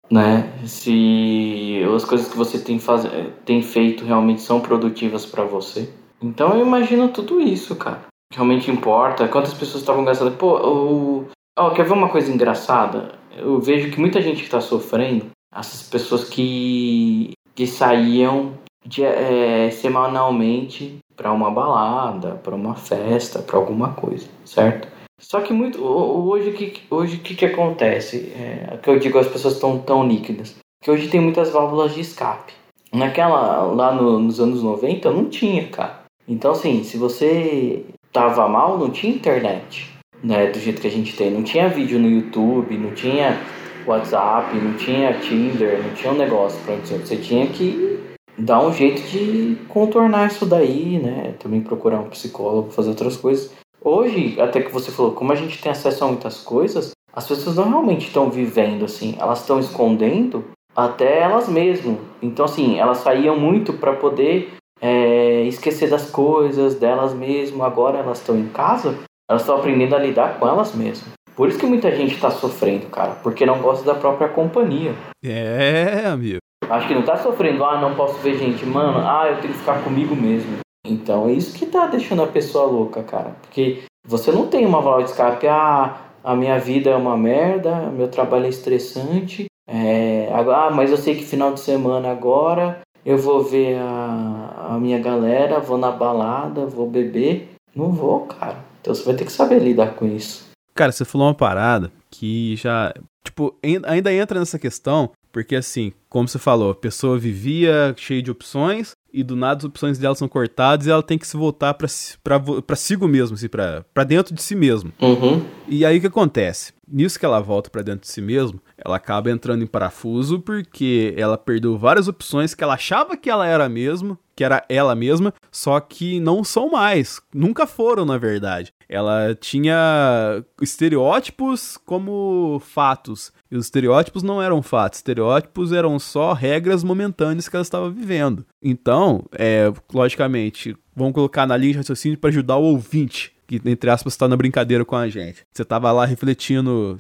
né? 0.10 0.50
Se 0.66 1.82
as 1.96 2.06
coisas 2.06 2.28
que 2.28 2.38
você 2.38 2.60
tem, 2.60 2.80
faz... 2.80 3.06
tem 3.46 3.62
feito 3.62 4.06
realmente 4.06 4.42
são 4.42 4.62
produtivas 4.62 5.26
para 5.26 5.44
você. 5.44 5.90
Então 6.22 6.54
eu 6.56 6.66
imagino 6.66 7.10
tudo 7.10 7.42
isso, 7.42 7.76
cara 7.76 8.12
realmente 8.32 8.72
importa, 8.72 9.28
quantas 9.28 9.54
pessoas 9.54 9.84
estavam 9.84 10.06
gastando. 10.06 10.36
Pô, 10.38 10.56
o... 10.58 11.28
oh, 11.60 11.72
quer 11.72 11.84
ver 11.84 11.94
uma 11.94 12.10
coisa 12.10 12.32
engraçada? 12.32 13.14
Eu 13.38 13.60
vejo 13.60 13.92
que 13.92 14.00
muita 14.00 14.22
gente 14.22 14.38
que 14.38 14.46
está 14.46 14.62
sofrendo, 14.62 15.28
essas 15.54 15.84
pessoas 15.84 16.24
que, 16.24 17.34
que 17.54 17.68
saíam 17.68 18.54
de, 18.86 19.04
é, 19.04 19.70
semanalmente 19.72 20.98
para 21.16 21.32
uma 21.32 21.52
balada, 21.52 22.36
para 22.36 22.56
uma 22.56 22.76
festa, 22.76 23.40
para 23.40 23.58
alguma 23.58 23.94
coisa, 23.94 24.28
certo? 24.46 24.88
Só 25.20 25.42
que 25.42 25.54
muito 25.54 25.84
hoje 25.84 26.52
que 26.52 26.82
hoje 26.90 27.18
que 27.18 27.36
que 27.36 27.46
acontece? 27.46 28.34
É, 28.36 28.78
que 28.82 28.90
eu 28.90 28.98
digo 28.98 29.20
as 29.20 29.28
pessoas 29.28 29.54
estão 29.54 29.78
tão 29.78 30.08
líquidas, 30.08 30.56
que 30.82 30.90
hoje 30.90 31.10
tem 31.10 31.22
muitas 31.22 31.52
válvulas 31.52 31.94
de 31.94 32.02
escape. 32.02 32.54
Naquela 32.92 33.62
lá 33.62 33.94
no, 33.94 34.20
nos 34.20 34.40
anos 34.40 34.64
90 34.64 35.12
não 35.12 35.26
tinha, 35.26 35.68
cara. 35.68 36.02
Então 36.28 36.52
assim, 36.52 36.84
se 36.84 36.98
você 36.98 37.86
tava 38.12 38.48
mal, 38.48 38.80
não 38.80 38.90
tinha 38.90 39.14
internet. 39.14 39.92
né, 40.24 40.48
do 40.48 40.60
jeito 40.60 40.82
que 40.82 40.88
a 40.88 40.92
gente 40.92 41.16
tem. 41.16 41.32
Não 41.32 41.44
tinha 41.44 41.70
vídeo 41.70 42.00
no 42.00 42.10
YouTube, 42.10 42.78
não 42.78 42.94
tinha 42.94 43.40
WhatsApp, 43.86 44.56
não 44.56 44.74
tinha 44.74 45.14
Tinder, 45.20 45.82
não 45.84 45.94
tinha 45.94 46.14
um 46.14 46.18
negócio 46.18 46.60
pra 46.64 46.76
você. 46.76 46.98
Você 46.98 47.18
tinha 47.18 47.48
que 47.48 48.00
dar 48.38 48.62
um 48.66 48.74
jeito 48.74 49.02
de 49.04 49.58
contornar 49.68 50.28
isso 50.28 50.46
daí, 50.46 51.00
né? 51.00 51.36
Também 51.40 51.62
procurar 51.62 52.00
um 52.00 52.10
psicólogo, 52.10 52.72
fazer 52.72 52.90
outras 52.90 53.18
coisas. 53.18 53.52
Hoje, 53.84 54.40
até 54.40 54.62
que 54.62 54.72
você 54.72 54.92
falou, 54.92 55.14
como 55.14 55.32
a 55.32 55.36
gente 55.36 55.62
tem 55.62 55.72
acesso 55.72 56.04
a 56.04 56.08
muitas 56.08 56.42
coisas, 56.42 56.92
as 57.14 57.28
pessoas 57.28 57.56
não 57.56 57.70
realmente 57.70 58.08
estão 58.08 58.30
vivendo 58.30 58.86
assim, 58.86 59.16
elas 59.20 59.42
estão 59.42 59.60
escondendo 59.60 60.46
até 60.76 61.20
elas 61.20 61.50
mesmas. 61.50 61.98
Então, 62.22 62.46
assim, 62.46 62.80
elas 62.80 63.00
saíam 63.00 63.38
muito 63.38 63.74
para 63.74 63.94
poder 63.94 64.54
é, 64.80 65.44
esquecer 65.44 65.90
das 65.90 66.10
coisas 66.10 66.76
delas 66.76 67.14
mesmas. 67.14 67.62
Agora 67.62 68.00
elas 68.00 68.20
estão 68.20 68.38
em 68.38 68.48
casa, 68.48 68.98
elas 69.30 69.42
estão 69.42 69.58
aprendendo 69.58 69.96
a 69.96 70.00
lidar 70.00 70.40
com 70.40 70.48
elas 70.48 70.74
mesmas. 70.74 71.12
Por 71.36 71.50
isso 71.50 71.60
que 71.60 71.66
muita 71.66 71.94
gente 71.96 72.20
tá 72.20 72.30
sofrendo, 72.30 72.88
cara, 72.88 73.12
porque 73.24 73.46
não 73.46 73.60
gosta 73.60 73.86
da 73.86 73.96
própria 73.96 74.30
companhia. 74.30 74.94
É, 75.24 76.06
amigo. 76.08 76.40
Acho 76.70 76.88
que 76.88 76.94
não 76.94 77.04
tá 77.04 77.18
sofrendo, 77.18 77.64
ah, 77.66 77.80
não 77.80 77.96
posso 77.96 78.18
ver 78.20 78.38
gente, 78.38 78.66
mano, 78.66 79.00
ah, 79.00 79.28
eu 79.30 79.42
tenho 79.42 79.54
que 79.54 79.60
ficar 79.60 79.84
comigo 79.84 80.16
mesmo. 80.16 80.60
Então 80.86 81.28
é 81.28 81.34
isso 81.34 81.58
que 81.58 81.66
tá 81.66 81.88
deixando 81.88 82.24
a 82.24 82.28
pessoa 82.28 82.66
louca, 82.66 83.04
cara. 83.04 83.36
Porque 83.42 83.84
você 84.06 84.32
não 84.32 84.48
tem 84.48 84.66
uma 84.66 84.82
válvula 84.82 85.04
de 85.04 85.12
escape, 85.12 85.48
ah, 85.48 85.98
a 86.24 86.36
minha 86.36 86.60
vida 86.60 86.90
é 86.90 86.96
uma 86.96 87.18
merda, 87.18 87.76
meu 87.92 88.08
trabalho 88.08 88.46
é 88.46 88.50
estressante, 88.50 89.46
é, 89.68 90.30
ah, 90.34 90.70
mas 90.72 90.92
eu 90.92 90.98
sei 90.98 91.16
que 91.16 91.24
final 91.24 91.54
de 91.54 91.60
semana 91.60 92.12
agora 92.12 92.82
eu 93.06 93.18
vou 93.18 93.44
ver 93.44 93.78
a, 93.80 94.72
a 94.72 94.80
minha 94.80 95.00
galera, 95.00 95.60
vou 95.60 95.78
na 95.78 95.92
balada, 95.92 96.66
vou 96.66 96.88
beber. 96.88 97.50
Não 97.76 97.92
vou, 97.92 98.22
cara. 98.22 98.58
Então 98.82 98.94
você 98.94 99.04
vai 99.04 99.16
ter 99.16 99.26
que 99.26 99.32
saber 99.32 99.60
lidar 99.60 99.96
com 99.96 100.06
isso. 100.06 100.51
Cara, 100.82 100.92
você 100.92 101.06
falou 101.06 101.28
uma 101.28 101.36
parada 101.36 101.92
que 102.10 102.56
já. 102.56 102.92
Tipo, 103.24 103.56
ainda 103.62 104.12
entra 104.12 104.40
nessa 104.40 104.58
questão, 104.58 105.12
porque 105.32 105.56
assim, 105.56 105.94
como 106.10 106.28
você 106.28 106.40
falou, 106.40 106.72
a 106.72 106.76
pessoa 106.76 107.20
vivia 107.20 107.94
cheia 107.96 108.20
de 108.20 108.32
opções 108.32 108.96
e 109.14 109.24
do 109.24 109.36
nada 109.36 109.60
as 109.60 109.64
opções 109.64 109.98
dela 109.98 110.16
são 110.16 110.28
cortadas 110.28 110.88
e 110.88 110.92
ela 110.92 111.04
tem 111.04 111.18
que 111.18 111.28
se 111.28 111.38
voltar 111.38 111.74
para 111.74 111.88
si 111.88 112.98
mesmo, 112.98 113.36
assim, 113.36 113.48
para 113.48 114.04
dentro 114.06 114.34
de 114.34 114.42
si 114.42 114.56
mesmo. 114.56 114.92
Uhum. 115.02 115.44
E 115.68 115.86
aí 115.86 115.98
o 115.98 116.02
que 116.02 116.08
acontece? 116.08 116.74
Nisso 116.88 117.18
que 117.18 117.26
ela 117.26 117.40
volta 117.40 117.70
para 117.70 117.82
dentro 117.82 118.02
de 118.02 118.10
si 118.10 118.22
mesmo, 118.22 118.62
ela 118.78 118.98
acaba 118.98 119.32
entrando 119.32 119.64
em 119.64 119.68
parafuso 119.68 120.40
porque 120.40 121.14
ela 121.18 121.38
perdeu 121.38 121.78
várias 121.78 122.08
opções 122.08 122.54
que 122.54 122.64
ela 122.64 122.74
achava 122.74 123.16
que 123.16 123.30
ela 123.30 123.48
era 123.48 123.70
mesmo, 123.70 124.18
que 124.36 124.44
era 124.44 124.66
ela 124.68 124.94
mesma, 124.94 125.34
só 125.50 125.80
que 125.80 126.20
não 126.20 126.44
são 126.44 126.70
mais, 126.70 127.22
nunca 127.34 127.66
foram 127.66 128.04
na 128.04 128.18
verdade. 128.18 128.74
Ela 128.90 129.34
tinha 129.40 130.44
estereótipos 130.62 131.78
como 131.86 132.62
fatos, 132.66 133.32
e 133.52 133.58
os 133.58 133.66
estereótipos 133.66 134.24
não 134.24 134.42
eram 134.42 134.62
fatos, 134.62 135.00
estereótipos 135.00 135.74
eram 135.74 136.00
só 136.00 136.34
regras 136.34 136.84
momentâneas 136.84 137.50
que 137.50 137.56
ela 137.56 137.64
estava 137.64 137.90
vivendo. 137.90 138.46
Então, 138.64 139.26
é, 139.34 139.72
logicamente, 139.94 140.76
vamos 140.96 141.14
colocar 141.14 141.46
na 141.46 141.58
linha 141.58 141.74
de 141.74 141.78
raciocínio 141.80 142.18
para 142.18 142.30
ajudar 142.30 142.58
o 142.58 142.64
ouvinte 142.64 143.34
que, 143.60 143.70
entre 143.70 143.90
aspas, 143.90 144.14
está 144.14 144.28
na 144.30 144.38
brincadeira 144.38 144.86
com 144.86 144.96
a 144.96 145.10
gente. 145.10 145.46
Você 145.52 145.66
tava 145.66 145.92
lá 145.92 146.06
refletindo, 146.06 146.98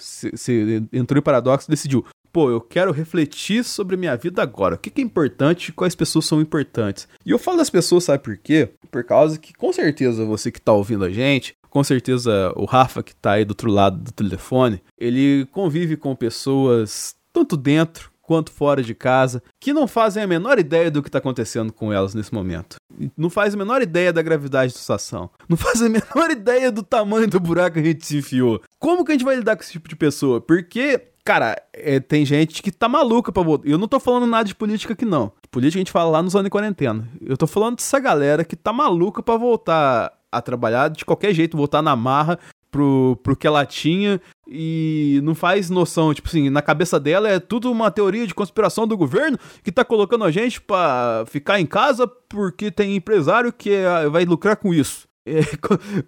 entrou 0.91 1.17
em 1.17 1.23
paradoxo 1.23 1.69
e 1.69 1.71
decidiu, 1.71 2.05
pô, 2.31 2.49
eu 2.49 2.59
quero 2.59 2.91
refletir 2.91 3.63
sobre 3.63 3.95
minha 3.95 4.15
vida 4.17 4.41
agora. 4.41 4.75
O 4.75 4.77
que, 4.77 4.89
que 4.89 5.01
é 5.01 5.03
importante 5.03 5.71
quais 5.71 5.95
pessoas 5.95 6.25
são 6.25 6.41
importantes. 6.41 7.07
E 7.25 7.31
eu 7.31 7.39
falo 7.39 7.57
das 7.57 7.69
pessoas, 7.69 8.03
sabe 8.03 8.23
por 8.23 8.37
quê? 8.37 8.69
Por 8.89 9.03
causa 9.03 9.37
que, 9.37 9.53
com 9.53 9.71
certeza, 9.71 10.25
você 10.25 10.51
que 10.51 10.61
tá 10.61 10.73
ouvindo 10.73 11.05
a 11.05 11.09
gente, 11.09 11.55
com 11.71 11.83
certeza 11.83 12.53
o 12.55 12.65
Rafa 12.65 13.01
que 13.01 13.15
tá 13.15 13.31
aí 13.31 13.45
do 13.45 13.51
outro 13.51 13.71
lado 13.71 13.97
do 13.97 14.11
telefone, 14.11 14.83
ele 14.99 15.47
convive 15.51 15.95
com 15.95 16.13
pessoas 16.15 17.15
tanto 17.33 17.55
dentro 17.55 18.11
quanto 18.21 18.51
fora 18.51 18.83
de 18.83 18.93
casa, 18.93 19.41
que 19.59 19.73
não 19.73 19.87
fazem 19.87 20.23
a 20.23 20.27
menor 20.27 20.59
ideia 20.59 20.91
do 20.91 21.01
que 21.01 21.09
está 21.09 21.17
acontecendo 21.17 21.73
com 21.73 21.91
elas 21.91 22.13
nesse 22.13 22.33
momento. 22.33 22.77
Não 23.17 23.29
faz 23.29 23.53
a 23.53 23.57
menor 23.57 23.81
ideia 23.81 24.13
da 24.13 24.21
gravidade 24.21 24.73
da 24.73 24.79
situação. 24.79 25.29
Não 25.49 25.57
faz 25.57 25.81
a 25.81 25.87
menor 25.89 26.29
ideia 26.29 26.71
do 26.71 26.83
tamanho 26.83 27.27
do 27.27 27.39
buraco 27.39 27.73
que 27.73 27.79
a 27.79 27.83
gente 27.83 28.05
se 28.05 28.17
enfiou. 28.17 28.61
Como 28.79 29.03
que 29.03 29.11
a 29.11 29.15
gente 29.15 29.25
vai 29.25 29.35
lidar 29.35 29.55
com 29.55 29.63
esse 29.63 29.71
tipo 29.73 29.89
de 29.89 29.95
pessoa? 29.95 30.39
Porque 30.39 31.07
Cara, 31.23 31.55
é, 31.71 31.99
tem 31.99 32.25
gente 32.25 32.63
que 32.63 32.71
tá 32.71 32.89
maluca 32.89 33.31
pra 33.31 33.43
votar. 33.43 33.69
Eu 33.69 33.77
não 33.77 33.87
tô 33.87 33.99
falando 33.99 34.25
nada 34.25 34.45
de 34.45 34.55
política 34.55 34.93
aqui, 34.93 35.05
não. 35.05 35.31
Política 35.51 35.77
a 35.77 35.81
gente 35.81 35.91
fala 35.91 36.09
lá 36.09 36.21
no 36.23 36.29
Zona 36.29 36.45
de 36.45 36.49
Quarentena. 36.49 37.07
Eu 37.21 37.37
tô 37.37 37.45
falando 37.45 37.75
dessa 37.75 37.99
galera 37.99 38.43
que 38.43 38.55
tá 38.55 38.73
maluca 38.73 39.21
pra 39.21 39.37
voltar 39.37 40.11
a 40.31 40.41
trabalhar 40.41 40.89
de 40.89 41.03
qualquer 41.03 41.33
jeito, 41.33 41.57
voltar 41.57 41.81
na 41.81 41.95
marra, 41.95 42.39
pro, 42.71 43.19
pro 43.21 43.35
que 43.35 43.45
ela 43.45 43.65
tinha 43.65 44.19
e 44.47 45.19
não 45.23 45.35
faz 45.35 45.69
noção, 45.69 46.13
tipo 46.13 46.29
assim, 46.29 46.49
na 46.49 46.61
cabeça 46.61 46.99
dela 46.99 47.29
é 47.29 47.39
tudo 47.39 47.71
uma 47.71 47.91
teoria 47.91 48.25
de 48.25 48.33
conspiração 48.33 48.87
do 48.87 48.97
governo 48.97 49.37
que 49.61 49.71
tá 49.71 49.83
colocando 49.83 50.23
a 50.23 50.31
gente 50.31 50.61
pra 50.61 51.25
ficar 51.27 51.59
em 51.59 51.65
casa 51.65 52.07
porque 52.07 52.71
tem 52.71 52.95
empresário 52.95 53.51
que 53.51 53.71
é, 53.71 54.07
vai 54.07 54.23
lucrar 54.25 54.55
com 54.55 54.73
isso. 54.73 55.11
É, 55.23 55.41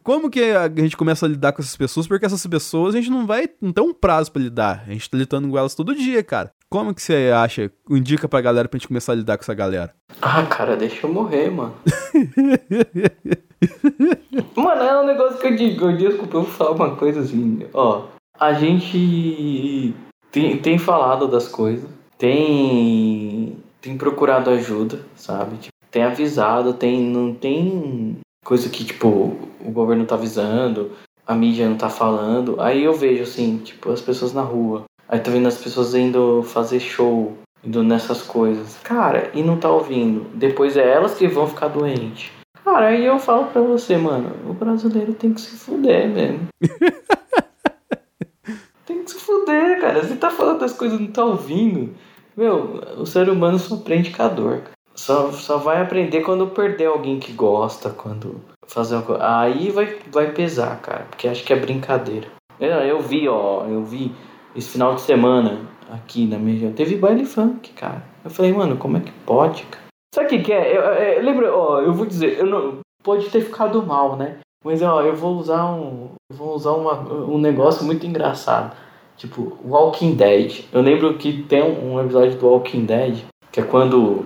como 0.01 0.30
que 0.30 0.41
a 0.41 0.67
gente 0.69 0.97
começa 0.97 1.26
a 1.26 1.30
lidar 1.30 1.51
com 1.51 1.61
essas 1.61 1.78
pessoas? 1.78 2.07
Porque 2.07 2.26
essas 2.26 2.45
pessoas 2.47 2.95
a 2.95 2.97
gente 2.97 3.11
não 3.11 3.28
vai. 3.28 3.47
Não 3.61 3.71
tem 3.71 3.84
um 3.84 3.93
prazo 3.93 4.32
para 4.32 4.41
lidar. 4.41 4.84
A 4.88 4.91
gente 4.91 5.09
tá 5.09 5.17
lidando 5.17 5.47
com 5.49 5.57
elas 5.57 5.76
todo 5.76 5.95
dia, 5.95 6.24
cara. 6.24 6.51
Como 6.74 6.91
que 6.91 7.03
você 7.03 7.32
acha? 7.32 7.71
Indica 7.88 8.28
pra 8.28 8.41
galera 8.41 8.67
pra 8.67 8.80
gente 8.80 8.88
começar 8.88 9.11
a 9.11 9.15
lidar 9.15 9.38
com 9.38 9.43
essa 9.43 9.53
galera? 9.53 9.93
Ah, 10.19 10.41
cara, 10.41 10.76
deixa 10.76 11.05
eu 11.05 11.13
morrer, 11.13 11.51
mano. 11.51 11.76
Mano, 14.57 14.82
é 14.82 14.99
um 14.99 15.05
negócio 15.05 15.38
que 15.38 15.45
eu 15.45 15.55
digo, 15.55 15.86
eu 15.86 15.95
desculpa, 15.95 16.38
eu 16.38 16.41
vou 16.41 16.51
falar 16.51 16.71
uma 16.71 16.95
coisa 16.95 17.19
assim, 17.19 17.59
ó. 17.76 18.05
A 18.39 18.53
gente 18.53 19.93
tem, 20.32 20.57
tem 20.57 20.80
falado 20.80 21.28
das 21.28 21.47
coisas, 21.47 21.88
tem, 22.17 23.55
tem 23.80 23.95
procurado 23.95 24.49
ajuda, 24.49 24.99
sabe? 25.15 25.57
Tipo, 25.57 25.76
tem 25.91 26.01
avisado, 26.01 26.74
tem, 26.74 27.03
não 27.03 27.36
tem 27.36 28.17
coisa 28.43 28.67
que, 28.67 28.84
tipo, 28.84 29.38
o 29.63 29.71
governo 29.71 30.07
tá 30.07 30.15
avisando, 30.15 30.93
a 31.28 31.36
mídia 31.36 31.69
não 31.69 31.78
tá 31.78 31.91
falando. 31.91 32.59
Aí 32.59 32.84
eu 32.84 32.95
vejo, 32.95 33.21
assim, 33.21 33.59
tipo, 33.59 33.91
as 33.91 34.01
pessoas 34.01 34.34
na 34.34 34.41
rua. 34.41 34.86
Aí 35.14 35.20
tá 35.20 35.30
vendo 35.30 35.47
as 35.47 35.59
pessoas 35.59 35.93
indo 35.93 36.41
fazer 36.41 36.80
show, 36.80 37.38
indo 37.64 37.84
nessas 37.84 38.24
coisas. 38.24 38.80
Cara, 38.84 39.30
e 39.36 39.43
não 39.43 39.59
tá 39.59 39.70
ouvindo. 39.70 40.26
Depois 40.34 40.76
é 40.76 40.91
elas 40.91 41.14
que 41.14 41.28
vão 41.28 41.47
ficar 41.47 41.68
doentes. 41.68 42.32
Cara, 42.66 42.88
aí 42.88 43.05
eu 43.05 43.20
falo 43.20 43.45
pra 43.45 43.61
você, 43.61 43.95
mano, 43.95 44.32
o 44.49 44.53
brasileiro 44.53 45.14
tem 45.14 45.32
que 45.32 45.39
se 45.39 45.55
fuder 45.55 46.09
mesmo. 46.09 46.47
tem 48.88 49.03
que 49.03 49.11
se 49.11 49.20
fuder, 49.20 49.82
cara. 49.82 50.03
Você 50.03 50.16
tá 50.16 50.32
falando 50.32 50.61
das 50.61 50.74
coisas 50.74 50.99
e 50.99 51.03
não 51.03 51.11
tá 51.11 51.24
ouvindo. 51.24 51.93
Meu, 52.36 52.82
o 52.97 53.05
ser 53.05 53.30
humano 53.30 53.59
só 53.59 53.76
aprende 53.76 54.09
com 54.09 54.24
a 54.24 54.28
dor. 54.28 54.64
Só, 54.95 55.32
só 55.32 55.59
vai 55.59 55.80
aprender 55.80 56.22
quando 56.22 56.47
perder 56.47 56.88
alguém 56.88 57.20
que 57.20 57.34
gosta, 57.34 57.91
quando 57.91 58.41
fazer 58.66 58.95
uma 58.95 59.03
coisa. 59.03 59.22
Aí 59.24 59.70
vai, 59.70 59.95
vai 60.11 60.32
pesar, 60.32 60.82
cara, 60.82 61.05
porque 61.07 61.28
acho 61.28 61.43
que 61.43 61.53
é 61.53 61.55
brincadeira. 61.55 62.30
Eu, 62.59 62.70
eu 62.70 62.99
vi, 62.99 63.30
ó, 63.30 63.68
eu 63.68 63.84
vi 63.84 64.11
esse 64.55 64.69
final 64.69 64.95
de 64.95 65.01
semana 65.01 65.61
aqui 65.91 66.25
na 66.25 66.37
minha 66.37 66.53
região. 66.53 66.73
Teve 66.73 66.95
baile 66.95 67.25
funk, 67.25 67.71
cara. 67.73 68.03
Eu 68.23 68.29
falei, 68.29 68.53
mano, 68.53 68.77
como 68.77 68.97
é 68.97 69.01
que 69.01 69.11
pode, 69.25 69.63
cara? 69.63 69.83
Sabe 70.13 70.27
o 70.27 70.29
que, 70.29 70.39
que 70.39 70.53
é? 70.53 70.77
Eu, 70.77 70.81
eu, 70.81 71.23
lembra, 71.23 71.55
ó, 71.55 71.81
eu 71.81 71.93
vou 71.93 72.05
dizer, 72.05 72.37
eu 72.37 72.45
não, 72.45 72.79
pode 73.03 73.29
ter 73.29 73.41
ficado 73.41 73.85
mal, 73.85 74.15
né? 74.15 74.37
Mas 74.63 74.81
ó, 74.81 75.01
eu 75.01 75.15
vou 75.15 75.35
usar 75.35 75.65
um. 75.65 76.11
Eu 76.31 76.37
vou 76.37 76.55
usar 76.55 76.71
uma, 76.71 76.93
um 77.11 77.37
negócio 77.37 77.85
muito 77.85 78.05
engraçado. 78.05 78.75
Tipo, 79.17 79.57
Walking 79.63 80.15
Dead. 80.15 80.65
Eu 80.71 80.81
lembro 80.81 81.13
que 81.15 81.43
tem 81.43 81.61
um, 81.61 81.99
episódio 81.99 82.37
do 82.37 82.47
Walking 82.47 82.85
Dead, 82.85 83.23
que 83.51 83.59
é 83.59 83.63
quando 83.63 84.25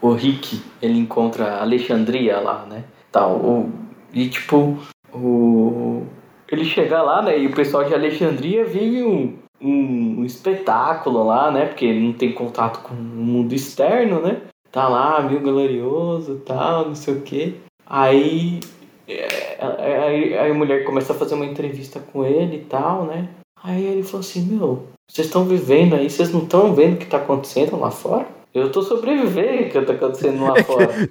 o 0.00 0.12
Rick 0.12 0.62
ele 0.80 0.98
encontra 0.98 1.60
Alexandria 1.60 2.40
lá, 2.40 2.64
né? 2.64 2.84
Tal. 3.12 3.36
O, 3.36 3.72
e 4.12 4.28
tipo, 4.28 4.78
o. 5.12 6.06
Ele 6.50 6.64
chega 6.64 7.02
lá, 7.02 7.20
né? 7.20 7.38
E 7.38 7.46
o 7.46 7.54
pessoal 7.54 7.84
de 7.84 7.92
Alexandria 7.92 8.64
vive 8.64 9.04
um, 9.04 9.36
um, 9.60 10.20
um 10.20 10.24
espetáculo 10.24 11.24
lá, 11.24 11.50
né? 11.50 11.66
Porque 11.66 11.84
ele 11.84 12.00
não 12.00 12.12
tem 12.12 12.32
contato 12.32 12.82
com 12.82 12.94
o 12.94 12.96
mundo 12.96 13.54
externo, 13.54 14.20
né? 14.20 14.42
tá 14.70 14.88
lá, 14.88 15.20
mil 15.22 15.40
glorioso, 15.40 16.42
tal, 16.44 16.86
não 16.86 16.94
sei 16.94 17.14
o 17.14 17.20
quê. 17.22 17.54
Aí, 17.86 18.60
é, 19.06 19.56
é, 19.58 19.98
aí, 20.04 20.38
aí 20.38 20.50
a 20.50 20.54
mulher 20.54 20.84
começa 20.84 21.12
a 21.12 21.16
fazer 21.16 21.34
uma 21.34 21.46
entrevista 21.46 22.00
com 22.00 22.24
ele 22.24 22.56
e 22.56 22.64
tal, 22.64 23.04
né? 23.04 23.28
Aí 23.62 23.84
ele 23.84 24.02
falou 24.02 24.20
assim, 24.20 24.42
meu, 24.42 24.86
vocês 25.10 25.26
estão 25.26 25.44
vivendo 25.44 25.94
aí, 25.94 26.08
vocês 26.08 26.32
não 26.32 26.42
estão 26.42 26.74
vendo 26.74 26.94
o 26.94 26.96
que 26.98 27.06
tá 27.06 27.16
acontecendo 27.16 27.78
lá 27.78 27.90
fora? 27.90 28.28
Eu 28.54 28.72
tô 28.72 28.82
sobrevivendo 28.82 29.62
o 29.62 29.70
que 29.70 29.80
tá 29.82 29.92
acontecendo 29.92 30.42
lá 30.42 30.54
fora. 30.64 30.88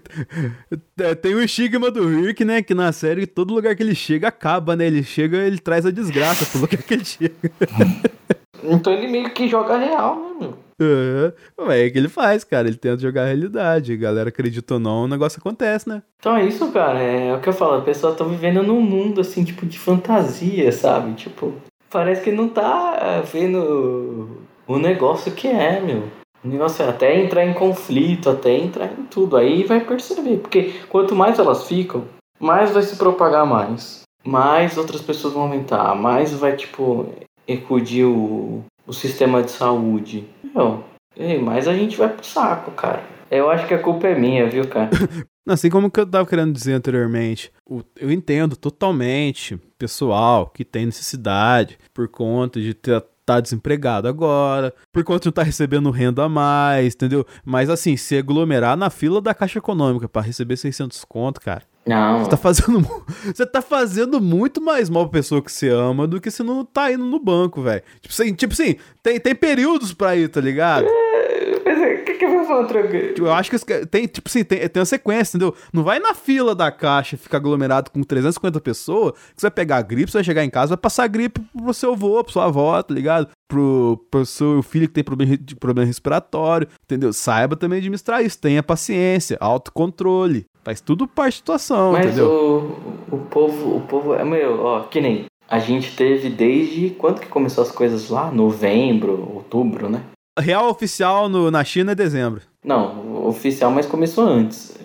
É, 1.00 1.14
tem 1.14 1.36
o 1.36 1.44
estigma 1.44 1.92
do 1.92 2.08
Rick, 2.08 2.44
né? 2.44 2.64
Que 2.64 2.74
na 2.74 2.92
série, 2.92 3.28
todo 3.28 3.54
lugar 3.54 3.76
que 3.76 3.84
ele 3.84 3.94
chega, 3.94 4.30
acaba, 4.30 4.76
né? 4.76 4.88
Ele 4.88 5.04
chega, 5.04 5.38
ele 5.38 5.60
traz 5.60 5.86
a 5.86 5.92
desgraça 5.92 6.44
pro 6.48 6.62
lugar 6.62 6.82
que 6.82 6.94
ele 6.96 7.06
chega. 7.06 7.36
então 8.64 8.92
ele 8.92 9.08
meio 9.08 9.30
que 9.30 9.48
joga 9.48 9.78
real, 9.78 10.16
né, 10.16 10.36
meu? 10.40 10.68
Uhum. 10.80 11.72
É 11.72 11.86
o 11.86 11.92
que 11.92 11.98
ele 12.00 12.10
faz, 12.10 12.44
cara. 12.44 12.68
Ele 12.68 12.78
tenta 12.78 13.00
jogar 13.00 13.24
a 13.24 13.26
realidade. 13.28 13.94
A 13.94 13.98
galera 13.98 14.30
acredita 14.30 14.74
ou 14.74 14.80
não, 14.80 15.04
o 15.04 15.08
negócio 15.08 15.40
acontece, 15.40 15.88
né? 15.88 16.02
Então 16.20 16.36
é 16.36 16.46
isso, 16.46 16.72
cara. 16.72 17.00
É 17.00 17.36
o 17.36 17.40
que 17.40 17.50
eu 17.50 17.54
falo. 17.54 17.76
A 17.76 17.82
pessoa 17.82 18.16
tá 18.16 18.24
vivendo 18.24 18.64
num 18.64 18.82
mundo, 18.82 19.22
assim, 19.22 19.44
tipo, 19.44 19.64
de 19.64 19.78
fantasia, 19.78 20.72
sabe? 20.72 21.14
Tipo, 21.14 21.54
parece 21.92 22.24
que 22.24 22.32
não 22.32 22.50
tá 22.50 23.22
vendo 23.32 24.40
o 24.68 24.80
negócio 24.80 25.32
que 25.32 25.48
é, 25.48 25.80
meu. 25.80 26.04
O 26.48 26.50
negócio 26.50 26.82
é 26.82 26.88
até 26.88 27.22
entrar 27.22 27.46
em 27.46 27.54
conflito, 27.54 28.30
até 28.30 28.56
entrar 28.56 28.86
em 28.86 29.04
tudo. 29.04 29.36
Aí 29.36 29.64
vai 29.64 29.82
perceber. 29.82 30.38
Porque 30.38 30.74
quanto 30.88 31.14
mais 31.14 31.38
elas 31.38 31.68
ficam, 31.68 32.06
mais 32.40 32.72
vai 32.72 32.84
se 32.84 32.96
propagar 32.96 33.46
mais. 33.46 34.04
Mais 34.24 34.78
outras 34.78 35.02
pessoas 35.02 35.34
vão 35.34 35.44
aumentar. 35.44 35.94
Mais 35.94 36.32
vai, 36.32 36.56
tipo, 36.56 37.06
ecudir 37.46 38.06
o, 38.06 38.64
o 38.86 38.94
sistema 38.94 39.44
de 39.44 39.52
saúde. 39.52 40.26
Meu, 40.56 40.84
mais 41.44 41.68
a 41.68 41.74
gente 41.74 41.98
vai 41.98 42.08
pro 42.08 42.26
saco, 42.26 42.72
cara. 42.72 43.04
Eu 43.30 43.50
acho 43.50 43.68
que 43.68 43.74
a 43.74 43.82
culpa 43.82 44.08
é 44.08 44.18
minha, 44.18 44.50
viu, 44.50 44.66
cara? 44.70 44.90
Assim 45.46 45.70
como 45.70 45.92
que 45.92 46.00
eu 46.00 46.10
tava 46.10 46.26
querendo 46.26 46.54
dizer 46.54 46.74
anteriormente, 46.74 47.52
eu 48.00 48.12
entendo 48.12 48.56
totalmente 48.56 49.58
pessoal 49.78 50.48
que 50.48 50.64
tem 50.64 50.86
necessidade 50.86 51.78
por 51.94 52.08
conta 52.08 52.60
de 52.60 52.74
ter 52.74 53.02
tá 53.28 53.42
desempregado 53.42 54.08
agora, 54.08 54.74
por 54.90 55.04
conta 55.04 55.20
de 55.20 55.26
não 55.28 55.34
tá 55.34 55.44
recebendo 55.44 55.92
renda 55.92 56.24
a 56.24 56.30
mais, 56.30 56.96
entendeu? 56.96 57.28
Mas 57.44 57.70
assim, 57.70 57.98
se 57.98 58.18
aglomerar 58.18 58.78
na 58.78 58.90
fila 58.90 59.20
da 59.20 59.34
Caixa 59.34 59.60
Econômica 59.60 60.08
para 60.08 60.22
receber 60.22 60.56
600 60.56 61.04
conto, 61.04 61.42
cara. 61.42 61.64
Não. 61.86 62.20
Você 62.20 62.30
tá 62.30 62.38
fazendo, 62.38 62.88
você 63.26 63.46
tá 63.46 63.62
fazendo 63.62 64.22
muito 64.22 64.62
mais 64.62 64.90
mal 64.90 65.04
pra 65.10 65.20
pessoa 65.20 65.42
que 65.42 65.52
você 65.52 65.68
ama 65.68 66.08
do 66.08 66.22
que 66.22 66.32
se 66.32 66.42
não 66.42 66.64
tá 66.64 66.90
indo 66.92 67.04
no 67.04 67.20
banco, 67.20 67.62
velho. 67.62 67.84
Tipo 68.02 68.14
assim, 68.14 68.34
tipo 68.34 68.54
assim, 68.54 68.76
tem, 69.04 69.20
tem 69.20 69.36
períodos 69.36 69.94
pra 69.94 70.16
ir, 70.16 70.30
tá 70.30 70.40
ligado? 70.40 70.88
É, 70.88 70.90
é, 70.90 71.17
o 71.74 72.04
que, 72.06 72.14
que 72.14 72.26
eu 72.26 72.30
vou 72.32 72.46
falar 72.46 72.66
tranquilo? 72.66 73.14
Tipo, 73.14 73.28
eu 73.28 73.34
acho 73.34 73.50
que 73.50 73.86
tem, 73.88 74.06
tipo 74.08 74.30
assim, 74.30 74.44
tem, 74.44 74.68
tem 74.68 74.80
uma 74.80 74.86
sequência, 74.86 75.38
entendeu? 75.38 75.56
Não 75.74 75.84
vai 75.84 76.00
na 76.00 76.14
fila 76.14 76.54
da 76.56 76.72
caixa 76.72 77.18
ficar 77.18 77.38
aglomerado 77.38 77.92
com 77.92 78.02
350 78.02 78.60
pessoas, 78.62 79.14
que 79.14 79.42
você 79.42 79.48
vai 79.48 79.52
pegar 79.52 79.78
a 79.78 79.82
gripe, 79.82 80.12
você 80.12 80.18
vai 80.18 80.24
chegar 80.24 80.44
em 80.44 80.50
casa, 80.50 80.70
vai 80.70 80.78
passar 80.78 81.08
gripe 81.08 81.42
pro 81.56 81.74
seu 81.74 81.94
avô, 81.94 82.24
pro 82.24 82.34
sua 82.34 82.46
avó, 82.46 82.82
tá 82.82 82.94
ligado? 82.94 83.30
Pro, 83.48 84.06
pro 84.12 84.26
seu 84.26 84.62
filho 84.62 84.88
que 84.88 84.94
tem 84.94 85.04
problema, 85.04 85.38
de 85.38 85.56
problema 85.56 85.88
respiratório, 85.88 86.68
entendeu? 86.84 87.14
Saiba 87.14 87.56
também 87.56 87.80
administrar 87.80 88.24
isso, 88.24 88.40
tenha 88.40 88.62
paciência, 88.62 89.38
autocontrole. 89.40 90.46
Faz 90.64 90.82
tudo 90.82 91.08
parte 91.08 91.36
da 91.36 91.38
situação, 91.38 91.94
Mas 91.94 92.08
entendeu? 92.08 92.78
o, 93.10 93.16
o 93.16 93.20
povo, 93.20 93.78
o 93.78 93.82
povo 93.82 94.14
é 94.14 94.24
meu, 94.26 94.60
ó, 94.66 94.82
que 94.82 95.00
nem 95.00 95.26
a 95.50 95.60
gente 95.60 95.96
teve 95.96 96.30
desde 96.30 96.90
quando 96.90 97.22
que 97.22 97.28
começou 97.28 97.64
as 97.64 97.72
coisas 97.72 98.10
lá? 98.10 98.30
Novembro, 98.32 99.32
outubro, 99.34 99.90
né? 99.90 100.02
Real 100.38 100.70
oficial 100.70 101.28
no, 101.28 101.50
na 101.50 101.64
China 101.64 101.92
é 101.92 101.96
dezembro. 101.96 102.42
Não, 102.64 103.26
oficial, 103.28 103.72
mas 103.72 103.86
começou 103.86 104.26
antes. 104.26 104.78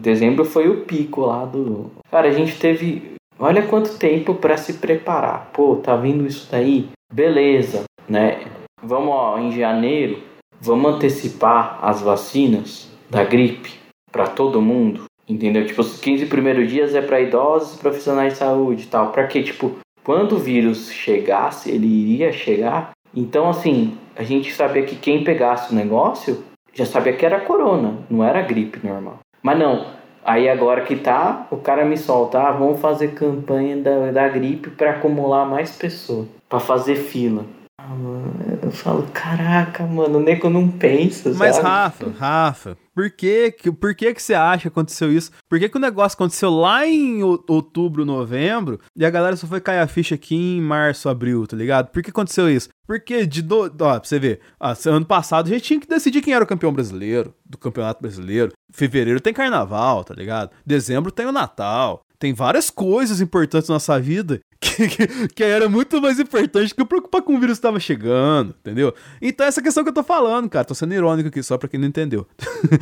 Dezembro 0.00 0.44
foi 0.44 0.68
o 0.68 0.84
pico 0.84 1.22
lá 1.22 1.44
do. 1.44 1.90
Cara, 2.10 2.28
a 2.28 2.32
gente 2.32 2.58
teve. 2.58 3.14
Olha 3.38 3.62
quanto 3.62 3.98
tempo 3.98 4.34
para 4.34 4.56
se 4.56 4.74
preparar. 4.74 5.50
Pô, 5.52 5.76
tá 5.76 5.94
vindo 5.96 6.26
isso 6.26 6.48
daí? 6.50 6.88
Beleza, 7.12 7.84
né? 8.08 8.46
Vamos, 8.82 9.10
ó, 9.10 9.38
em 9.38 9.52
janeiro, 9.52 10.22
vamos 10.60 10.94
antecipar 10.94 11.78
as 11.82 12.00
vacinas 12.00 12.88
da 13.08 13.24
gripe 13.24 13.72
para 14.10 14.26
todo 14.26 14.62
mundo. 14.62 15.04
Entendeu? 15.28 15.66
Tipo, 15.66 15.82
os 15.82 16.00
15 16.00 16.26
primeiros 16.26 16.70
dias 16.70 16.94
é 16.94 17.02
para 17.02 17.20
idosos 17.20 17.78
profissionais 17.78 18.32
de 18.32 18.38
saúde 18.38 18.84
e 18.84 18.86
tal. 18.86 19.12
Pra 19.12 19.26
que, 19.26 19.42
tipo, 19.42 19.76
quando 20.02 20.36
o 20.36 20.38
vírus 20.38 20.90
chegasse, 20.90 21.70
ele 21.70 21.86
iria 21.86 22.32
chegar. 22.32 22.92
Então, 23.14 23.48
assim, 23.48 23.96
a 24.16 24.22
gente 24.22 24.52
sabia 24.52 24.82
que 24.82 24.96
quem 24.96 25.24
pegasse 25.24 25.72
o 25.72 25.76
negócio 25.76 26.44
já 26.74 26.86
sabia 26.86 27.12
que 27.12 27.26
era 27.26 27.40
corona, 27.40 27.94
não 28.08 28.22
era 28.22 28.42
gripe 28.42 28.86
normal. 28.86 29.18
Mas 29.42 29.58
não, 29.58 29.86
aí 30.24 30.48
agora 30.48 30.82
que 30.82 30.96
tá, 30.96 31.46
o 31.50 31.56
cara 31.56 31.84
me 31.84 31.96
solta, 31.96 32.40
ah, 32.40 32.52
vamos 32.52 32.80
fazer 32.80 33.14
campanha 33.14 33.76
da, 33.76 34.10
da 34.10 34.28
gripe 34.28 34.70
para 34.70 34.90
acumular 34.90 35.44
mais 35.44 35.70
pessoas, 35.70 36.28
para 36.48 36.60
fazer 36.60 36.96
fila. 36.96 37.44
Ah, 37.80 37.94
mano, 37.94 38.58
eu 38.62 38.70
falo, 38.70 39.06
caraca, 39.14 39.86
mano, 39.86 40.18
o 40.18 40.22
nego 40.22 40.50
não 40.50 40.68
pensa, 40.68 41.32
Mas, 41.34 41.56
sabe? 41.56 41.68
Rafa, 41.68 42.10
Rafa, 42.18 42.76
por 42.94 43.10
que, 43.10 43.54
por 43.80 43.94
que 43.94 44.12
que 44.12 44.22
você 44.22 44.34
acha 44.34 44.62
que 44.62 44.68
aconteceu 44.68 45.12
isso? 45.12 45.30
Por 45.48 45.58
que 45.58 45.68
que 45.68 45.76
o 45.76 45.80
negócio 45.80 46.16
aconteceu 46.16 46.50
lá 46.50 46.86
em 46.86 47.22
outubro, 47.22 48.04
novembro, 48.04 48.80
e 48.96 49.06
a 49.06 49.10
galera 49.10 49.36
só 49.36 49.46
foi 49.46 49.60
cair 49.60 49.78
a 49.78 49.86
ficha 49.86 50.16
aqui 50.16 50.34
em 50.34 50.60
março, 50.60 51.08
abril, 51.08 51.46
tá 51.46 51.56
ligado? 51.56 51.88
Por 51.90 52.02
que 52.02 52.10
aconteceu 52.10 52.50
isso? 52.50 52.68
Porque 52.88 53.26
de 53.26 53.42
do, 53.42 53.64
ó, 53.64 53.68
pra 53.68 54.00
você 54.02 54.18
ver, 54.18 54.40
ano 54.86 55.04
passado 55.04 55.46
a 55.46 55.50
gente 55.50 55.62
tinha 55.62 55.78
que 55.78 55.86
decidir 55.86 56.22
quem 56.22 56.32
era 56.32 56.42
o 56.42 56.46
campeão 56.46 56.72
brasileiro, 56.72 57.34
do 57.44 57.58
campeonato 57.58 58.00
brasileiro. 58.00 58.50
Fevereiro 58.72 59.20
tem 59.20 59.34
carnaval, 59.34 60.02
tá 60.04 60.14
ligado? 60.14 60.52
Dezembro 60.64 61.12
tem 61.12 61.26
o 61.26 61.32
Natal. 61.32 62.00
Tem 62.18 62.32
várias 62.32 62.70
coisas 62.70 63.20
importantes 63.20 63.68
na 63.68 63.74
nossa 63.74 64.00
vida 64.00 64.40
que, 64.60 64.88
que, 64.88 65.28
que, 65.28 65.44
era 65.44 65.68
muito 65.68 66.02
mais 66.02 66.18
importante 66.18 66.74
que 66.74 66.84
preocupar 66.84 67.22
com 67.22 67.36
o 67.36 67.38
vírus 67.38 67.58
que 67.58 67.60
estava 67.60 67.78
chegando, 67.78 68.54
entendeu? 68.60 68.92
Então 69.22 69.46
essa 69.46 69.62
questão 69.62 69.84
que 69.84 69.90
eu 69.90 69.94
tô 69.94 70.02
falando, 70.02 70.50
cara, 70.50 70.64
tô 70.64 70.74
sendo 70.74 70.94
irônico 70.94 71.28
aqui 71.28 71.42
só 71.42 71.56
pra 71.56 71.68
quem 71.68 71.78
não 71.78 71.86
entendeu. 71.86 72.26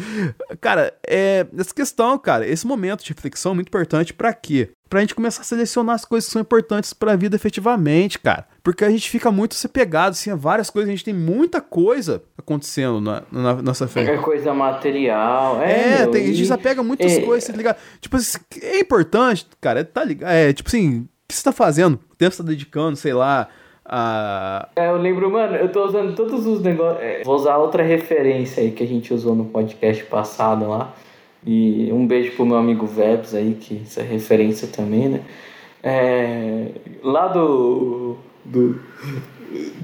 cara, 0.59 0.95
é, 1.07 1.47
essa 1.57 1.75
questão, 1.75 2.19
cara, 2.19 2.47
esse 2.47 2.67
momento 2.67 3.05
de 3.05 3.13
reflexão 3.13 3.53
é 3.53 3.55
muito 3.57 3.69
importante 3.69 4.15
para 4.15 4.33
quê? 4.33 4.71
Pra 4.89 5.01
gente 5.01 5.15
começar 5.15 5.43
a 5.43 5.45
selecionar 5.45 5.97
as 5.97 6.05
coisas 6.05 6.27
que 6.27 6.33
são 6.33 6.41
importantes 6.41 6.93
pra 6.93 7.17
vida 7.17 7.35
efetivamente, 7.35 8.21
cara. 8.21 8.47
Porque 8.63 8.85
a 8.85 8.91
gente 8.91 9.11
fica 9.11 9.33
muito 9.33 9.55
se 9.55 9.69
pegado, 9.69 10.11
assim, 10.11 10.31
a 10.31 10.37
várias 10.37 10.71
coisas. 10.71 10.89
A 10.89 10.93
gente 10.93 11.05
tem 11.05 11.13
muita 11.13 11.61
coisa 11.61 12.23
acontecendo 12.39 13.01
na, 13.01 13.23
na 13.33 13.55
nossa 13.63 13.89
frente. 13.89 14.11
É 14.11 14.19
coisa 14.19 14.55
material. 14.55 15.61
É, 15.61 16.03
é 16.03 16.07
tem, 16.07 16.23
a 16.23 16.27
gente 16.27 16.47
se 16.47 16.53
apega 16.53 16.85
muitas 16.85 17.13
é, 17.13 17.21
coisas, 17.21 17.49
tá 17.49 17.57
ligado? 17.57 17.77
Tipo, 18.01 18.17
é 18.63 18.79
importante, 18.79 19.47
cara, 19.61 19.85
tá 19.85 20.05
ligado? 20.05 20.31
É, 20.31 20.53
tipo 20.53 20.69
assim, 20.69 21.09
que 21.29 21.35
você 21.35 21.43
tá 21.43 21.53
fazendo? 21.53 21.95
O 22.13 22.17
tempo 22.17 22.35
você 22.35 22.43
tá 22.43 22.49
dedicando, 22.49 22.97
sei 22.97 23.13
lá, 23.13 23.49
a... 23.85 24.69
É, 24.75 24.89
eu 24.89 24.97
lembro, 24.97 25.31
mano, 25.31 25.57
eu 25.57 25.71
tô 25.71 25.85
usando 25.85 26.15
todos 26.15 26.47
os 26.47 26.61
negócios. 26.61 27.03
É, 27.03 27.23
vou 27.25 27.37
usar 27.37 27.57
outra 27.57 27.83
referência 27.83 28.63
aí 28.63 28.73
que 28.73 28.83
a 28.83 28.87
gente 28.87 29.15
usou 29.15 29.35
no 29.35 29.45
podcast 29.47 30.03
passado 30.05 30.69
lá. 30.69 30.93
E 31.45 31.93
um 31.93 32.07
beijo 32.07 32.35
pro 32.35 32.45
meu 32.45 32.57
amigo 32.57 32.87
Vebs 32.87 33.35
aí, 33.35 33.55
que 33.55 33.83
essa 33.85 34.01
é 34.01 34.05
referência 34.05 34.67
também, 34.67 35.09
né? 35.09 35.21
É, 35.83 36.73
lá 37.03 37.29
do, 37.29 38.17
do, 38.45 38.81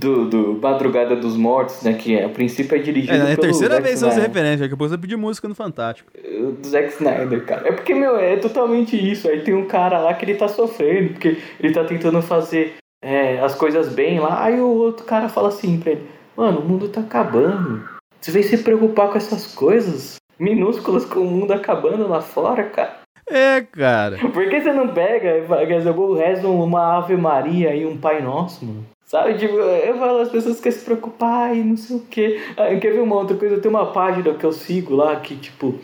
do, 0.03 0.29
do 0.29 0.59
Madrugada 0.61 1.17
dos 1.17 1.37
Mortos, 1.37 1.83
né? 1.83 1.95
Que 1.95 2.21
a 2.21 2.29
princípio 2.29 2.77
é 2.77 2.79
dirigido 2.79 3.15
é, 3.15 3.31
é 3.31 3.33
a 3.33 3.37
terceira 3.37 3.81
vez 3.81 4.03
que 4.03 4.11
você 4.11 4.21
referência, 4.21 4.67
que 4.67 4.75
depois 4.75 4.91
você 4.91 4.99
pediu 4.99 5.19
música 5.19 5.49
no 5.49 5.55
Fantástico. 5.55 6.11
Do 6.13 6.67
Zack 6.67 6.89
Snyder, 6.89 7.45
cara. 7.45 7.69
É 7.69 7.73
porque, 7.73 7.95
meu, 7.95 8.17
é 8.17 8.37
totalmente 8.37 8.97
isso. 8.97 9.29
Aí 9.29 9.41
tem 9.41 9.55
um 9.55 9.67
cara 9.67 9.99
lá 9.99 10.15
que 10.15 10.25
ele 10.25 10.35
tá 10.35 10.49
sofrendo, 10.49 11.15
porque 11.15 11.39
ele 11.61 11.73
tá 11.73 11.85
tentando 11.85 12.21
fazer 12.21 12.75
é, 13.03 13.39
as 13.41 13.55
coisas 13.55 13.89
bem 13.89 14.19
lá. 14.19 14.45
Aí 14.45 14.61
o 14.61 14.69
outro 14.69 15.07
cara 15.07 15.29
fala 15.29 15.49
assim 15.49 15.79
pra 15.79 15.93
ele, 15.93 16.03
mano, 16.37 16.61
o 16.61 16.65
mundo 16.65 16.89
tá 16.89 17.01
acabando. 17.01 17.83
Você 18.21 18.31
vem 18.31 18.43
se 18.43 18.59
preocupar 18.59 19.09
com 19.11 19.17
essas 19.17 19.55
coisas? 19.55 20.17
minúsculas 20.43 21.05
com 21.05 21.21
o 21.21 21.31
mundo 21.31 21.53
acabando 21.53 22.09
lá 22.09 22.21
fora, 22.21 22.65
cara. 22.65 22.97
É, 23.29 23.61
cara. 23.61 24.19
Por 24.19 24.49
que 24.49 24.61
você 24.61 24.73
não 24.73 24.89
pega, 24.89 25.41
quer 25.67 25.79
dizer, 25.79 25.91
eu 25.91 26.15
rezo 26.15 26.51
uma 26.51 26.99
Ave 26.99 27.17
Maria 27.17 27.75
e 27.75 27.87
um 27.87 27.97
Pai 27.97 28.21
Nosso, 28.21 28.65
mano? 28.65 28.85
Sabe, 29.13 29.35
tipo, 29.35 29.57
eu 29.57 29.99
falo, 29.99 30.21
as 30.21 30.31
pessoas 30.31 30.59
querem 30.59 30.79
se 30.79 30.87
preocupar 30.87 31.55
e 31.55 31.63
não 31.63 31.77
sei 31.77 31.97
o 31.97 32.01
quê. 32.01 32.41
Ah, 32.57 32.75
quer 32.77 32.95
ver 32.95 33.03
uma 33.03 33.17
outra 33.17 33.37
coisa? 33.37 33.61
Tem 33.61 33.71
uma 33.71 33.93
página 33.93 34.33
que 34.33 34.47
eu 34.47 34.53
sigo 34.53 34.95
lá 34.97 35.15
que, 35.17 35.37
tipo, 35.37 35.75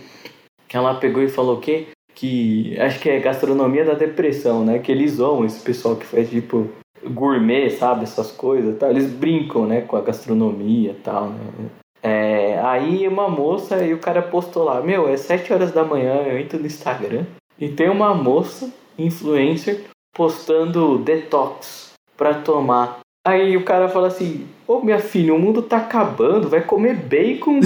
que 0.67 0.75
ela 0.75 0.95
pegou 0.95 1.23
e 1.23 1.29
falou 1.29 1.59
o 1.59 1.61
quê? 1.61 1.89
Que 2.15 2.75
acho 2.81 2.99
que 2.99 3.11
é 3.11 3.21
gastronomia 3.21 3.85
da 3.85 3.93
depressão, 3.93 4.65
né? 4.65 4.79
Que 4.79 4.91
eles 4.91 5.17
zoam 5.17 5.45
esse 5.45 5.61
pessoal 5.61 5.95
que 5.95 6.07
faz, 6.07 6.31
tipo, 6.31 6.71
gourmet, 7.05 7.69
sabe? 7.69 8.05
Essas 8.05 8.31
coisas 8.31 8.79
tal. 8.79 8.89
Eles 8.89 9.11
brincam, 9.11 9.67
né? 9.67 9.83
Com 9.83 9.97
a 9.97 10.01
gastronomia 10.01 10.93
e 10.93 10.95
tal, 10.95 11.29
né? 11.29 11.69
É, 12.03 12.59
aí 12.61 13.07
uma 13.07 13.29
moça 13.29 13.85
e 13.85 13.93
o 13.93 13.99
cara 13.99 14.23
postou 14.23 14.65
lá, 14.65 14.81
meu, 14.81 15.07
é 15.07 15.19
7 15.19 15.53
horas 15.53 15.71
da 15.71 15.85
manhã, 15.85 16.23
eu 16.23 16.39
entro 16.39 16.59
no 16.59 16.65
Instagram 16.65 17.27
e 17.59 17.69
tem 17.69 17.91
uma 17.91 18.15
moça, 18.15 18.73
influencer, 18.99 19.85
postando 20.15 20.97
detox 20.97 21.93
pra 22.17 22.33
tomar. 22.33 23.01
Aí 23.27 23.57
o 23.57 23.65
cara 23.65 23.89
fala 23.89 24.09
assim, 24.09 24.47
ô 24.67 24.75
oh, 24.75 24.81
minha 24.81 24.99
filha, 24.99 25.35
o 25.35 25.39
mundo 25.39 25.63
tá 25.63 25.79
acabando, 25.79 26.49
vai 26.49 26.63
comer 26.63 26.95
bacon. 26.97 27.61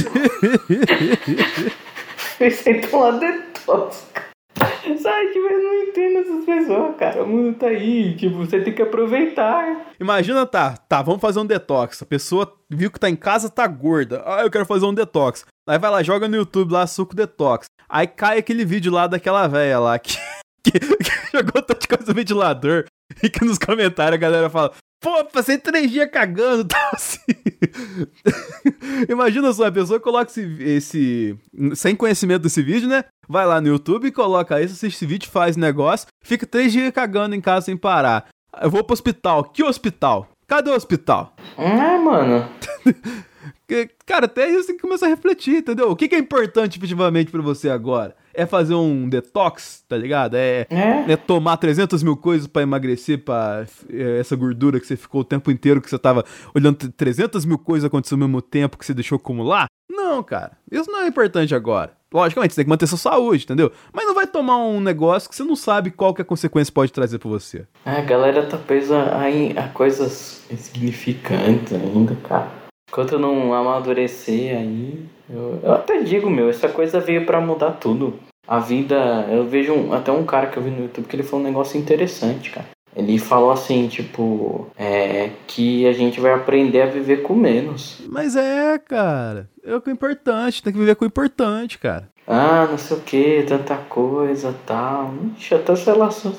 Você 2.38 2.74
toma 2.80 3.12
detox, 3.18 4.06
Sabe, 4.98 5.28
tipo, 5.28 5.46
eu 5.46 5.62
não 5.62 5.74
entendo 5.82 6.18
essas 6.18 6.44
pessoas, 6.44 6.96
cara. 6.96 7.22
O 7.22 7.28
mundo 7.28 7.56
tá 7.56 7.66
aí, 7.66 8.16
tipo, 8.16 8.36
você 8.36 8.60
tem 8.60 8.72
que 8.72 8.82
aproveitar. 8.82 9.86
Imagina, 9.98 10.44
tá, 10.44 10.76
tá, 10.76 11.02
vamos 11.02 11.20
fazer 11.20 11.40
um 11.40 11.46
detox. 11.46 12.02
A 12.02 12.06
pessoa 12.06 12.52
viu 12.68 12.90
que 12.90 13.00
tá 13.00 13.08
em 13.08 13.16
casa, 13.16 13.48
tá 13.48 13.66
gorda. 13.66 14.22
Ah, 14.26 14.42
eu 14.42 14.50
quero 14.50 14.66
fazer 14.66 14.84
um 14.84 14.94
detox. 14.94 15.44
Aí 15.68 15.78
vai 15.78 15.90
lá, 15.90 16.02
joga 16.02 16.28
no 16.28 16.36
YouTube 16.36 16.72
lá, 16.72 16.86
suco 16.86 17.14
detox. 17.14 17.66
Aí 17.88 18.06
cai 18.06 18.38
aquele 18.38 18.64
vídeo 18.64 18.92
lá 18.92 19.06
daquela 19.06 19.46
velha 19.46 19.78
lá 19.78 19.98
que, 19.98 20.16
que, 20.62 20.72
que 20.78 21.32
jogou 21.32 21.62
tanta 21.62 21.86
coisa 21.86 22.06
no 22.06 22.14
ventilador. 22.14 22.84
E 23.22 23.28
que 23.28 23.44
nos 23.44 23.58
comentários 23.58 24.14
a 24.14 24.20
galera 24.20 24.50
fala: 24.50 24.72
Pô, 25.02 25.24
passei 25.24 25.58
três 25.58 25.90
dias 25.90 26.08
cagando, 26.08 26.64
tal 26.64 26.90
assim. 26.94 27.18
Imagina 29.08 29.52
só, 29.52 29.66
a 29.66 29.72
pessoa 29.72 29.98
coloca 29.98 30.30
esse, 30.30 30.62
esse. 30.62 31.36
Sem 31.74 31.96
conhecimento 31.96 32.42
desse 32.42 32.62
vídeo, 32.62 32.88
né? 32.88 33.04
Vai 33.28 33.44
lá 33.44 33.60
no 33.60 33.66
YouTube, 33.66 34.12
coloca 34.12 34.62
isso, 34.62 34.74
assiste 34.74 34.94
esse 34.96 35.06
vídeo, 35.06 35.28
faz 35.28 35.56
negócio, 35.56 36.06
fica 36.22 36.46
três 36.46 36.72
dias 36.72 36.92
cagando 36.92 37.34
em 37.34 37.40
casa 37.40 37.66
sem 37.66 37.76
parar. 37.76 38.28
Eu 38.60 38.70
vou 38.70 38.84
pro 38.84 38.92
hospital. 38.92 39.44
Que 39.44 39.64
hospital? 39.64 40.28
Cadê 40.46 40.70
o 40.70 40.74
hospital? 40.74 41.34
É, 41.58 41.98
mano. 41.98 42.48
Cara, 44.06 44.26
até 44.26 44.50
isso 44.50 44.66
tem 44.66 44.76
que 44.76 44.82
começar 44.82 45.06
a 45.06 45.08
refletir, 45.08 45.56
entendeu? 45.56 45.90
O 45.90 45.96
que, 45.96 46.08
que 46.08 46.14
é 46.14 46.18
importante 46.18 46.78
efetivamente 46.78 47.30
para 47.30 47.40
você 47.40 47.70
agora? 47.70 48.14
É 48.34 48.46
fazer 48.46 48.74
um 48.74 49.08
detox, 49.08 49.84
tá 49.88 49.96
ligado? 49.96 50.34
É, 50.34 50.66
é. 50.70 51.12
é 51.12 51.16
tomar 51.16 51.56
300 51.56 52.02
mil 52.02 52.16
coisas 52.16 52.46
para 52.46 52.62
emagrecer, 52.62 53.18
pra 53.18 53.64
é, 53.90 54.18
essa 54.18 54.34
gordura 54.36 54.80
que 54.80 54.86
você 54.86 54.96
ficou 54.96 55.20
o 55.20 55.24
tempo 55.24 55.50
inteiro 55.50 55.80
que 55.80 55.90
você 55.90 55.98
tava 55.98 56.24
olhando 56.54 56.90
300 56.90 57.44
mil 57.44 57.58
coisas 57.58 57.86
acontecer 57.86 58.14
ao 58.14 58.18
mesmo 58.18 58.40
tempo 58.40 58.78
que 58.78 58.86
você 58.86 58.94
deixou 58.94 59.16
acumular? 59.16 59.66
Não, 59.90 60.22
cara. 60.22 60.52
Isso 60.70 60.90
não 60.90 61.00
é 61.00 61.06
importante 61.06 61.54
agora. 61.54 61.92
Logicamente, 62.12 62.52
você 62.52 62.56
tem 62.56 62.64
que 62.66 62.70
manter 62.70 62.86
sua 62.86 62.98
saúde, 62.98 63.44
entendeu? 63.44 63.72
Mas 63.92 64.06
não 64.06 64.14
vai 64.14 64.26
tomar 64.26 64.58
um 64.58 64.80
negócio 64.80 65.28
que 65.28 65.34
você 65.34 65.44
não 65.44 65.56
sabe 65.56 65.90
qual 65.90 66.12
que 66.12 66.20
a 66.20 66.24
consequência 66.24 66.72
pode 66.72 66.92
trazer 66.92 67.18
pra 67.18 67.28
você. 67.28 67.66
É, 67.86 67.92
a 67.92 68.00
galera 68.02 68.46
tá 68.46 68.58
presa 68.58 68.98
a, 68.98 69.64
a 69.64 69.68
coisas 69.68 70.44
insignificantes 70.50 71.72
ainda, 71.72 72.14
cara. 72.16 72.50
Enquanto 72.90 73.12
eu 73.12 73.18
não 73.18 73.54
amadurecer 73.54 74.54
aí, 74.54 75.06
eu, 75.32 75.60
eu 75.62 75.72
até 75.72 76.00
digo, 76.00 76.28
meu, 76.28 76.48
essa 76.48 76.68
coisa 76.68 77.00
veio 77.00 77.24
para 77.24 77.40
mudar 77.40 77.72
tudo. 77.72 78.14
A 78.46 78.58
vida, 78.58 79.26
eu 79.30 79.46
vejo 79.46 79.72
um, 79.72 79.92
até 79.92 80.12
um 80.12 80.24
cara 80.24 80.48
que 80.48 80.56
eu 80.56 80.62
vi 80.62 80.70
no 80.70 80.82
YouTube 80.82 81.06
que 81.06 81.16
ele 81.16 81.22
falou 81.22 81.44
um 81.44 81.48
negócio 81.48 81.78
interessante, 81.78 82.50
cara. 82.50 82.66
Ele 82.94 83.18
falou 83.18 83.50
assim, 83.50 83.88
tipo, 83.88 84.66
é, 84.76 85.30
que 85.46 85.86
a 85.86 85.92
gente 85.92 86.20
vai 86.20 86.32
aprender 86.32 86.82
a 86.82 86.86
viver 86.86 87.22
com 87.22 87.34
menos. 87.34 88.02
Mas 88.06 88.36
é, 88.36 88.78
cara. 88.78 89.48
É 89.64 89.74
o 89.74 89.80
que 89.80 89.88
é 89.88 89.92
importante, 89.92 90.62
tem 90.62 90.72
que 90.72 90.78
viver 90.78 90.96
com 90.96 91.04
o 91.04 91.08
importante, 91.08 91.78
cara. 91.78 92.10
Ah, 92.26 92.66
não 92.70 92.76
sei 92.76 92.96
o 92.96 93.00
que, 93.00 93.44
tanta 93.48 93.76
coisa 93.76 94.54
tal. 94.66 95.14
Ixi, 95.38 95.54
até 95.54 95.72
as 95.72 95.84
relações 95.84 96.36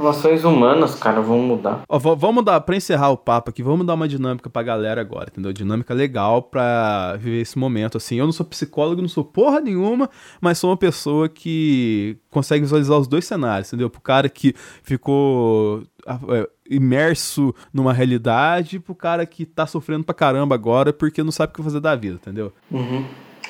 Relações 0.00 0.44
humanas, 0.44 0.94
cara, 0.94 1.20
vão 1.20 1.38
mudar. 1.40 1.82
Ó, 1.86 1.98
vamos 1.98 2.42
dar, 2.42 2.60
pra 2.62 2.74
encerrar 2.74 3.10
o 3.10 3.18
papo 3.18 3.50
aqui, 3.50 3.62
vamos 3.62 3.86
dar 3.86 3.94
uma 3.94 4.08
dinâmica 4.08 4.48
pra 4.48 4.62
galera 4.62 4.98
agora, 5.00 5.28
entendeu? 5.30 5.52
Dinâmica 5.52 5.92
legal 5.92 6.42
pra 6.42 7.16
viver 7.18 7.42
esse 7.42 7.58
momento, 7.58 7.98
assim. 7.98 8.16
Eu 8.16 8.24
não 8.24 8.32
sou 8.32 8.46
psicólogo, 8.46 9.02
não 9.02 9.08
sou 9.08 9.24
porra 9.24 9.60
nenhuma, 9.60 10.08
mas 10.40 10.56
sou 10.56 10.70
uma 10.70 10.76
pessoa 10.76 11.28
que 11.28 12.16
consegue 12.30 12.62
visualizar 12.62 12.98
os 12.98 13.06
dois 13.06 13.26
cenários, 13.26 13.68
entendeu? 13.68 13.90
Pro 13.90 14.00
cara 14.00 14.28
que 14.28 14.54
ficou 14.82 15.82
é, 16.06 16.48
imerso 16.70 17.54
numa 17.72 17.92
realidade, 17.92 18.80
pro 18.80 18.94
cara 18.94 19.26
que 19.26 19.44
tá 19.44 19.66
sofrendo 19.66 20.04
pra 20.04 20.14
caramba 20.14 20.54
agora 20.54 20.92
porque 20.92 21.22
não 21.22 21.32
sabe 21.32 21.52
o 21.52 21.56
que 21.56 21.62
fazer 21.62 21.80
da 21.80 21.94
vida, 21.94 22.14
entendeu? 22.14 22.52
Uhum. 22.70 23.04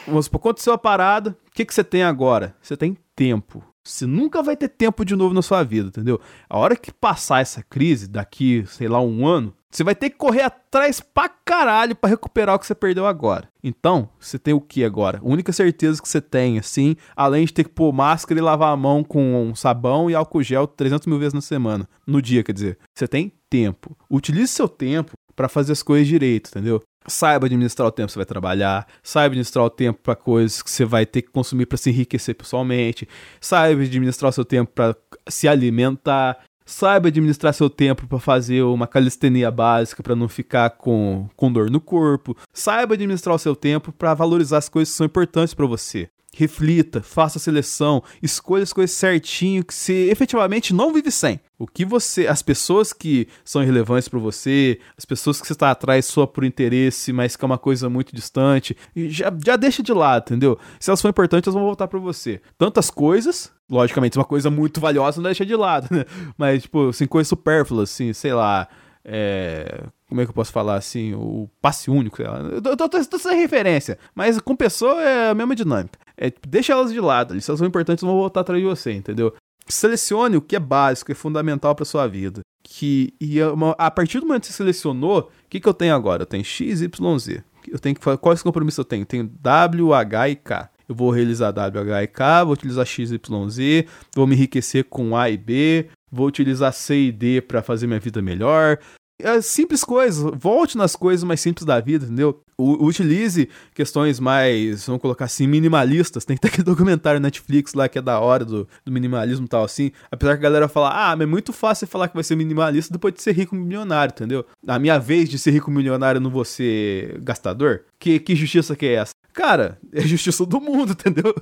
Vamos 0.07 0.25
supor, 0.25 0.41
aconteceu 0.41 0.73
a 0.73 0.79
parada, 0.79 1.37
o 1.47 1.55
que, 1.55 1.65
que 1.65 1.73
você 1.73 1.85
tem 1.85 2.03
agora? 2.03 2.57
Você 2.61 2.77
tem 2.77 2.97
tempo. 3.15 3.63
Você 3.83 4.07
nunca 4.07 4.43
vai 4.43 4.57
ter 4.57 4.69
tempo 4.69 5.05
de 5.05 5.17
novo 5.17 5.35
na 5.35 5.43
sua 5.43 5.63
vida, 5.63 5.89
entendeu? 5.89 6.21
A 6.49 6.59
hora 6.59 6.77
que 6.77 6.93
passar 6.93 7.41
essa 7.41 7.63
crise, 7.63 8.07
daqui, 8.07 8.65
sei 8.67 8.89
lá, 8.89 9.01
um 9.01 9.27
ano, 9.27 9.55
você 9.71 9.85
vai 9.85 9.95
ter 9.95 10.11
que 10.11 10.17
correr 10.17 10.43
atrás 10.43 11.01
pra 11.01 11.29
caralho 11.29 11.95
pra 11.95 12.11
recuperar 12.11 12.57
o 12.57 12.59
que 12.59 12.67
você 12.67 12.75
perdeu 12.75 13.07
agora. 13.07 13.49
Então, 13.63 14.09
você 14.19 14.39
tem 14.39 14.53
o 14.53 14.61
que 14.61 14.85
agora? 14.85 15.19
A 15.19 15.29
única 15.29 15.53
certeza 15.53 16.03
que 16.03 16.09
você 16.09 16.21
tem, 16.21 16.59
assim, 16.59 16.97
além 17.17 17.45
de 17.45 17.55
ter 17.55 17.65
que 17.65 17.71
pôr 17.71 17.93
máscara 17.93 18.39
e 18.39 18.43
lavar 18.43 18.73
a 18.73 18.77
mão 18.77 19.05
com 19.05 19.43
um 19.45 19.55
sabão 19.55 20.11
e 20.11 20.15
álcool 20.15 20.43
gel 20.43 20.67
300 20.67 21.07
mil 21.07 21.19
vezes 21.19 21.35
na 21.35 21.41
semana, 21.41 21.89
no 22.07 22.21
dia, 22.21 22.43
quer 22.43 22.53
dizer, 22.53 22.79
você 22.93 23.07
tem 23.07 23.33
tempo. 23.49 23.97
Utilize 24.11 24.49
seu 24.49 24.69
tempo 24.69 25.13
para 25.41 25.49
fazer 25.49 25.73
as 25.73 25.83
coisas 25.83 26.07
direito, 26.07 26.51
entendeu? 26.51 26.83
Saiba 27.07 27.47
administrar 27.47 27.89
o 27.89 27.91
tempo 27.91 28.09
que 28.09 28.13
você 28.13 28.19
vai 28.19 28.27
trabalhar, 28.27 28.87
saiba 29.03 29.33
administrar 29.33 29.65
o 29.65 29.71
tempo 29.71 29.99
para 30.03 30.15
coisas 30.15 30.61
que 30.61 30.71
você 30.71 30.85
vai 30.85 31.07
ter 31.07 31.23
que 31.23 31.31
consumir 31.31 31.65
para 31.65 31.79
se 31.79 31.89
enriquecer 31.89 32.35
pessoalmente, 32.35 33.09
saiba 33.41 33.81
administrar 33.81 34.29
o 34.29 34.33
seu 34.35 34.45
tempo 34.45 34.71
para 34.75 34.95
se 35.27 35.49
alimentar, 35.49 36.41
saiba 36.67 37.09
administrar 37.09 37.55
seu 37.55 37.71
tempo 37.71 38.07
para 38.07 38.19
fazer 38.19 38.61
uma 38.65 38.87
calistenia 38.87 39.51
básica 39.51 40.03
para 40.03 40.15
não 40.15 40.29
ficar 40.29 40.69
com, 40.69 41.27
com 41.35 41.51
dor 41.51 41.71
no 41.71 41.81
corpo, 41.81 42.37
saiba 42.53 42.93
administrar 42.93 43.35
o 43.35 43.39
seu 43.39 43.57
tempo 43.57 43.93
para 43.93 44.13
valorizar 44.13 44.59
as 44.59 44.69
coisas 44.69 44.93
que 44.93 44.99
são 44.99 45.07
importantes 45.07 45.55
para 45.55 45.65
você 45.65 46.11
reflita, 46.33 47.03
faça 47.03 47.39
a 47.39 47.41
seleção, 47.41 48.03
escolha 48.23 48.63
as 48.63 48.73
coisas 48.73 48.95
certinho 48.95 49.65
que 49.65 49.75
você 49.75 50.11
efetivamente 50.11 50.73
não 50.73 50.93
vive 50.93 51.11
sem. 51.11 51.41
O 51.61 51.67
que 51.67 51.85
você, 51.85 52.27
as 52.27 52.41
pessoas 52.41 52.91
que 52.91 53.29
são 53.45 53.63
irrelevantes 53.63 54.09
para 54.09 54.19
você, 54.19 54.81
as 54.97 55.05
pessoas 55.05 55.39
que 55.39 55.47
você 55.47 55.53
está 55.53 55.71
atrás 55.71 56.07
só 56.07 56.25
por 56.25 56.43
interesse, 56.43 57.13
mas 57.13 57.37
que 57.37 57.45
é 57.45 57.47
uma 57.47 57.59
coisa 57.59 57.91
muito 57.91 58.17
distante, 58.17 58.75
já, 58.97 59.31
já 59.45 59.57
deixa 59.57 59.83
de 59.83 59.93
lado, 59.93 60.23
entendeu? 60.23 60.59
Se 60.79 60.89
elas 60.89 61.03
forem 61.03 61.11
importantes, 61.11 61.49
elas 61.49 61.55
vão 61.55 61.67
voltar 61.67 61.87
para 61.87 61.99
você. 61.99 62.41
Tantas 62.57 62.89
coisas, 62.89 63.53
logicamente, 63.69 64.17
uma 64.17 64.25
coisa 64.25 64.51
muito 64.51 64.81
valiosa 64.81 65.19
não 65.19 65.25
deixa 65.25 65.45
de 65.45 65.55
lado, 65.55 65.87
né? 65.95 66.07
Mas, 66.39 66.63
tipo, 66.63 66.89
assim, 66.89 67.07
coisas 67.07 67.29
supérfluas, 67.29 67.91
assim, 67.91 68.15
sei 68.15 68.33
lá, 68.33 68.67
é, 69.05 69.85
como 70.09 70.23
é 70.23 70.25
que 70.25 70.31
eu 70.31 70.35
posso 70.35 70.53
falar 70.53 70.77
assim, 70.77 71.13
o 71.13 71.47
passe 71.61 71.91
único, 71.91 72.17
sei 72.17 72.27
lá. 72.27 72.39
Eu 72.39 72.63
tô, 72.63 72.75
tô, 72.75 72.89
tô, 72.89 73.05
tô 73.05 73.19
sem 73.19 73.39
referência, 73.39 73.99
mas 74.15 74.39
com 74.41 74.57
pessoa 74.57 75.03
é 75.03 75.29
a 75.29 75.35
mesma 75.35 75.55
dinâmica. 75.55 75.99
É, 76.17 76.31
tipo, 76.31 76.49
deixa 76.49 76.73
elas 76.73 76.91
de 76.91 77.01
lado, 77.01 77.39
se 77.39 77.51
elas 77.51 77.59
são 77.59 77.69
importantes, 77.69 78.03
vão 78.03 78.17
voltar 78.17 78.41
atrás 78.41 78.63
de 78.63 78.67
você, 78.67 78.93
entendeu? 78.93 79.35
Selecione 79.71 80.37
o 80.37 80.43
que 80.43 80.57
é 80.57 80.61
básico, 80.61 81.13
é 81.13 81.15
fundamental 81.15 81.75
para 81.75 81.85
sua 81.85 82.07
vida. 82.07 82.41
Que, 82.63 83.15
e 83.21 83.39
a 83.79 83.91
partir 83.91 84.21
do 84.21 84.27
momento 84.27 84.43
que 84.43 84.49
você 84.49 84.53
selecionou, 84.53 85.21
o 85.21 85.49
que, 85.49 85.59
que 85.59 85.69
eu 85.69 85.75
tenho 85.75 85.95
agora? 85.95 86.23
Eu 86.23 86.27
tenho 86.27 86.45
X, 86.45 86.81
Y, 86.83 87.19
Z. 87.19 87.43
Eu 87.69 87.79
tenho 87.79 87.95
que 87.95 88.17
quais 88.19 88.43
compromissos 88.43 88.79
eu 88.79 88.85
tenho? 88.85 89.03
Eu 89.03 89.07
tenho 89.07 89.25
W, 89.25 89.93
H 89.93 90.29
e 90.29 90.37
K. 90.37 90.71
Eu 90.89 90.95
vou 90.95 91.11
realizar 91.11 91.53
W, 91.53 91.81
H 91.81 92.03
e 92.03 92.07
K, 92.09 92.45
vou 92.45 92.53
utilizar 92.53 92.85
X, 92.85 93.13
Y, 93.13 93.49
Z, 93.49 93.87
vou 94.15 94.27
me 94.27 94.35
enriquecer 94.35 94.85
com 94.85 95.17
A 95.17 95.31
e 95.31 95.37
B, 95.37 95.89
vou 96.11 96.27
utilizar 96.27 96.73
C 96.73 96.97
e 96.97 97.13
D 97.13 97.41
para 97.41 97.63
fazer 97.63 97.87
minha 97.87 98.01
vida 98.01 98.21
melhor, 98.21 98.79
é 99.23 99.41
simples 99.41 99.85
coisas, 99.85 100.33
volte 100.37 100.77
nas 100.77 100.97
coisas 100.97 101.25
mais 101.25 101.41
simples 101.41 101.65
da 101.65 101.81
vida, 101.81 102.05
entendeu? 102.05 102.41
U 102.59 102.85
utilize 102.85 103.49
questões 103.75 104.21
mais, 104.21 104.87
vamos 104.87 105.01
colocar 105.01 105.25
assim, 105.25 105.47
minimalistas. 105.47 106.25
Tem 106.25 106.37
que 106.37 106.43
ter 106.43 106.49
aquele 106.49 106.65
documentário 106.65 107.21
Netflix 107.21 107.75
lá 107.75 107.89
que 107.89 107.99
é 107.99 108.03
da 108.03 108.21
hora 108.21 108.45
do, 108.45 108.69
do 108.85 108.93
minimalismo 108.93 109.47
e 109.47 109.49
tal, 109.49 109.65
assim. 109.65 109.93
Apesar 110.11 110.33
que 110.35 110.41
a 110.41 110.49
galera 110.49 110.69
fala, 110.69 110.91
ah, 110.91 111.17
mas 111.17 111.27
é 111.27 111.31
muito 111.31 111.53
fácil 111.53 111.87
falar 111.87 112.09
que 112.09 112.15
vai 112.15 112.25
ser 112.25 112.37
minimalista 112.37 112.93
depois 112.93 113.15
de 113.15 113.23
ser 113.23 113.33
rico 113.33 113.55
milionário, 113.55 114.13
entendeu? 114.13 114.45
A 114.67 114.79
minha 114.79 114.99
vez 114.99 115.29
de 115.29 115.39
ser 115.39 115.53
rico 115.53 115.71
milionário 115.71 116.21
não 116.21 116.31
vou 116.31 116.45
ser 116.45 117.19
gastador? 117.23 117.83
Que, 117.99 118.19
que 118.19 118.37
justiça 118.37 118.77
que 118.77 118.87
é 118.87 118.95
essa? 118.95 119.13
Cara, 119.33 119.79
é 119.93 120.01
justiça 120.03 120.45
do 120.45 120.61
mundo, 120.61 120.93
entendeu? 120.99 121.35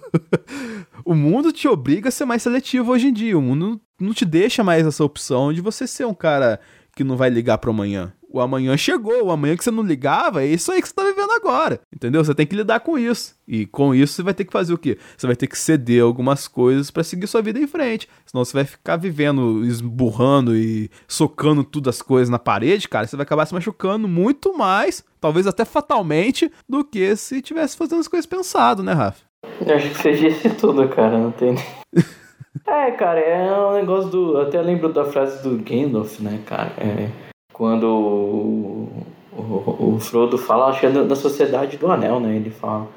o 1.05 1.15
mundo 1.15 1.53
te 1.53 1.67
obriga 1.67 2.09
a 2.09 2.13
ser 2.13 2.25
mais 2.25 2.43
seletivo 2.43 2.93
hoje 2.93 3.09
em 3.09 3.13
dia. 3.13 3.37
O 3.37 3.43
mundo 3.43 3.81
não 4.01 4.13
te 4.13 4.25
deixa 4.25 4.63
mais 4.63 4.87
essa 4.87 5.05
opção 5.05 5.53
de 5.53 5.61
você 5.61 5.87
ser 5.87 6.07
um 6.07 6.15
cara 6.15 6.61
que 6.99 7.05
não 7.05 7.17
vai 7.17 7.31
ligar 7.31 7.59
pro 7.59 7.71
amanhã. 7.71 8.13
O 8.29 8.41
amanhã 8.41 8.77
chegou, 8.77 9.27
o 9.27 9.31
amanhã 9.31 9.57
que 9.57 9.63
você 9.63 9.71
não 9.71 9.85
ligava, 9.85 10.43
é 10.43 10.47
isso 10.49 10.73
aí 10.73 10.83
que 10.83 10.89
você 10.89 10.95
tá 10.95 11.05
vivendo 11.05 11.31
agora. 11.31 11.81
Entendeu? 11.95 12.25
Você 12.25 12.35
tem 12.35 12.45
que 12.45 12.57
lidar 12.57 12.81
com 12.81 12.99
isso. 12.99 13.37
E 13.47 13.67
com 13.67 13.95
isso 13.95 14.15
você 14.15 14.23
vai 14.25 14.35
ter 14.35 14.45
que 14.45 14.53
fazer 14.53 14.75
o 14.75 14.79
quê? 14.79 14.99
Você 15.17 15.25
vai 15.25 15.37
ter 15.37 15.47
que 15.47 15.57
ceder 15.57 16.03
algumas 16.03 16.49
coisas 16.49 16.91
para 16.91 17.05
seguir 17.05 17.29
sua 17.29 17.41
vida 17.41 17.61
em 17.61 17.69
frente. 17.69 18.09
Senão 18.27 18.45
você 18.45 18.53
vai 18.53 18.65
ficar 18.65 18.97
vivendo, 18.97 19.65
esburrando 19.65 20.57
e 20.57 20.91
socando 21.07 21.63
tudo 21.63 21.89
as 21.89 22.03
coisas 22.03 22.29
na 22.29 22.39
parede, 22.39 22.89
cara. 22.89 23.07
Você 23.07 23.17
vai 23.17 23.23
acabar 23.23 23.47
se 23.47 23.55
machucando 23.55 24.09
muito 24.09 24.59
mais, 24.59 25.05
talvez 25.21 25.47
até 25.47 25.65
fatalmente, 25.65 26.51
do 26.69 26.85
que 26.85 27.15
se 27.15 27.41
tivesse 27.41 27.77
fazendo 27.77 28.01
as 28.01 28.09
coisas 28.09 28.27
pensado, 28.27 28.83
né, 28.83 28.93
Rafa? 28.93 29.23
Eu 29.65 29.77
acho 29.77 29.89
que 29.91 29.99
você 29.99 30.13
disse 30.15 30.51
tudo, 30.51 30.89
cara. 30.89 31.17
Não 31.17 31.31
tem. 31.31 31.55
É, 32.67 32.91
cara, 32.93 33.21
é 33.21 33.51
um 33.53 33.75
negócio 33.75 34.11
do. 34.11 34.39
Até 34.39 34.61
lembro 34.61 34.93
da 34.93 35.05
frase 35.05 35.43
do 35.43 35.57
Gandalf, 35.63 36.21
né, 36.21 36.41
cara? 36.47 36.73
É, 36.79 37.09
quando 37.53 37.85
o, 37.85 39.07
o, 39.37 39.95
o, 39.95 40.01
Frodo 40.01 40.39
fala, 40.39 40.69
acho 40.69 40.81
que 40.81 40.87
é 40.87 40.91
da 40.91 41.17
Sociedade 41.17 41.77
do 41.77 41.91
Anel, 41.91 42.21
né? 42.21 42.37
Ele 42.37 42.51
fala 42.51 42.89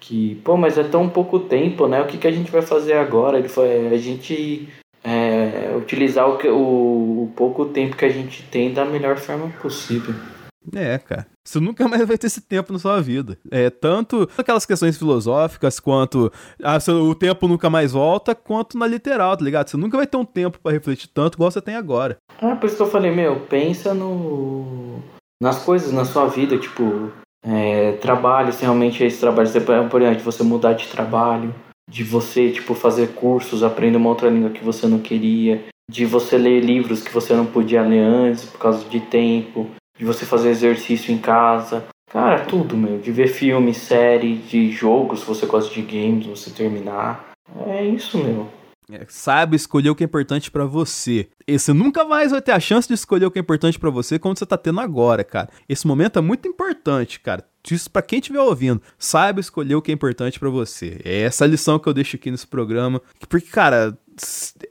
que, 0.00 0.36
pô, 0.44 0.56
mas 0.56 0.76
é 0.76 0.84
tão 0.84 1.08
pouco 1.08 1.40
tempo, 1.40 1.86
né? 1.86 2.02
O 2.02 2.06
que, 2.06 2.18
que 2.18 2.26
a 2.26 2.32
gente 2.32 2.50
vai 2.50 2.62
fazer 2.62 2.94
agora? 2.94 3.38
Ele 3.38 3.48
foi 3.48 3.88
a 3.88 3.96
gente 3.96 4.68
é, 5.02 5.74
utilizar 5.76 6.28
o, 6.28 6.38
o, 6.48 7.22
o 7.24 7.32
pouco 7.34 7.66
tempo 7.66 7.96
que 7.96 8.04
a 8.04 8.10
gente 8.10 8.42
tem 8.44 8.72
da 8.72 8.84
melhor 8.84 9.16
forma 9.16 9.48
possível. 9.60 10.14
É, 10.72 10.98
cara. 10.98 11.26
Você 11.44 11.60
nunca 11.60 11.86
mais 11.86 12.06
vai 12.06 12.16
ter 12.16 12.26
esse 12.26 12.40
tempo 12.40 12.72
na 12.72 12.78
sua 12.78 13.00
vida. 13.00 13.38
É 13.50 13.68
tanto 13.68 14.28
aquelas 14.38 14.64
questões 14.64 14.96
filosóficas, 14.96 15.78
quanto 15.78 16.32
ah, 16.62 16.78
o 16.90 17.14
tempo 17.14 17.46
nunca 17.46 17.68
mais 17.68 17.92
volta, 17.92 18.34
quanto 18.34 18.78
na 18.78 18.86
literal, 18.86 19.36
tá 19.36 19.44
ligado? 19.44 19.68
Você 19.68 19.76
nunca 19.76 19.96
vai 19.96 20.06
ter 20.06 20.16
um 20.16 20.24
tempo 20.24 20.58
para 20.58 20.72
refletir 20.72 21.08
tanto 21.08 21.34
igual 21.34 21.50
você 21.50 21.60
tem 21.60 21.76
agora. 21.76 22.16
Ah, 22.40 22.56
por 22.56 22.66
isso 22.66 22.76
que 22.76 22.82
eu 22.82 22.90
falei, 22.90 23.10
meu, 23.10 23.40
pensa 23.40 23.92
no 23.92 25.02
nas 25.42 25.58
coisas 25.62 25.92
na 25.92 26.06
sua 26.06 26.26
vida, 26.26 26.56
tipo, 26.56 27.12
é, 27.44 27.92
trabalho, 28.00 28.52
se 28.52 28.62
realmente 28.62 29.04
esse 29.04 29.20
trabalho, 29.20 29.50
por 29.90 30.00
exemplo, 30.00 30.18
de 30.18 30.24
você 30.24 30.42
mudar 30.42 30.72
de 30.72 30.88
trabalho, 30.88 31.54
de 31.90 32.02
você, 32.02 32.50
tipo, 32.50 32.74
fazer 32.74 33.08
cursos, 33.08 33.62
aprender 33.62 33.98
uma 33.98 34.08
outra 34.08 34.30
língua 34.30 34.48
que 34.48 34.64
você 34.64 34.86
não 34.86 34.98
queria, 34.98 35.62
de 35.90 36.06
você 36.06 36.38
ler 36.38 36.60
livros 36.60 37.02
que 37.02 37.12
você 37.12 37.34
não 37.34 37.44
podia 37.44 37.82
ler 37.82 38.00
antes 38.00 38.46
por 38.46 38.58
causa 38.58 38.88
de 38.88 39.00
tempo, 39.00 39.68
de 39.96 40.04
você 40.04 40.24
fazer 40.24 40.50
exercício 40.50 41.12
em 41.12 41.18
casa. 41.18 41.84
Cara, 42.10 42.44
tudo, 42.44 42.76
meu. 42.76 42.98
De 42.98 43.10
ver 43.10 43.28
filme, 43.28 43.74
série, 43.74 44.36
de 44.36 44.70
jogos, 44.70 45.20
se 45.20 45.26
você 45.26 45.46
gosta 45.46 45.72
de 45.72 45.82
games, 45.82 46.26
você 46.26 46.50
terminar. 46.50 47.32
É 47.66 47.84
isso, 47.84 48.18
meu. 48.18 48.48
É, 48.90 49.06
saiba 49.08 49.56
escolher 49.56 49.90
o 49.90 49.94
que 49.94 50.04
é 50.04 50.06
importante 50.06 50.50
para 50.50 50.66
você. 50.66 51.28
E 51.46 51.58
você 51.58 51.72
nunca 51.72 52.04
mais 52.04 52.32
vai 52.32 52.42
ter 52.42 52.52
a 52.52 52.60
chance 52.60 52.86
de 52.86 52.94
escolher 52.94 53.26
o 53.26 53.30
que 53.30 53.38
é 53.38 53.42
importante 53.42 53.78
para 53.78 53.90
você 53.90 54.18
como 54.18 54.36
você 54.36 54.44
tá 54.44 54.58
tendo 54.58 54.80
agora, 54.80 55.24
cara. 55.24 55.48
Esse 55.68 55.86
momento 55.86 56.18
é 56.18 56.22
muito 56.22 56.46
importante, 56.46 57.18
cara. 57.20 57.44
Isso 57.70 57.90
para 57.90 58.02
quem 58.02 58.18
estiver 58.18 58.40
ouvindo, 58.40 58.82
saiba 58.98 59.40
escolher 59.40 59.74
o 59.74 59.80
que 59.80 59.90
é 59.90 59.94
importante 59.94 60.38
para 60.38 60.50
você. 60.50 61.00
É 61.02 61.22
essa 61.22 61.46
lição 61.46 61.78
que 61.78 61.88
eu 61.88 61.94
deixo 61.94 62.16
aqui 62.16 62.30
nesse 62.30 62.46
programa, 62.46 63.00
porque 63.26 63.48
cara, 63.48 63.96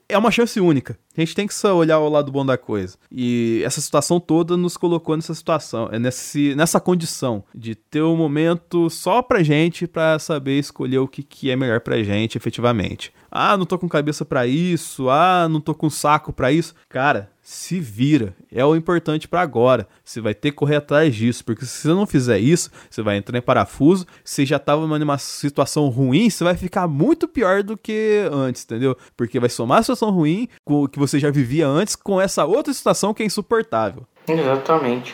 é 0.08 0.18
uma 0.18 0.30
chance 0.30 0.60
única. 0.60 0.98
A 1.16 1.20
gente 1.20 1.34
tem 1.34 1.46
que 1.46 1.54
só 1.54 1.76
olhar 1.76 1.98
o 1.98 2.08
lado 2.08 2.30
bom 2.32 2.44
da 2.44 2.58
coisa. 2.58 2.96
E 3.10 3.62
essa 3.64 3.80
situação 3.80 4.18
toda 4.18 4.56
nos 4.56 4.76
colocou 4.76 5.16
nessa 5.16 5.34
situação, 5.34 5.88
é 5.92 5.98
nesse, 5.98 6.54
nessa 6.54 6.80
condição 6.80 7.44
de 7.54 7.74
ter 7.74 8.02
um 8.02 8.16
momento 8.16 8.90
só 8.90 9.22
pra 9.22 9.42
gente 9.42 9.86
para 9.86 10.18
saber 10.18 10.58
escolher 10.58 10.98
o 10.98 11.08
que, 11.08 11.22
que 11.22 11.50
é 11.50 11.56
melhor 11.56 11.80
pra 11.80 12.02
gente 12.02 12.36
efetivamente. 12.36 13.12
Ah, 13.36 13.56
não 13.56 13.66
tô 13.66 13.76
com 13.76 13.88
cabeça 13.88 14.24
para 14.24 14.46
isso. 14.46 15.10
Ah, 15.10 15.48
não 15.50 15.60
tô 15.60 15.74
com 15.74 15.90
saco 15.90 16.32
para 16.32 16.52
isso. 16.52 16.72
Cara, 16.88 17.28
se 17.42 17.80
vira. 17.80 18.32
É 18.50 18.64
o 18.64 18.76
importante 18.76 19.26
para 19.26 19.40
agora. 19.40 19.88
Você 20.04 20.20
vai 20.20 20.32
ter 20.34 20.52
que 20.52 20.56
correr 20.56 20.76
atrás 20.76 21.12
disso, 21.12 21.44
porque 21.44 21.66
se 21.66 21.82
você 21.82 21.88
não 21.88 22.06
fizer 22.06 22.38
isso, 22.38 22.70
você 22.88 23.02
vai 23.02 23.16
entrar 23.16 23.36
em 23.36 23.42
parafuso. 23.42 24.06
Você 24.24 24.46
já 24.46 24.56
estava 24.56 24.86
numa 24.86 25.18
situação 25.18 25.88
ruim, 25.88 26.30
você 26.30 26.44
vai 26.44 26.56
ficar 26.56 26.86
muito 26.86 27.26
pior 27.26 27.64
do 27.64 27.76
que 27.76 28.24
antes, 28.32 28.62
entendeu? 28.62 28.96
Porque 29.16 29.40
vai 29.40 29.48
somar 29.48 29.80
a 29.80 29.82
situação 29.82 30.10
ruim 30.10 30.48
com 30.64 30.84
o 30.84 30.88
que 30.88 30.98
você 31.00 31.18
já 31.18 31.32
vivia 31.32 31.66
antes 31.66 31.96
com 31.96 32.20
essa 32.20 32.44
outra 32.44 32.72
situação 32.72 33.12
que 33.12 33.24
é 33.24 33.26
insuportável. 33.26 34.06
Exatamente. 34.28 35.12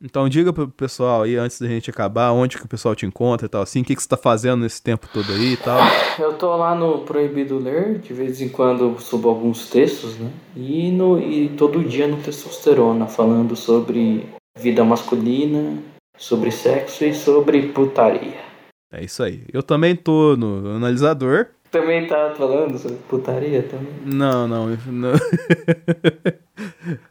Então 0.00 0.28
diga 0.28 0.52
pro 0.52 0.68
pessoal 0.68 1.22
aí, 1.22 1.36
antes 1.36 1.60
da 1.60 1.66
gente 1.66 1.90
acabar, 1.90 2.30
onde 2.30 2.56
que 2.56 2.64
o 2.64 2.68
pessoal 2.68 2.94
te 2.94 3.04
encontra 3.04 3.46
e 3.46 3.48
tal, 3.48 3.62
assim, 3.62 3.82
o 3.82 3.84
que, 3.84 3.96
que 3.96 4.02
você 4.02 4.08
tá 4.08 4.16
fazendo 4.16 4.60
nesse 4.60 4.80
tempo 4.80 5.08
todo 5.12 5.32
aí 5.32 5.54
e 5.54 5.56
tal. 5.56 5.80
Eu 6.18 6.34
tô 6.34 6.56
lá 6.56 6.72
no 6.74 7.00
Proibido 7.00 7.58
Ler, 7.58 7.98
de 7.98 8.14
vez 8.14 8.40
em 8.40 8.48
quando 8.48 8.98
subo 9.00 9.28
alguns 9.28 9.68
textos, 9.68 10.16
né? 10.16 10.30
E, 10.54 10.92
no, 10.92 11.20
e 11.20 11.48
todo 11.50 11.82
dia 11.82 12.06
no 12.06 12.16
Testosterona, 12.18 13.06
falando 13.08 13.56
sobre 13.56 14.28
vida 14.56 14.84
masculina, 14.84 15.82
sobre 16.16 16.52
sexo 16.52 17.04
e 17.04 17.12
sobre 17.12 17.68
putaria. 17.68 18.46
É 18.92 19.04
isso 19.04 19.22
aí. 19.22 19.42
Eu 19.52 19.62
também 19.64 19.96
tô 19.96 20.36
no 20.36 20.76
analisador, 20.76 21.48
também 21.70 22.06
tá 22.06 22.34
falando 22.34 22.78
sobre 22.78 22.96
putaria 23.08 23.62
também? 23.62 23.92
Não, 24.06 24.48
não. 24.48 24.68
Não, 24.86 25.12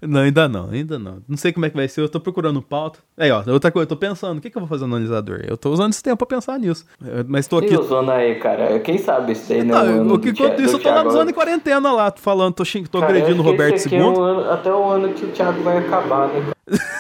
não 0.02 0.22
ainda 0.22 0.48
não, 0.48 0.70
ainda 0.70 1.00
não. 1.00 1.22
Não 1.28 1.38
sei 1.38 1.52
como 1.52 1.66
é 1.66 1.70
que 1.70 1.76
vai 1.76 1.88
ser, 1.88 2.02
eu 2.02 2.10
tô 2.10 2.20
procurando 2.20 2.62
pauta. 2.62 3.00
Aí, 3.18 3.32
ó, 3.32 3.44
outra 3.48 3.72
coisa, 3.72 3.86
eu 3.86 3.90
tô 3.90 3.96
pensando, 3.96 4.38
o 4.38 4.42
que, 4.42 4.50
que 4.50 4.58
eu 4.58 4.62
vou 4.62 4.70
fazer 4.70 4.86
no 4.86 4.96
analisador? 4.96 5.42
Eu 5.48 5.58
tô 5.58 5.72
usando 5.72 5.92
esse 5.92 6.04
tempo 6.04 6.18
pra 6.18 6.38
pensar 6.38 6.60
nisso. 6.60 6.86
Mas 7.28 7.48
tô 7.48 7.58
aqui. 7.58 7.74
E 7.74 7.78
usando 7.78 8.12
aí, 8.12 8.36
cara? 8.36 8.80
Quem 8.80 8.98
sabe 8.98 9.32
isso 9.32 9.50
daí 9.50 9.64
não, 9.64 10.04
não 10.04 10.16
o 10.16 10.20
que 10.20 10.30
enquanto 10.30 10.62
isso 10.62 10.78
eu 10.78 10.80
tô 10.80 11.10
zona 11.10 11.32
em 11.32 11.34
quarentena 11.34 11.92
lá, 11.92 12.12
tô 12.12 12.22
falando, 12.22 12.54
tô, 12.54 12.64
tô 12.64 13.00
cara, 13.00 13.14
agredindo 13.14 13.42
o 13.42 13.46
Roberto 13.46 13.86
II. 13.88 13.98
É 13.98 14.04
um 14.04 14.22
ano, 14.22 14.52
até 14.52 14.74
o 14.74 14.84
ano 14.90 15.14
que 15.14 15.26
o 15.26 15.30
Thiago 15.30 15.62
vai 15.62 15.78
acabar, 15.78 16.28
né? 16.28 16.44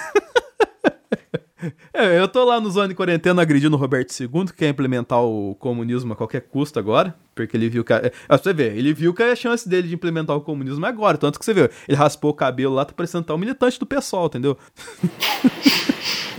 É, 1.99 2.19
eu 2.19 2.27
tô 2.27 2.45
lá 2.45 2.61
no 2.61 2.69
Zona 2.69 2.89
de 2.89 2.93
Quarentena 2.93 3.41
agredindo 3.41 3.75
o 3.75 3.79
Roberto 3.79 4.11
II, 4.11 4.45
que 4.45 4.53
quer 4.53 4.69
implementar 4.69 5.19
o 5.23 5.55
comunismo 5.55 6.13
a 6.13 6.15
qualquer 6.15 6.41
custo 6.41 6.77
agora. 6.77 7.15
Porque 7.33 7.57
ele 7.57 7.67
viu 7.69 7.83
que. 7.83 7.91
A... 7.91 7.97
É, 7.97 8.37
você 8.37 8.53
vê, 8.53 8.67
ele 8.67 8.93
viu 8.93 9.15
que 9.15 9.23
a 9.23 9.35
chance 9.35 9.67
dele 9.67 9.87
de 9.87 9.95
implementar 9.95 10.37
o 10.37 10.41
comunismo 10.41 10.85
é 10.85 10.89
agora. 10.89 11.17
Tanto 11.17 11.39
que 11.39 11.45
você 11.45 11.55
vê, 11.55 11.71
ele 11.87 11.97
raspou 11.97 12.29
o 12.29 12.35
cabelo 12.35 12.75
lá, 12.75 12.85
tá 12.85 12.93
parecendo 12.95 13.23
tá 13.23 13.33
um 13.33 13.37
militante 13.39 13.79
do 13.79 13.85
pessoal, 13.87 14.27
entendeu? 14.27 14.55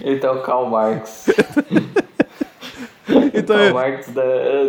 Ele 0.00 0.20
tá 0.20 0.30
o 0.30 0.42
Karl 0.42 0.66
Marx. 0.66 1.26
então, 3.34 3.56
Karl 3.56 3.74
Marx 3.74 4.12
da, 4.12 4.22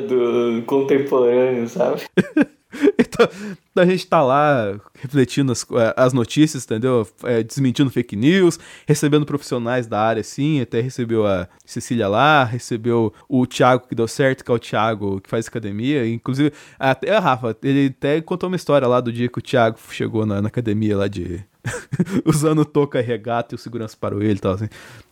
do 0.08 0.64
contemporâneo, 0.66 1.70
sabe? 1.70 2.02
então, 3.00 3.28
a 3.76 3.86
gente 3.86 4.06
tá 4.06 4.22
lá 4.22 4.80
refletindo 4.94 5.52
as, 5.52 5.64
eh, 5.64 5.94
as 5.98 6.14
notícias, 6.14 6.66
entendeu? 6.66 7.08
É, 7.24 7.42
desmentindo 7.42 7.90
fake 7.90 8.16
news, 8.16 8.60
recebendo 8.88 9.26
profissionais 9.26 9.88
da 9.88 10.00
área, 10.00 10.22
assim. 10.22 10.62
Até 10.62 10.80
recebeu 10.80 11.26
a 11.26 11.48
Cecília 11.66 12.08
lá, 12.08 12.44
recebeu 12.44 13.14
o 13.28 13.46
Thiago 13.48 13.88
que 13.88 13.96
deu 13.96 14.08
certo, 14.08 14.44
que 14.44 14.52
é 14.52 14.54
o 14.54 14.60
Thiago 14.60 15.20
que 15.20 15.30
faz 15.30 15.48
academia. 15.48 16.08
Inclusive, 16.08 16.54
até 16.78 17.16
a 17.16 17.20
Rafa, 17.20 17.58
ele 17.64 17.88
até 17.88 18.22
contou 18.22 18.48
uma 18.48 18.56
história 18.56 18.88
lá 18.88 19.02
do 19.02 19.12
dia 19.12 19.28
que 19.28 19.40
o 19.40 19.42
Thiago 19.42 19.78
chegou 19.90 20.26
na, 20.26 20.42
na 20.42 20.48
academia 20.48 20.96
lá 20.98 21.08
de. 21.08 21.44
usando 22.26 22.64
touca 22.64 23.02
regata 23.02 23.54
e 23.54 23.56
o 23.56 23.58
segurança 23.58 23.98
parou 24.00 24.22
ele 24.22 24.34
e 24.34 24.40
tal, 24.40 24.54
assim. 24.54 24.70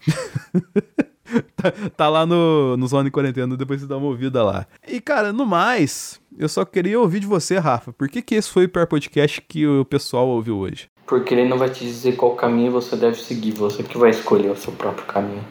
tá, 1.56 1.72
tá, 1.96 2.10
lá 2.10 2.26
no, 2.26 2.78
no 2.78 2.88
Zone 2.88 3.12
Quarentena, 3.12 3.56
depois 3.58 3.82
você 3.82 3.88
dá 3.88 3.98
uma 3.98 4.08
ouvida 4.08 4.44
lá. 4.44 4.68
E, 4.88 5.02
cara, 5.02 5.34
no 5.34 5.46
mais, 5.46 6.20
eu 6.38 6.50
só 6.50 6.64
queria 6.66 7.00
ouvir 7.00 7.20
de 7.20 7.28
você, 7.28 7.58
Rafa. 7.58 7.94
Por 7.94 8.08
que, 8.10 8.22
que 8.22 8.36
esse 8.36 8.50
foi 8.50 8.66
o 8.66 8.70
pior 8.70 8.88
podcast 8.88 9.42
que 9.42 9.68
o 9.68 9.86
pessoal 9.86 10.28
ouviu 10.28 10.58
hoje? 10.58 10.90
Porque 11.06 11.34
ele 11.34 11.48
não 11.48 11.58
vai 11.58 11.70
te 11.70 11.86
dizer 11.86 12.16
qual 12.16 12.36
caminho 12.36 12.72
você 12.72 12.96
deve 12.96 13.16
seguir, 13.16 13.52
você 13.52 13.84
que 13.84 13.98
vai 13.98 14.10
escolher 14.10 14.52
o 14.52 14.56
seu 14.56 14.74
próprio 14.74 15.06
caminho. 15.06 15.44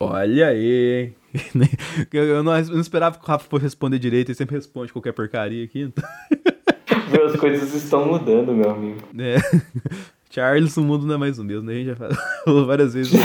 Olha 0.00 0.48
aí, 0.48 1.12
Eu 2.12 2.42
não, 2.42 2.58
esperava 2.58 3.18
que 3.18 3.24
o 3.24 3.26
Rafa 3.26 3.48
fosse 3.48 3.64
responder 3.64 3.98
direito, 3.98 4.28
ele 4.28 4.36
sempre 4.36 4.56
responde 4.56 4.92
qualquer 4.92 5.12
porcaria 5.12 5.64
aqui. 5.64 5.80
Então... 5.82 6.04
Meu, 7.10 7.26
as 7.26 7.36
coisas 7.36 7.74
estão 7.74 8.04
mudando, 8.04 8.52
meu 8.52 8.70
amigo. 8.70 8.98
É. 9.18 9.36
Charles, 10.28 10.76
o 10.76 10.82
mundo 10.82 11.06
não 11.06 11.14
é 11.14 11.18
mais 11.18 11.38
o 11.38 11.44
mesmo, 11.44 11.62
né? 11.62 11.72
A 11.72 11.76
gente 11.76 11.86
já 11.86 11.96
falou 12.44 12.66
várias 12.66 12.92
vezes. 12.92 13.18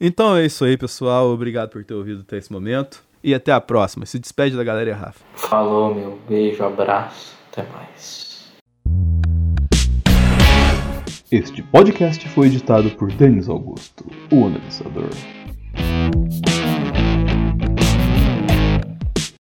Então 0.00 0.36
é 0.36 0.46
isso 0.46 0.64
aí, 0.64 0.76
pessoal. 0.76 1.28
Obrigado 1.28 1.70
por 1.70 1.84
ter 1.84 1.94
ouvido 1.94 2.20
até 2.20 2.38
esse 2.38 2.52
momento. 2.52 3.04
E 3.22 3.34
até 3.34 3.50
a 3.50 3.60
próxima. 3.60 4.06
Se 4.06 4.18
despede 4.18 4.56
da 4.56 4.62
galera, 4.62 4.94
Rafa. 4.94 5.20
Falou, 5.34 5.94
meu. 5.94 6.18
Beijo, 6.28 6.62
abraço. 6.62 7.34
Até 7.50 7.68
mais. 7.72 8.26
Este 11.32 11.60
podcast 11.60 12.28
foi 12.28 12.46
editado 12.46 12.88
por 12.90 13.10
Denis 13.10 13.48
Augusto, 13.48 14.06
o 14.30 14.46
analisador. 14.46 15.10